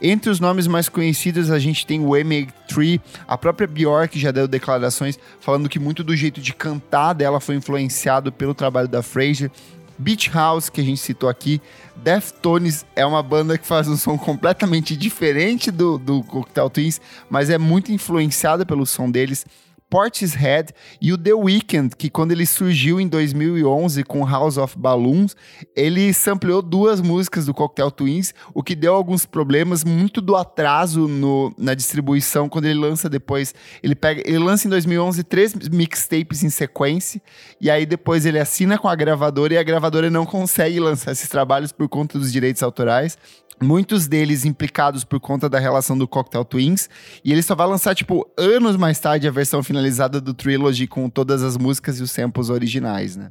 Entre 0.00 0.30
os 0.30 0.40
nomes 0.40 0.66
mais 0.66 0.88
conhecidos, 0.88 1.50
a 1.50 1.58
gente 1.58 1.86
tem 1.86 2.00
o 2.00 2.08
M83, 2.12 2.98
a 3.28 3.36
própria 3.36 3.66
Bjork 3.66 4.18
já 4.18 4.30
deu 4.30 4.48
declarações 4.48 5.18
falando 5.40 5.68
que 5.68 5.78
muito 5.78 6.02
do 6.02 6.16
jeito 6.16 6.40
de 6.40 6.54
cantar 6.54 7.12
dela 7.12 7.38
foi 7.38 7.56
influenciado 7.56 8.32
pelo 8.32 8.54
trabalho 8.54 8.88
da 8.88 9.02
Fraser. 9.02 9.50
Beach 9.98 10.30
House, 10.30 10.70
que 10.70 10.80
a 10.80 10.84
gente 10.84 11.00
citou 11.00 11.28
aqui. 11.28 11.60
Deftones 11.96 12.86
é 12.94 13.04
uma 13.04 13.22
banda 13.22 13.58
que 13.58 13.66
faz 13.66 13.88
um 13.88 13.96
som 13.96 14.16
completamente 14.16 14.96
diferente 14.96 15.70
do, 15.70 15.98
do 15.98 16.22
Cocktail 16.22 16.70
Twins, 16.70 16.98
mas 17.28 17.50
é 17.50 17.58
muito 17.58 17.92
influenciada 17.92 18.64
pelo 18.64 18.86
som 18.86 19.10
deles. 19.10 19.44
Portishead 19.88 20.72
e 21.00 21.12
o 21.12 21.18
The 21.18 21.32
Weeknd, 21.32 21.94
que 21.96 22.10
quando 22.10 22.32
ele 22.32 22.44
surgiu 22.44 23.00
em 23.00 23.06
2011 23.06 24.02
com 24.02 24.26
House 24.26 24.56
of 24.56 24.76
Balloons, 24.76 25.36
ele 25.76 26.12
sampleou 26.12 26.60
duas 26.60 27.00
músicas 27.00 27.46
do 27.46 27.54
Cocktail 27.54 27.90
Twins, 27.90 28.34
o 28.52 28.62
que 28.62 28.74
deu 28.74 28.94
alguns 28.94 29.24
problemas, 29.24 29.84
muito 29.84 30.20
do 30.20 30.34
atraso 30.34 31.06
no, 31.06 31.54
na 31.56 31.74
distribuição 31.74 32.48
quando 32.48 32.64
ele 32.64 32.78
lança 32.78 33.08
depois. 33.08 33.54
Ele 33.82 33.94
pega, 33.94 34.22
ele 34.26 34.38
lança 34.38 34.66
em 34.66 34.70
2011 34.70 35.22
três 35.24 35.54
mixtapes 35.54 36.42
em 36.42 36.50
sequência 36.50 37.22
e 37.60 37.70
aí 37.70 37.86
depois 37.86 38.26
ele 38.26 38.38
assina 38.38 38.78
com 38.78 38.88
a 38.88 38.94
gravadora 38.94 39.54
e 39.54 39.58
a 39.58 39.62
gravadora 39.62 40.10
não 40.10 40.26
consegue 40.26 40.80
lançar 40.80 41.12
esses 41.12 41.28
trabalhos 41.28 41.70
por 41.72 41.88
conta 41.88 42.18
dos 42.18 42.32
direitos 42.32 42.62
autorais 42.62 43.16
muitos 43.62 44.06
deles 44.06 44.44
implicados 44.44 45.04
por 45.04 45.20
conta 45.20 45.48
da 45.48 45.58
relação 45.58 45.96
do 45.96 46.06
Cocktail 46.06 46.44
Twins, 46.44 46.88
e 47.24 47.32
ele 47.32 47.42
só 47.42 47.54
vai 47.54 47.66
lançar, 47.66 47.94
tipo, 47.94 48.28
anos 48.36 48.76
mais 48.76 48.98
tarde 48.98 49.26
a 49.26 49.30
versão 49.30 49.62
finalizada 49.62 50.20
do 50.20 50.34
Trilogy 50.34 50.86
com 50.86 51.08
todas 51.08 51.42
as 51.42 51.56
músicas 51.56 51.98
e 51.98 52.02
os 52.02 52.10
samples 52.10 52.50
originais, 52.50 53.16
né? 53.16 53.30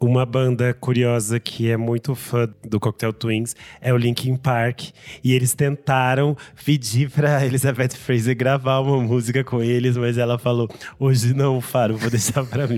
Uma 0.00 0.24
banda 0.24 0.72
curiosa 0.72 1.40
que 1.40 1.68
é 1.68 1.76
muito 1.76 2.14
fã 2.14 2.48
do 2.64 2.78
Cocktail 2.78 3.12
Twins 3.12 3.56
é 3.80 3.92
o 3.92 3.96
Linkin 3.96 4.36
Park. 4.36 4.90
E 5.24 5.32
eles 5.32 5.54
tentaram 5.54 6.36
pedir 6.64 7.10
para 7.10 7.42
Elizabeth 7.44 7.96
Fraser 7.96 8.36
gravar 8.36 8.78
uma 8.78 9.02
música 9.02 9.42
com 9.42 9.60
eles, 9.60 9.96
mas 9.96 10.16
ela 10.16 10.38
falou: 10.38 10.68
hoje 11.00 11.34
não, 11.34 11.60
Faro, 11.60 11.96
vou 11.96 12.08
deixar 12.10 12.44
para 12.44 12.68
mim. 12.68 12.76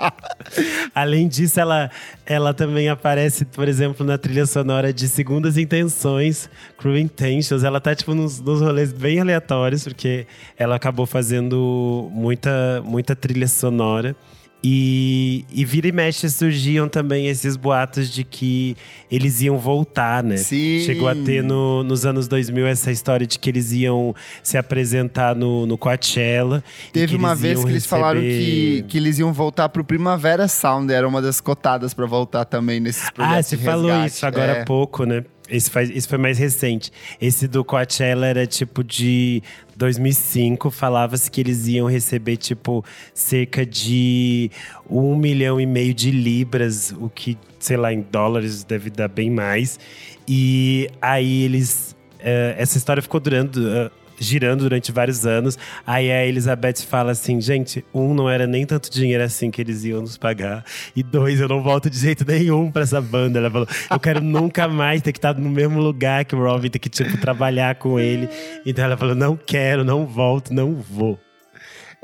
Além 0.94 1.28
disso, 1.28 1.60
ela, 1.60 1.90
ela 2.24 2.54
também 2.54 2.88
aparece, 2.88 3.44
por 3.44 3.68
exemplo, 3.68 4.06
na 4.06 4.16
trilha 4.16 4.46
sonora 4.46 4.90
de 4.90 5.08
Segundas 5.08 5.58
Intenções, 5.58 6.48
Crew 6.78 6.96
Intentions. 6.96 7.62
Ela 7.62 7.78
tá, 7.78 7.94
tipo, 7.94 8.14
nos, 8.14 8.40
nos 8.40 8.62
rolês 8.62 8.90
bem 8.90 9.20
aleatórios, 9.20 9.84
porque 9.84 10.26
ela 10.56 10.76
acabou 10.76 11.04
fazendo 11.04 12.08
muita, 12.10 12.80
muita 12.86 13.14
trilha 13.14 13.48
sonora. 13.48 14.16
E, 14.64 15.44
e 15.52 15.64
vira 15.64 15.88
e 15.88 15.92
mexe 15.92 16.30
surgiam 16.30 16.88
também 16.88 17.26
esses 17.26 17.56
boatos 17.56 18.08
de 18.08 18.22
que 18.22 18.76
eles 19.10 19.42
iam 19.42 19.58
voltar, 19.58 20.22
né? 20.22 20.36
Sim. 20.36 20.80
Chegou 20.86 21.08
a 21.08 21.16
ter 21.16 21.42
no, 21.42 21.82
nos 21.82 22.06
anos 22.06 22.28
2000 22.28 22.68
essa 22.68 22.92
história 22.92 23.26
de 23.26 23.40
que 23.40 23.50
eles 23.50 23.72
iam 23.72 24.14
se 24.40 24.56
apresentar 24.56 25.34
no, 25.34 25.66
no 25.66 25.76
Coachella. 25.76 26.62
Teve 26.92 27.16
uma 27.16 27.34
vez 27.34 27.58
que 27.58 27.64
eles 27.70 27.82
receber... 27.82 27.88
falaram 27.88 28.20
que, 28.20 28.84
que 28.86 28.98
eles 28.98 29.18
iam 29.18 29.32
voltar 29.32 29.68
pro 29.68 29.84
Primavera 29.84 30.46
Sound, 30.46 30.92
era 30.92 31.08
uma 31.08 31.20
das 31.20 31.40
cotadas 31.40 31.92
para 31.92 32.06
voltar 32.06 32.44
também 32.44 32.78
nesses 32.78 33.10
projetos. 33.10 33.38
Ah, 33.38 33.42
você 33.42 33.56
falou 33.56 34.06
isso 34.06 34.24
agora 34.24 34.52
é. 34.52 34.60
há 34.60 34.64
pouco, 34.64 35.04
né? 35.04 35.24
Esse, 35.52 35.70
faz, 35.70 35.90
esse 35.90 36.08
foi 36.08 36.18
mais 36.18 36.38
recente. 36.38 36.90
Esse 37.20 37.46
do 37.46 37.64
Coachella 37.64 38.26
era 38.26 38.46
tipo 38.46 38.82
de 38.82 39.42
2005. 39.76 40.70
Falava-se 40.70 41.30
que 41.30 41.40
eles 41.40 41.66
iam 41.68 41.86
receber 41.86 42.36
tipo 42.38 42.84
cerca 43.14 43.64
de 43.66 44.50
um 44.88 45.14
milhão 45.16 45.60
e 45.60 45.66
meio 45.66 45.92
de 45.94 46.10
libras, 46.10 46.92
o 46.98 47.08
que, 47.08 47.36
sei 47.58 47.76
lá, 47.76 47.92
em 47.92 48.00
dólares 48.10 48.64
deve 48.64 48.90
dar 48.90 49.08
bem 49.08 49.30
mais. 49.30 49.78
E 50.26 50.88
aí 51.00 51.42
eles. 51.44 51.94
eh, 52.20 52.54
essa 52.58 52.78
história 52.78 53.02
ficou 53.02 53.20
durando. 53.20 53.68
eh, 53.68 53.90
girando 54.22 54.60
durante 54.60 54.92
vários 54.92 55.26
anos. 55.26 55.58
Aí 55.86 56.10
a 56.10 56.26
Elizabeth 56.26 56.82
fala 56.88 57.12
assim: 57.12 57.40
gente, 57.40 57.84
um, 57.92 58.14
não 58.14 58.28
era 58.28 58.46
nem 58.46 58.64
tanto 58.64 58.90
dinheiro 58.90 59.22
assim 59.22 59.50
que 59.50 59.60
eles 59.60 59.84
iam 59.84 60.00
nos 60.00 60.16
pagar. 60.16 60.64
E 60.94 61.02
dois, 61.02 61.40
eu 61.40 61.48
não 61.48 61.62
volto 61.62 61.90
de 61.90 61.98
jeito 61.98 62.24
nenhum 62.26 62.70
pra 62.70 62.82
essa 62.82 63.00
banda. 63.00 63.38
Ela 63.38 63.50
falou: 63.50 63.68
eu 63.90 64.00
quero 64.00 64.20
nunca 64.24 64.68
mais 64.68 65.02
ter 65.02 65.12
que 65.12 65.18
estar 65.18 65.34
no 65.34 65.50
mesmo 65.50 65.80
lugar 65.80 66.24
que 66.24 66.34
o 66.34 66.42
Robin, 66.42 66.68
ter 66.68 66.78
que, 66.78 66.88
tipo, 66.88 67.18
trabalhar 67.18 67.74
com 67.76 67.98
ele. 67.98 68.28
Então 68.64 68.84
ela 68.84 68.96
falou: 68.96 69.14
não 69.14 69.36
quero, 69.36 69.84
não 69.84 70.06
volto, 70.06 70.54
não 70.54 70.74
vou. 70.74 71.18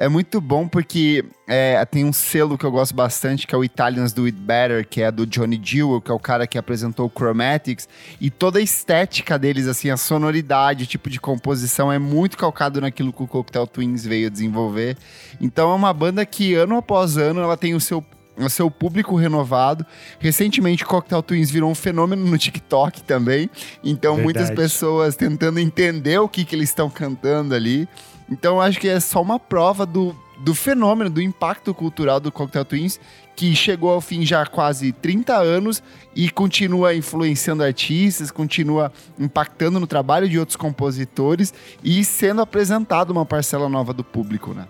É 0.00 0.08
muito 0.08 0.40
bom 0.40 0.68
porque 0.68 1.24
é, 1.48 1.84
tem 1.84 2.04
um 2.04 2.12
selo 2.12 2.56
que 2.56 2.64
eu 2.64 2.70
gosto 2.70 2.94
bastante, 2.94 3.48
que 3.48 3.52
é 3.52 3.58
o 3.58 3.64
Italians 3.64 4.12
Do 4.12 4.26
It 4.26 4.38
Better, 4.38 4.86
que 4.86 5.02
é 5.02 5.10
do 5.10 5.26
Johnny 5.26 5.60
Jewel, 5.60 6.00
que 6.00 6.08
é 6.08 6.14
o 6.14 6.20
cara 6.20 6.46
que 6.46 6.56
apresentou 6.56 7.06
o 7.06 7.10
Chromatics. 7.10 7.88
E 8.20 8.30
toda 8.30 8.60
a 8.60 8.62
estética 8.62 9.36
deles, 9.36 9.66
assim, 9.66 9.90
a 9.90 9.96
sonoridade, 9.96 10.84
o 10.84 10.86
tipo 10.86 11.10
de 11.10 11.18
composição 11.18 11.90
é 11.90 11.98
muito 11.98 12.38
calcado 12.38 12.80
naquilo 12.80 13.12
que 13.12 13.24
o 13.24 13.26
Cocktail 13.26 13.66
Twins 13.66 14.06
veio 14.06 14.30
desenvolver. 14.30 14.96
Então 15.40 15.72
é 15.72 15.74
uma 15.74 15.92
banda 15.92 16.24
que, 16.24 16.54
ano 16.54 16.76
após 16.76 17.16
ano, 17.16 17.40
ela 17.40 17.56
tem 17.56 17.74
o 17.74 17.80
seu 17.80 18.04
o 18.36 18.48
seu 18.48 18.70
público 18.70 19.16
renovado. 19.16 19.84
Recentemente, 20.20 20.84
o 20.84 20.86
Cocktail 20.86 21.24
Twins 21.24 21.50
virou 21.50 21.68
um 21.68 21.74
fenômeno 21.74 22.24
no 22.24 22.38
TikTok 22.38 23.02
também. 23.02 23.50
Então, 23.82 24.16
muitas 24.16 24.46
Verdade. 24.46 24.68
pessoas 24.68 25.16
tentando 25.16 25.58
entender 25.58 26.18
o 26.18 26.28
que, 26.28 26.44
que 26.44 26.54
eles 26.54 26.68
estão 26.68 26.88
cantando 26.88 27.52
ali. 27.52 27.88
Então, 28.30 28.60
acho 28.60 28.78
que 28.78 28.88
é 28.88 29.00
só 29.00 29.22
uma 29.22 29.38
prova 29.38 29.86
do, 29.86 30.14
do 30.38 30.54
fenômeno, 30.54 31.10
do 31.10 31.20
impacto 31.20 31.72
cultural 31.72 32.20
do 32.20 32.30
Cocktail 32.30 32.64
Twins, 32.64 33.00
que 33.34 33.54
chegou 33.54 33.90
ao 33.90 34.00
fim 34.00 34.26
já 34.26 34.42
há 34.42 34.46
quase 34.46 34.92
30 34.92 35.36
anos 35.36 35.82
e 36.14 36.28
continua 36.28 36.94
influenciando 36.94 37.62
artistas, 37.62 38.30
continua 38.30 38.92
impactando 39.18 39.78
no 39.78 39.86
trabalho 39.86 40.28
de 40.28 40.38
outros 40.38 40.56
compositores 40.56 41.54
e 41.82 42.04
sendo 42.04 42.42
apresentado 42.42 43.10
uma 43.10 43.24
parcela 43.24 43.68
nova 43.68 43.92
do 43.92 44.02
público, 44.02 44.52
né? 44.52 44.66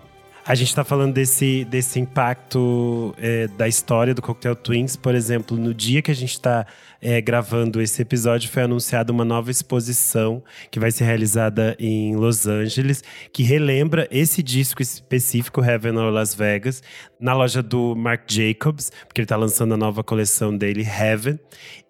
A 0.49 0.55
gente 0.55 0.73
tá 0.73 0.83
falando 0.83 1.13
desse, 1.13 1.63
desse 1.65 1.99
impacto 1.99 3.13
é, 3.19 3.47
da 3.49 3.67
história 3.67 4.15
do 4.15 4.21
Cocktail 4.23 4.55
Twins. 4.55 4.95
Por 4.95 5.13
exemplo, 5.13 5.55
no 5.55 5.75
dia 5.75 6.01
que 6.01 6.09
a 6.09 6.15
gente 6.15 6.41
tá 6.41 6.65
é, 6.99 7.21
gravando 7.21 7.79
esse 7.79 8.01
episódio, 8.01 8.49
foi 8.49 8.63
anunciada 8.63 9.13
uma 9.13 9.23
nova 9.23 9.51
exposição 9.51 10.43
que 10.71 10.79
vai 10.79 10.89
ser 10.89 11.03
realizada 11.03 11.75
em 11.77 12.15
Los 12.15 12.47
Angeles, 12.47 13.03
que 13.31 13.43
relembra 13.43 14.07
esse 14.09 14.41
disco 14.41 14.81
específico, 14.81 15.63
Heaven 15.63 15.95
or 15.97 16.11
Las 16.11 16.33
Vegas, 16.33 16.81
na 17.19 17.35
loja 17.35 17.61
do 17.61 17.95
Marc 17.95 18.23
Jacobs, 18.27 18.91
porque 19.05 19.21
ele 19.21 19.27
tá 19.27 19.35
lançando 19.35 19.75
a 19.75 19.77
nova 19.77 20.03
coleção 20.03 20.57
dele, 20.57 20.81
Heaven. 20.81 21.39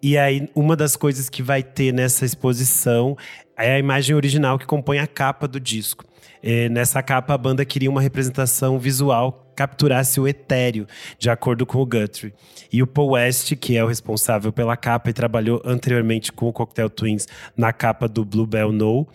E 0.02 0.18
aí, 0.18 0.50
uma 0.54 0.76
das 0.76 0.96
coisas 0.96 1.30
que 1.30 1.42
vai 1.42 1.62
ter 1.62 1.94
nessa 1.94 2.26
exposição 2.26 3.16
é 3.56 3.76
a 3.76 3.78
imagem 3.78 4.14
original 4.14 4.58
que 4.58 4.66
compõe 4.66 4.98
a 4.98 5.06
capa 5.06 5.48
do 5.48 5.58
disco. 5.58 6.09
É, 6.42 6.68
nessa 6.68 7.02
capa, 7.02 7.34
a 7.34 7.38
banda 7.38 7.64
queria 7.64 7.90
uma 7.90 8.00
representação 8.00 8.78
visual 8.78 9.46
capturasse 9.54 10.18
o 10.18 10.26
etéreo, 10.26 10.86
de 11.18 11.28
acordo 11.28 11.66
com 11.66 11.78
o 11.78 11.84
Guthrie. 11.84 12.32
E 12.72 12.82
o 12.82 12.86
Paul 12.86 13.10
West, 13.10 13.54
que 13.56 13.76
é 13.76 13.84
o 13.84 13.86
responsável 13.86 14.50
pela 14.50 14.74
capa 14.76 15.10
e 15.10 15.12
trabalhou 15.12 15.60
anteriormente 15.64 16.32
com 16.32 16.48
o 16.48 16.52
Cocktail 16.52 16.88
Twins 16.88 17.28
na 17.54 17.72
capa 17.72 18.08
do 18.08 18.24
Bluebell 18.24 18.72
No, 18.72 19.06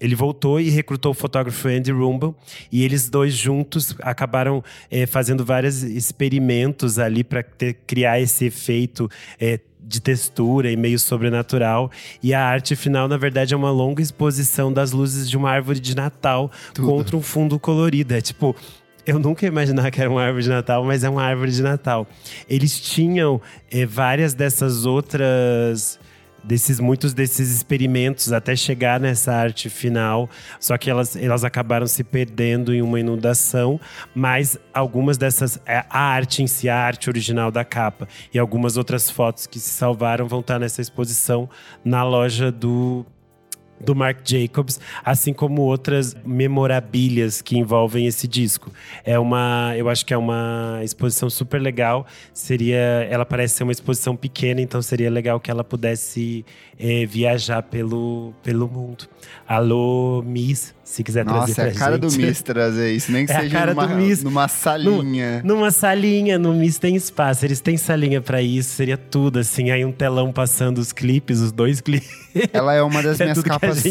ele 0.00 0.14
voltou 0.14 0.58
e 0.58 0.70
recrutou 0.70 1.12
o 1.12 1.14
fotógrafo 1.14 1.68
Andy 1.68 1.92
Rumble 1.92 2.34
e 2.72 2.82
eles 2.82 3.10
dois 3.10 3.34
juntos 3.34 3.94
acabaram 4.00 4.64
eh, 4.90 5.04
fazendo 5.04 5.44
vários 5.44 5.82
experimentos 5.82 6.98
ali 6.98 7.22
para 7.22 7.42
criar 7.42 8.18
esse 8.18 8.46
efeito 8.46 9.10
eh, 9.38 9.60
de 9.90 10.00
textura 10.00 10.70
e 10.70 10.76
meio 10.76 10.98
sobrenatural. 10.98 11.90
E 12.22 12.32
a 12.32 12.42
arte 12.44 12.76
final, 12.76 13.08
na 13.08 13.16
verdade, 13.16 13.52
é 13.52 13.56
uma 13.56 13.72
longa 13.72 14.00
exposição 14.00 14.72
das 14.72 14.92
luzes 14.92 15.28
de 15.28 15.36
uma 15.36 15.50
árvore 15.50 15.80
de 15.80 15.96
Natal 15.96 16.50
Tudo. 16.72 16.86
contra 16.86 17.16
um 17.16 17.22
fundo 17.22 17.58
colorido. 17.58 18.14
É 18.14 18.20
tipo. 18.20 18.54
Eu 19.04 19.18
nunca 19.18 19.44
ia 19.44 19.48
imaginar 19.48 19.90
que 19.90 20.00
era 20.00 20.08
uma 20.08 20.22
árvore 20.22 20.44
de 20.44 20.50
Natal, 20.50 20.84
mas 20.84 21.02
é 21.02 21.08
uma 21.08 21.22
árvore 21.22 21.50
de 21.50 21.62
Natal. 21.62 22.06
Eles 22.48 22.78
tinham 22.78 23.40
eh, 23.70 23.84
várias 23.84 24.34
dessas 24.34 24.84
outras 24.84 25.98
desses 26.42 26.80
muitos 26.80 27.14
desses 27.14 27.50
experimentos 27.50 28.32
até 28.32 28.54
chegar 28.56 29.00
nessa 29.00 29.32
arte 29.32 29.68
final, 29.68 30.28
só 30.58 30.76
que 30.76 30.90
elas, 30.90 31.16
elas 31.16 31.44
acabaram 31.44 31.86
se 31.86 32.02
perdendo 32.02 32.74
em 32.74 32.82
uma 32.82 32.98
inundação, 32.98 33.80
mas 34.14 34.58
algumas 34.72 35.16
dessas 35.16 35.60
é, 35.66 35.84
a 35.88 36.00
arte 36.00 36.42
em 36.42 36.46
si, 36.46 36.68
a 36.68 36.76
arte 36.76 37.08
original 37.08 37.50
da 37.50 37.64
capa 37.64 38.08
e 38.32 38.38
algumas 38.38 38.76
outras 38.76 39.10
fotos 39.10 39.46
que 39.46 39.58
se 39.58 39.70
salvaram 39.70 40.26
vão 40.26 40.40
estar 40.40 40.58
nessa 40.58 40.80
exposição 40.80 41.48
na 41.84 42.02
loja 42.02 42.50
do 42.50 43.04
do 43.80 43.94
Marc 43.94 44.18
Jacobs, 44.24 44.78
assim 45.04 45.32
como 45.32 45.62
outras 45.62 46.14
memorabilhas 46.24 47.40
que 47.40 47.56
envolvem 47.58 48.06
esse 48.06 48.28
disco. 48.28 48.70
É 49.04 49.18
uma, 49.18 49.74
eu 49.76 49.88
acho 49.88 50.04
que 50.04 50.12
é 50.12 50.16
uma 50.16 50.80
exposição 50.82 51.30
super 51.30 51.60
legal. 51.60 52.06
Seria, 52.32 53.06
ela 53.10 53.24
parece 53.24 53.54
ser 53.54 53.62
uma 53.62 53.72
exposição 53.72 54.14
pequena, 54.14 54.60
então 54.60 54.82
seria 54.82 55.10
legal 55.10 55.40
que 55.40 55.50
ela 55.50 55.64
pudesse 55.64 56.44
eh, 56.78 57.06
viajar 57.06 57.62
pelo, 57.62 58.34
pelo 58.42 58.68
mundo. 58.68 59.08
Alô, 59.46 60.22
Miss, 60.22 60.74
se 60.90 61.04
quiser 61.04 61.24
trazer 61.24 61.50
Nossa, 61.50 61.62
é 61.62 61.70
a 61.70 61.72
cara 61.72 61.92
gente. 61.92 62.16
do 62.16 62.20
Miss 62.26 62.42
trazer 62.42 62.92
isso, 62.92 63.12
nem 63.12 63.24
que 63.24 63.30
É 63.32 63.42
seja 63.42 63.66
numa, 63.66 63.86
numa 64.24 64.48
salinha. 64.48 65.40
Numa 65.44 65.70
salinha, 65.70 66.36
no 66.36 66.52
Miss 66.52 66.78
tem 66.78 66.96
espaço. 66.96 67.44
Eles 67.44 67.60
têm 67.60 67.76
salinha 67.76 68.20
pra 68.20 68.42
isso, 68.42 68.70
seria 68.70 68.96
tudo 68.96 69.38
assim. 69.38 69.70
Aí 69.70 69.84
um 69.84 69.92
telão 69.92 70.32
passando 70.32 70.78
os 70.78 70.90
clipes, 70.92 71.38
os 71.38 71.52
dois 71.52 71.78
clipes. 71.80 72.10
Ela 72.52 72.74
é 72.74 72.82
uma 72.82 73.00
das 73.04 73.20
É 73.20 73.24
minhas 73.24 73.40
capas 73.40 73.84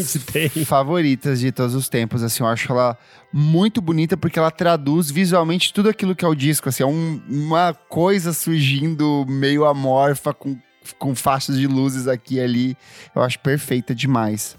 favoritas 0.66 1.40
de 1.40 1.50
todos 1.50 1.74
os 1.74 1.88
tempos, 1.88 2.22
assim, 2.22 2.42
eu 2.42 2.48
acho 2.48 2.70
ela 2.70 2.98
muito 3.32 3.80
bonita 3.80 4.14
porque 4.14 4.38
ela 4.38 4.50
traduz 4.50 5.10
visualmente 5.10 5.72
tudo 5.72 5.88
aquilo 5.88 6.14
que 6.14 6.24
é 6.24 6.28
o 6.28 6.34
disco, 6.34 6.68
assim, 6.68 6.82
é 6.82 6.86
um, 6.86 7.20
uma 7.28 7.72
coisa 7.72 8.34
surgindo 8.34 9.24
meio 9.26 9.64
amorfa 9.64 10.34
com, 10.34 10.54
com 10.98 11.14
faixas 11.14 11.56
de 11.58 11.66
luzes 11.66 12.06
aqui 12.06 12.34
e 12.36 12.40
ali, 12.40 12.76
eu 13.16 13.22
acho 13.22 13.38
perfeita 13.38 13.94
demais. 13.94 14.54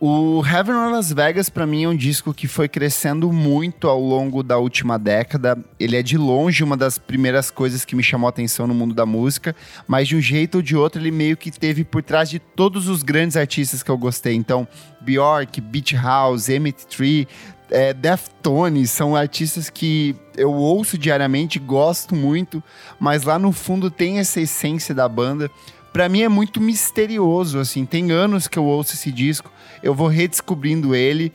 O 0.00 0.44
Heaven 0.44 0.74
or 0.74 0.90
Las 0.90 1.12
Vegas, 1.12 1.48
para 1.48 1.66
mim, 1.66 1.84
é 1.84 1.88
um 1.88 1.96
disco 1.96 2.34
que 2.34 2.48
foi 2.48 2.68
crescendo 2.68 3.32
muito 3.32 3.88
ao 3.88 4.00
longo 4.00 4.42
da 4.42 4.58
última 4.58 4.98
década. 4.98 5.56
Ele 5.78 5.96
é 5.96 6.02
de 6.02 6.18
longe 6.18 6.64
uma 6.64 6.76
das 6.76 6.98
primeiras 6.98 7.50
coisas 7.50 7.84
que 7.84 7.94
me 7.94 8.02
chamou 8.02 8.26
a 8.26 8.30
atenção 8.30 8.66
no 8.66 8.74
mundo 8.74 8.92
da 8.92 9.06
música, 9.06 9.54
mas 9.86 10.08
de 10.08 10.16
um 10.16 10.20
jeito 10.20 10.56
ou 10.56 10.62
de 10.62 10.76
outro, 10.76 11.00
ele 11.00 11.12
meio 11.12 11.36
que 11.36 11.50
teve 11.50 11.84
por 11.84 12.02
trás 12.02 12.28
de 12.28 12.38
todos 12.38 12.88
os 12.88 13.02
grandes 13.02 13.36
artistas 13.36 13.82
que 13.82 13.90
eu 13.90 13.96
gostei. 13.96 14.34
Então, 14.34 14.66
Bjork, 15.00 15.60
Beach 15.60 15.94
House, 15.94 16.48
Emmett 16.48 16.86
Tree, 16.88 17.28
é, 17.70 17.94
Deftones 17.94 18.90
são 18.90 19.14
artistas 19.14 19.70
que 19.70 20.14
eu 20.36 20.52
ouço 20.52 20.98
diariamente, 20.98 21.58
gosto 21.58 22.16
muito, 22.16 22.62
mas 22.98 23.22
lá 23.22 23.38
no 23.38 23.52
fundo 23.52 23.90
tem 23.90 24.18
essa 24.18 24.40
essência 24.40 24.94
da 24.94 25.08
banda 25.08 25.50
para 25.94 26.08
mim 26.08 26.22
é 26.22 26.28
muito 26.28 26.60
misterioso, 26.60 27.60
assim. 27.60 27.86
Tem 27.86 28.10
anos 28.10 28.48
que 28.48 28.58
eu 28.58 28.64
ouço 28.64 28.94
esse 28.94 29.12
disco, 29.12 29.48
eu 29.84 29.94
vou 29.94 30.08
redescobrindo 30.08 30.94
ele 30.94 31.30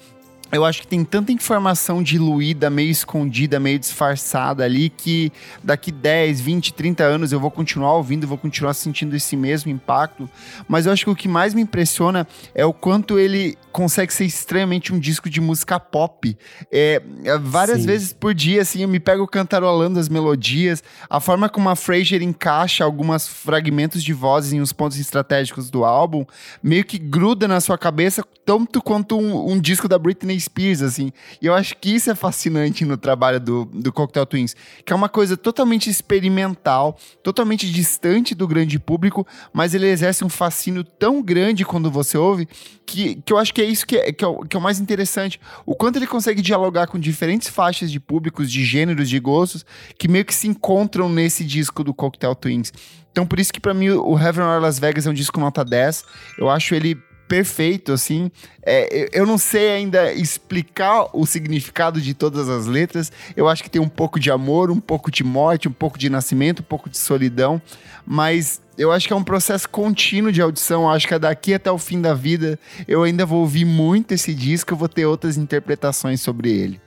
eu 0.51 0.65
acho 0.65 0.81
que 0.81 0.87
tem 0.87 1.03
tanta 1.03 1.31
informação 1.31 2.01
diluída, 2.01 2.69
meio 2.69 2.89
escondida, 2.89 3.59
meio 3.59 3.77
disfarçada 3.77 4.63
ali, 4.63 4.89
que 4.89 5.31
daqui 5.63 5.91
10, 5.91 6.41
20, 6.41 6.73
30 6.73 7.03
anos 7.03 7.31
eu 7.31 7.39
vou 7.39 7.51
continuar 7.51 7.93
ouvindo, 7.93 8.27
vou 8.27 8.37
continuar 8.37 8.73
sentindo 8.73 9.15
esse 9.15 9.35
mesmo 9.35 9.71
impacto. 9.71 10.29
Mas 10.67 10.85
eu 10.85 10.91
acho 10.91 11.05
que 11.05 11.11
o 11.11 11.15
que 11.15 11.27
mais 11.27 11.53
me 11.53 11.61
impressiona 11.61 12.27
é 12.55 12.65
o 12.65 12.73
quanto 12.73 13.19
ele 13.19 13.57
consegue 13.71 14.11
ser 14.11 14.25
estranhamente 14.25 14.93
um 14.93 14.99
disco 14.99 15.29
de 15.29 15.39
música 15.39 15.79
pop. 15.79 16.35
É, 16.71 17.01
é 17.23 17.37
várias 17.37 17.81
Sim. 17.81 17.85
vezes 17.85 18.13
por 18.13 18.33
dia, 18.33 18.61
assim, 18.61 18.81
eu 18.81 18.87
me 18.87 18.99
pego 18.99 19.27
cantarolando 19.27 19.99
as 19.99 20.09
melodias, 20.09 20.83
a 21.09 21.19
forma 21.19 21.47
como 21.47 21.69
a 21.69 21.75
Fraser 21.75 22.23
encaixa 22.23 22.83
alguns 22.83 23.27
fragmentos 23.27 24.03
de 24.03 24.13
vozes 24.13 24.53
em 24.53 24.61
uns 24.61 24.73
pontos 24.73 24.97
estratégicos 24.99 25.69
do 25.69 25.85
álbum, 25.85 26.25
meio 26.61 26.83
que 26.83 26.97
gruda 26.97 27.47
na 27.47 27.61
sua 27.61 27.77
cabeça, 27.77 28.23
tanto 28.45 28.81
quanto 28.81 29.17
um, 29.17 29.51
um 29.51 29.59
disco 29.59 29.87
da 29.87 29.99
Britney 29.99 30.38
Spears, 30.39 30.81
assim. 30.81 31.11
E 31.41 31.45
eu 31.45 31.53
acho 31.53 31.75
que 31.77 31.93
isso 31.93 32.09
é 32.09 32.15
fascinante 32.15 32.85
no 32.85 32.97
trabalho 32.97 33.39
do, 33.39 33.65
do 33.65 33.91
Cocktail 33.91 34.25
Twins, 34.25 34.55
que 34.85 34.93
é 34.93 34.95
uma 34.95 35.09
coisa 35.09 35.35
totalmente 35.35 35.89
experimental, 35.89 36.97
totalmente 37.23 37.69
distante 37.71 38.33
do 38.33 38.47
grande 38.47 38.79
público, 38.79 39.25
mas 39.53 39.73
ele 39.73 39.87
exerce 39.87 40.23
um 40.23 40.29
fascínio 40.29 40.83
tão 40.83 41.21
grande 41.21 41.65
quando 41.65 41.91
você 41.91 42.17
ouve, 42.17 42.47
que, 42.85 43.15
que 43.23 43.33
eu 43.33 43.37
acho 43.37 43.53
que 43.53 43.61
é 43.61 43.65
isso 43.65 43.85
que 43.85 43.97
é, 43.97 44.11
que, 44.11 44.23
é 44.23 44.27
o, 44.27 44.39
que 44.39 44.55
é 44.55 44.59
o 44.59 44.63
mais 44.63 44.79
interessante. 44.79 45.39
O 45.65 45.75
quanto 45.75 45.97
ele 45.97 46.07
consegue 46.07 46.41
dialogar 46.41 46.87
com 46.87 46.97
diferentes 46.97 47.47
faixas 47.47 47.91
de 47.91 47.99
públicos, 47.99 48.51
de 48.51 48.63
gêneros, 48.63 49.09
de 49.09 49.19
gostos, 49.19 49.65
que 49.97 50.07
meio 50.07 50.25
que 50.25 50.33
se 50.33 50.47
encontram 50.47 51.09
nesse 51.09 51.43
disco 51.43 51.83
do 51.83 51.93
Cocktail 51.93 52.35
Twins. 52.35 52.73
Então, 53.11 53.25
por 53.25 53.39
isso 53.39 53.51
que 53.51 53.59
para 53.59 53.73
mim 53.73 53.89
o 53.89 54.17
Heaven 54.17 54.43
or 54.43 54.61
Las 54.61 54.79
Vegas 54.79 55.05
é 55.05 55.09
um 55.09 55.13
disco 55.13 55.39
nota 55.39 55.63
10. 55.65 56.05
Eu 56.37 56.49
acho 56.49 56.73
ele 56.73 56.97
perfeito, 57.30 57.93
assim. 57.93 58.32
É, 58.65 59.07
eu 59.13 59.25
não 59.25 59.38
sei 59.38 59.69
ainda 59.69 60.11
explicar 60.11 61.07
o 61.13 61.27
significado 61.27 62.01
de 62.01 62.15
todas 62.15 62.49
as 62.49 62.65
letras. 62.65 63.11
Eu 63.38 63.47
acho 63.47 63.63
que 63.63 63.69
tem 63.69 63.80
um 63.80 63.88
pouco 63.88 64.19
de 64.19 64.32
amor, 64.32 64.71
um 64.71 64.80
pouco 64.80 65.11
de 65.11 65.23
morte, 65.23 65.67
um 65.67 65.71
pouco 65.71 65.97
de 65.97 66.09
nascimento, 66.09 66.61
um 66.61 66.63
pouco 66.63 66.89
de 66.89 66.97
solidão. 66.97 67.61
Mas 68.05 68.59
eu 68.75 68.91
acho 68.91 69.07
que 69.07 69.13
é 69.13 69.15
um 69.15 69.23
processo 69.23 69.69
contínuo 69.69 70.32
de 70.32 70.41
audição. 70.41 70.84
Eu 70.84 70.89
acho 70.89 71.07
que 71.07 71.13
é 71.13 71.19
daqui 71.19 71.53
até 71.53 71.71
o 71.71 71.77
fim 71.77 72.01
da 72.01 72.15
vida 72.15 72.59
eu 72.88 73.03
ainda 73.03 73.27
vou 73.27 73.41
ouvir 73.41 73.63
muito 73.63 74.11
esse 74.11 74.34
disco, 74.34 74.73
eu 74.73 74.77
vou 74.77 74.89
ter 74.89 75.05
outras 75.05 75.38
interpretações 75.38 76.19
sobre 76.19 76.49
ele. 76.49 76.82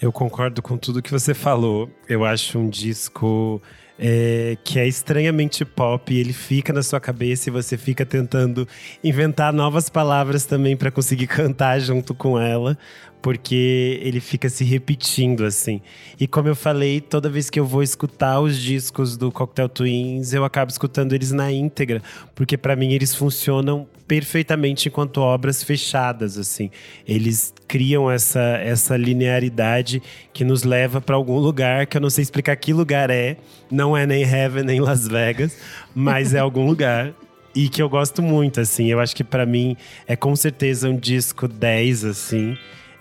Eu 0.00 0.12
concordo 0.12 0.62
com 0.62 0.76
tudo 0.76 1.02
que 1.02 1.10
você 1.10 1.34
falou. 1.34 1.90
Eu 2.08 2.24
acho 2.24 2.56
um 2.56 2.68
disco 2.68 3.60
é, 3.98 4.56
que 4.62 4.78
é 4.78 4.86
estranhamente 4.86 5.64
pop, 5.64 6.14
ele 6.14 6.32
fica 6.32 6.72
na 6.72 6.82
sua 6.82 7.00
cabeça 7.00 7.48
e 7.48 7.52
você 7.52 7.76
fica 7.76 8.06
tentando 8.06 8.66
inventar 9.02 9.52
novas 9.52 9.90
palavras 9.90 10.44
também 10.44 10.76
para 10.76 10.90
conseguir 10.90 11.26
cantar 11.28 11.80
junto 11.80 12.14
com 12.14 12.38
ela, 12.38 12.78
porque 13.20 14.00
ele 14.02 14.20
fica 14.20 14.48
se 14.48 14.64
repetindo 14.64 15.44
assim. 15.44 15.80
E 16.18 16.26
como 16.26 16.48
eu 16.48 16.56
falei, 16.56 17.00
toda 17.00 17.28
vez 17.28 17.50
que 17.50 17.58
eu 17.58 17.64
vou 17.64 17.82
escutar 17.82 18.40
os 18.40 18.58
discos 18.58 19.16
do 19.16 19.30
Cocktail 19.32 19.68
Twins, 19.68 20.32
eu 20.32 20.44
acabo 20.44 20.70
escutando 20.70 21.12
eles 21.12 21.32
na 21.32 21.50
íntegra, 21.52 22.02
porque 22.34 22.56
para 22.56 22.76
mim 22.76 22.92
eles 22.92 23.14
funcionam 23.14 23.86
perfeitamente 24.06 24.88
enquanto 24.88 25.18
obras 25.18 25.62
fechadas, 25.62 26.38
assim. 26.38 26.70
Eles 27.06 27.52
criam 27.66 28.10
essa, 28.10 28.40
essa 28.40 28.96
linearidade 28.96 30.02
que 30.32 30.44
nos 30.44 30.62
leva 30.62 31.00
para 31.00 31.14
algum 31.14 31.38
lugar 31.38 31.86
que 31.86 31.96
eu 31.96 32.00
não 32.00 32.08
sei 32.08 32.22
explicar 32.22 32.56
que 32.56 32.72
lugar 32.72 33.10
é. 33.10 33.36
Não 33.70 33.94
é 33.94 34.06
nem 34.06 34.22
Heaven, 34.22 34.64
nem 34.64 34.80
Las 34.80 35.06
Vegas, 35.06 35.56
mas 35.94 36.32
é 36.32 36.38
algum 36.38 36.66
lugar. 36.66 37.12
E 37.54 37.68
que 37.68 37.82
eu 37.82 37.88
gosto 37.88 38.22
muito, 38.22 38.60
assim. 38.60 38.86
Eu 38.86 39.00
acho 39.00 39.14
que 39.14 39.24
para 39.24 39.44
mim 39.44 39.76
é 40.06 40.16
com 40.16 40.34
certeza 40.34 40.88
um 40.88 40.96
disco 40.96 41.46
10, 41.46 42.04
assim. 42.04 42.56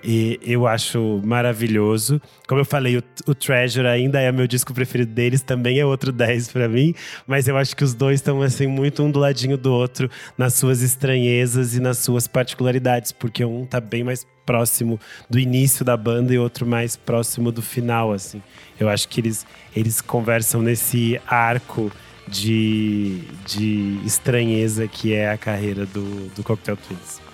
E 0.10 0.40
eu 0.42 0.66
acho 0.66 1.22
maravilhoso. 1.26 2.22
Como 2.48 2.62
eu 2.62 2.64
falei, 2.64 2.96
o, 2.96 3.04
o, 3.28 3.36
Treasure 3.36 3.86
ainda 3.86 4.22
é 4.22 4.32
meu 4.32 4.48
disco 4.48 4.74
preferido 4.74 5.12
deles, 5.12 5.42
também 5.42 5.80
é 5.80 5.86
outro 5.86 6.14
10 6.16 6.48
para 6.48 6.70
mim. 6.70 6.96
Mas 7.28 7.50
eu 7.50 7.58
acho 7.58 7.76
que 7.76 7.84
os 7.84 7.94
dois 7.94 8.22
estão 8.22 8.42
assim 8.42 8.68
muito 8.68 9.04
um 9.04 9.12
do 9.12 9.20
ladinho 9.20 9.58
do 9.58 9.74
outro 9.74 10.10
nas 10.38 10.54
suas 10.54 10.82
estranhezas 10.82 11.76
e 11.76 11.82
nas 11.82 11.98
suas 11.98 12.26
particularidades, 12.26 13.12
porque 13.12 13.44
um 13.44 13.66
tá 13.66 13.82
bem 13.82 14.02
mais 14.02 14.26
próximo 14.46 14.98
do 15.30 15.38
início 15.38 15.84
da 15.84 15.98
banda 15.98 16.34
e 16.34 16.40
outro 16.40 16.66
mais 16.66 16.96
próximo 16.96 17.52
do 17.52 17.62
final, 17.62 18.14
assim. 18.14 18.42
Eu 18.80 18.88
acho 18.88 19.10
que 19.10 19.20
eles, 19.20 19.46
eles 19.76 20.00
conversam 20.00 20.62
nesse 20.62 21.20
arco 21.28 21.92
de, 22.30 23.24
de 23.46 24.00
estranheza 24.06 24.88
que 24.88 25.14
é 25.14 25.30
a 25.30 25.38
carreira 25.38 25.86
do, 25.86 26.30
do 26.34 26.44
Cocktail 26.46 26.78
Twins. 26.78 27.27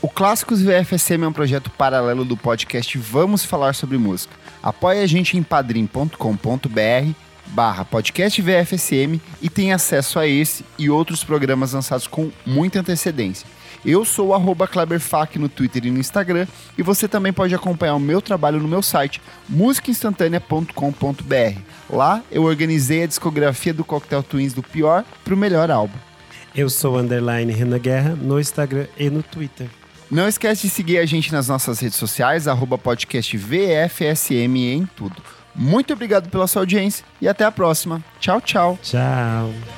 O 0.00 0.08
Clássicos 0.08 0.62
VFSM 0.62 1.24
é 1.24 1.28
um 1.28 1.32
projeto 1.32 1.70
paralelo 1.70 2.24
do 2.24 2.36
podcast 2.36 2.96
Vamos 2.98 3.44
Falar 3.44 3.74
Sobre 3.74 3.98
Música. 3.98 4.32
Apoie 4.62 5.02
a 5.02 5.06
gente 5.08 5.36
em 5.36 5.42
padrim.com.br 5.42 6.14
barra 7.48 7.84
podcast 7.84 8.40
VFSM 8.40 9.20
e 9.42 9.50
tem 9.50 9.72
acesso 9.72 10.20
a 10.20 10.26
esse 10.26 10.64
e 10.78 10.88
outros 10.88 11.24
programas 11.24 11.72
lançados 11.72 12.06
com 12.06 12.30
muita 12.46 12.78
antecedência. 12.78 13.44
Eu 13.84 14.04
sou 14.04 14.30
o 14.30 14.66
Kleberfac 14.68 15.36
no 15.36 15.48
Twitter 15.48 15.86
e 15.86 15.90
no 15.90 15.98
Instagram 15.98 16.46
e 16.76 16.82
você 16.82 17.08
também 17.08 17.32
pode 17.32 17.52
acompanhar 17.52 17.96
o 17.96 18.00
meu 18.00 18.22
trabalho 18.22 18.60
no 18.60 18.68
meu 18.68 18.82
site 18.82 19.20
musicainstantanea.com.br. 19.48 21.60
Lá 21.90 22.22
eu 22.30 22.44
organizei 22.44 23.02
a 23.02 23.06
discografia 23.06 23.74
do 23.74 23.84
Cocktail 23.84 24.22
Twins 24.22 24.52
do 24.52 24.62
pior 24.62 25.04
para 25.24 25.34
o 25.34 25.36
melhor 25.36 25.72
álbum. 25.72 25.98
Eu 26.54 26.70
sou 26.70 26.96
underline 26.96 27.52
Renan 27.52 27.80
Guerra 27.80 28.14
no 28.14 28.38
Instagram 28.38 28.86
e 28.96 29.10
no 29.10 29.24
Twitter. 29.24 29.68
Não 30.10 30.26
esquece 30.26 30.62
de 30.62 30.70
seguir 30.70 30.98
a 30.98 31.06
gente 31.06 31.32
nas 31.32 31.48
nossas 31.48 31.80
redes 31.80 31.98
sociais, 31.98 32.48
arroba 32.48 32.78
podcast 32.78 33.36
VFSM 33.36 34.56
em 34.56 34.86
tudo. 34.96 35.22
Muito 35.54 35.92
obrigado 35.92 36.30
pela 36.30 36.46
sua 36.46 36.62
audiência 36.62 37.04
e 37.20 37.28
até 37.28 37.44
a 37.44 37.50
próxima. 37.50 38.02
Tchau, 38.20 38.40
tchau. 38.40 38.78
Tchau. 38.82 39.77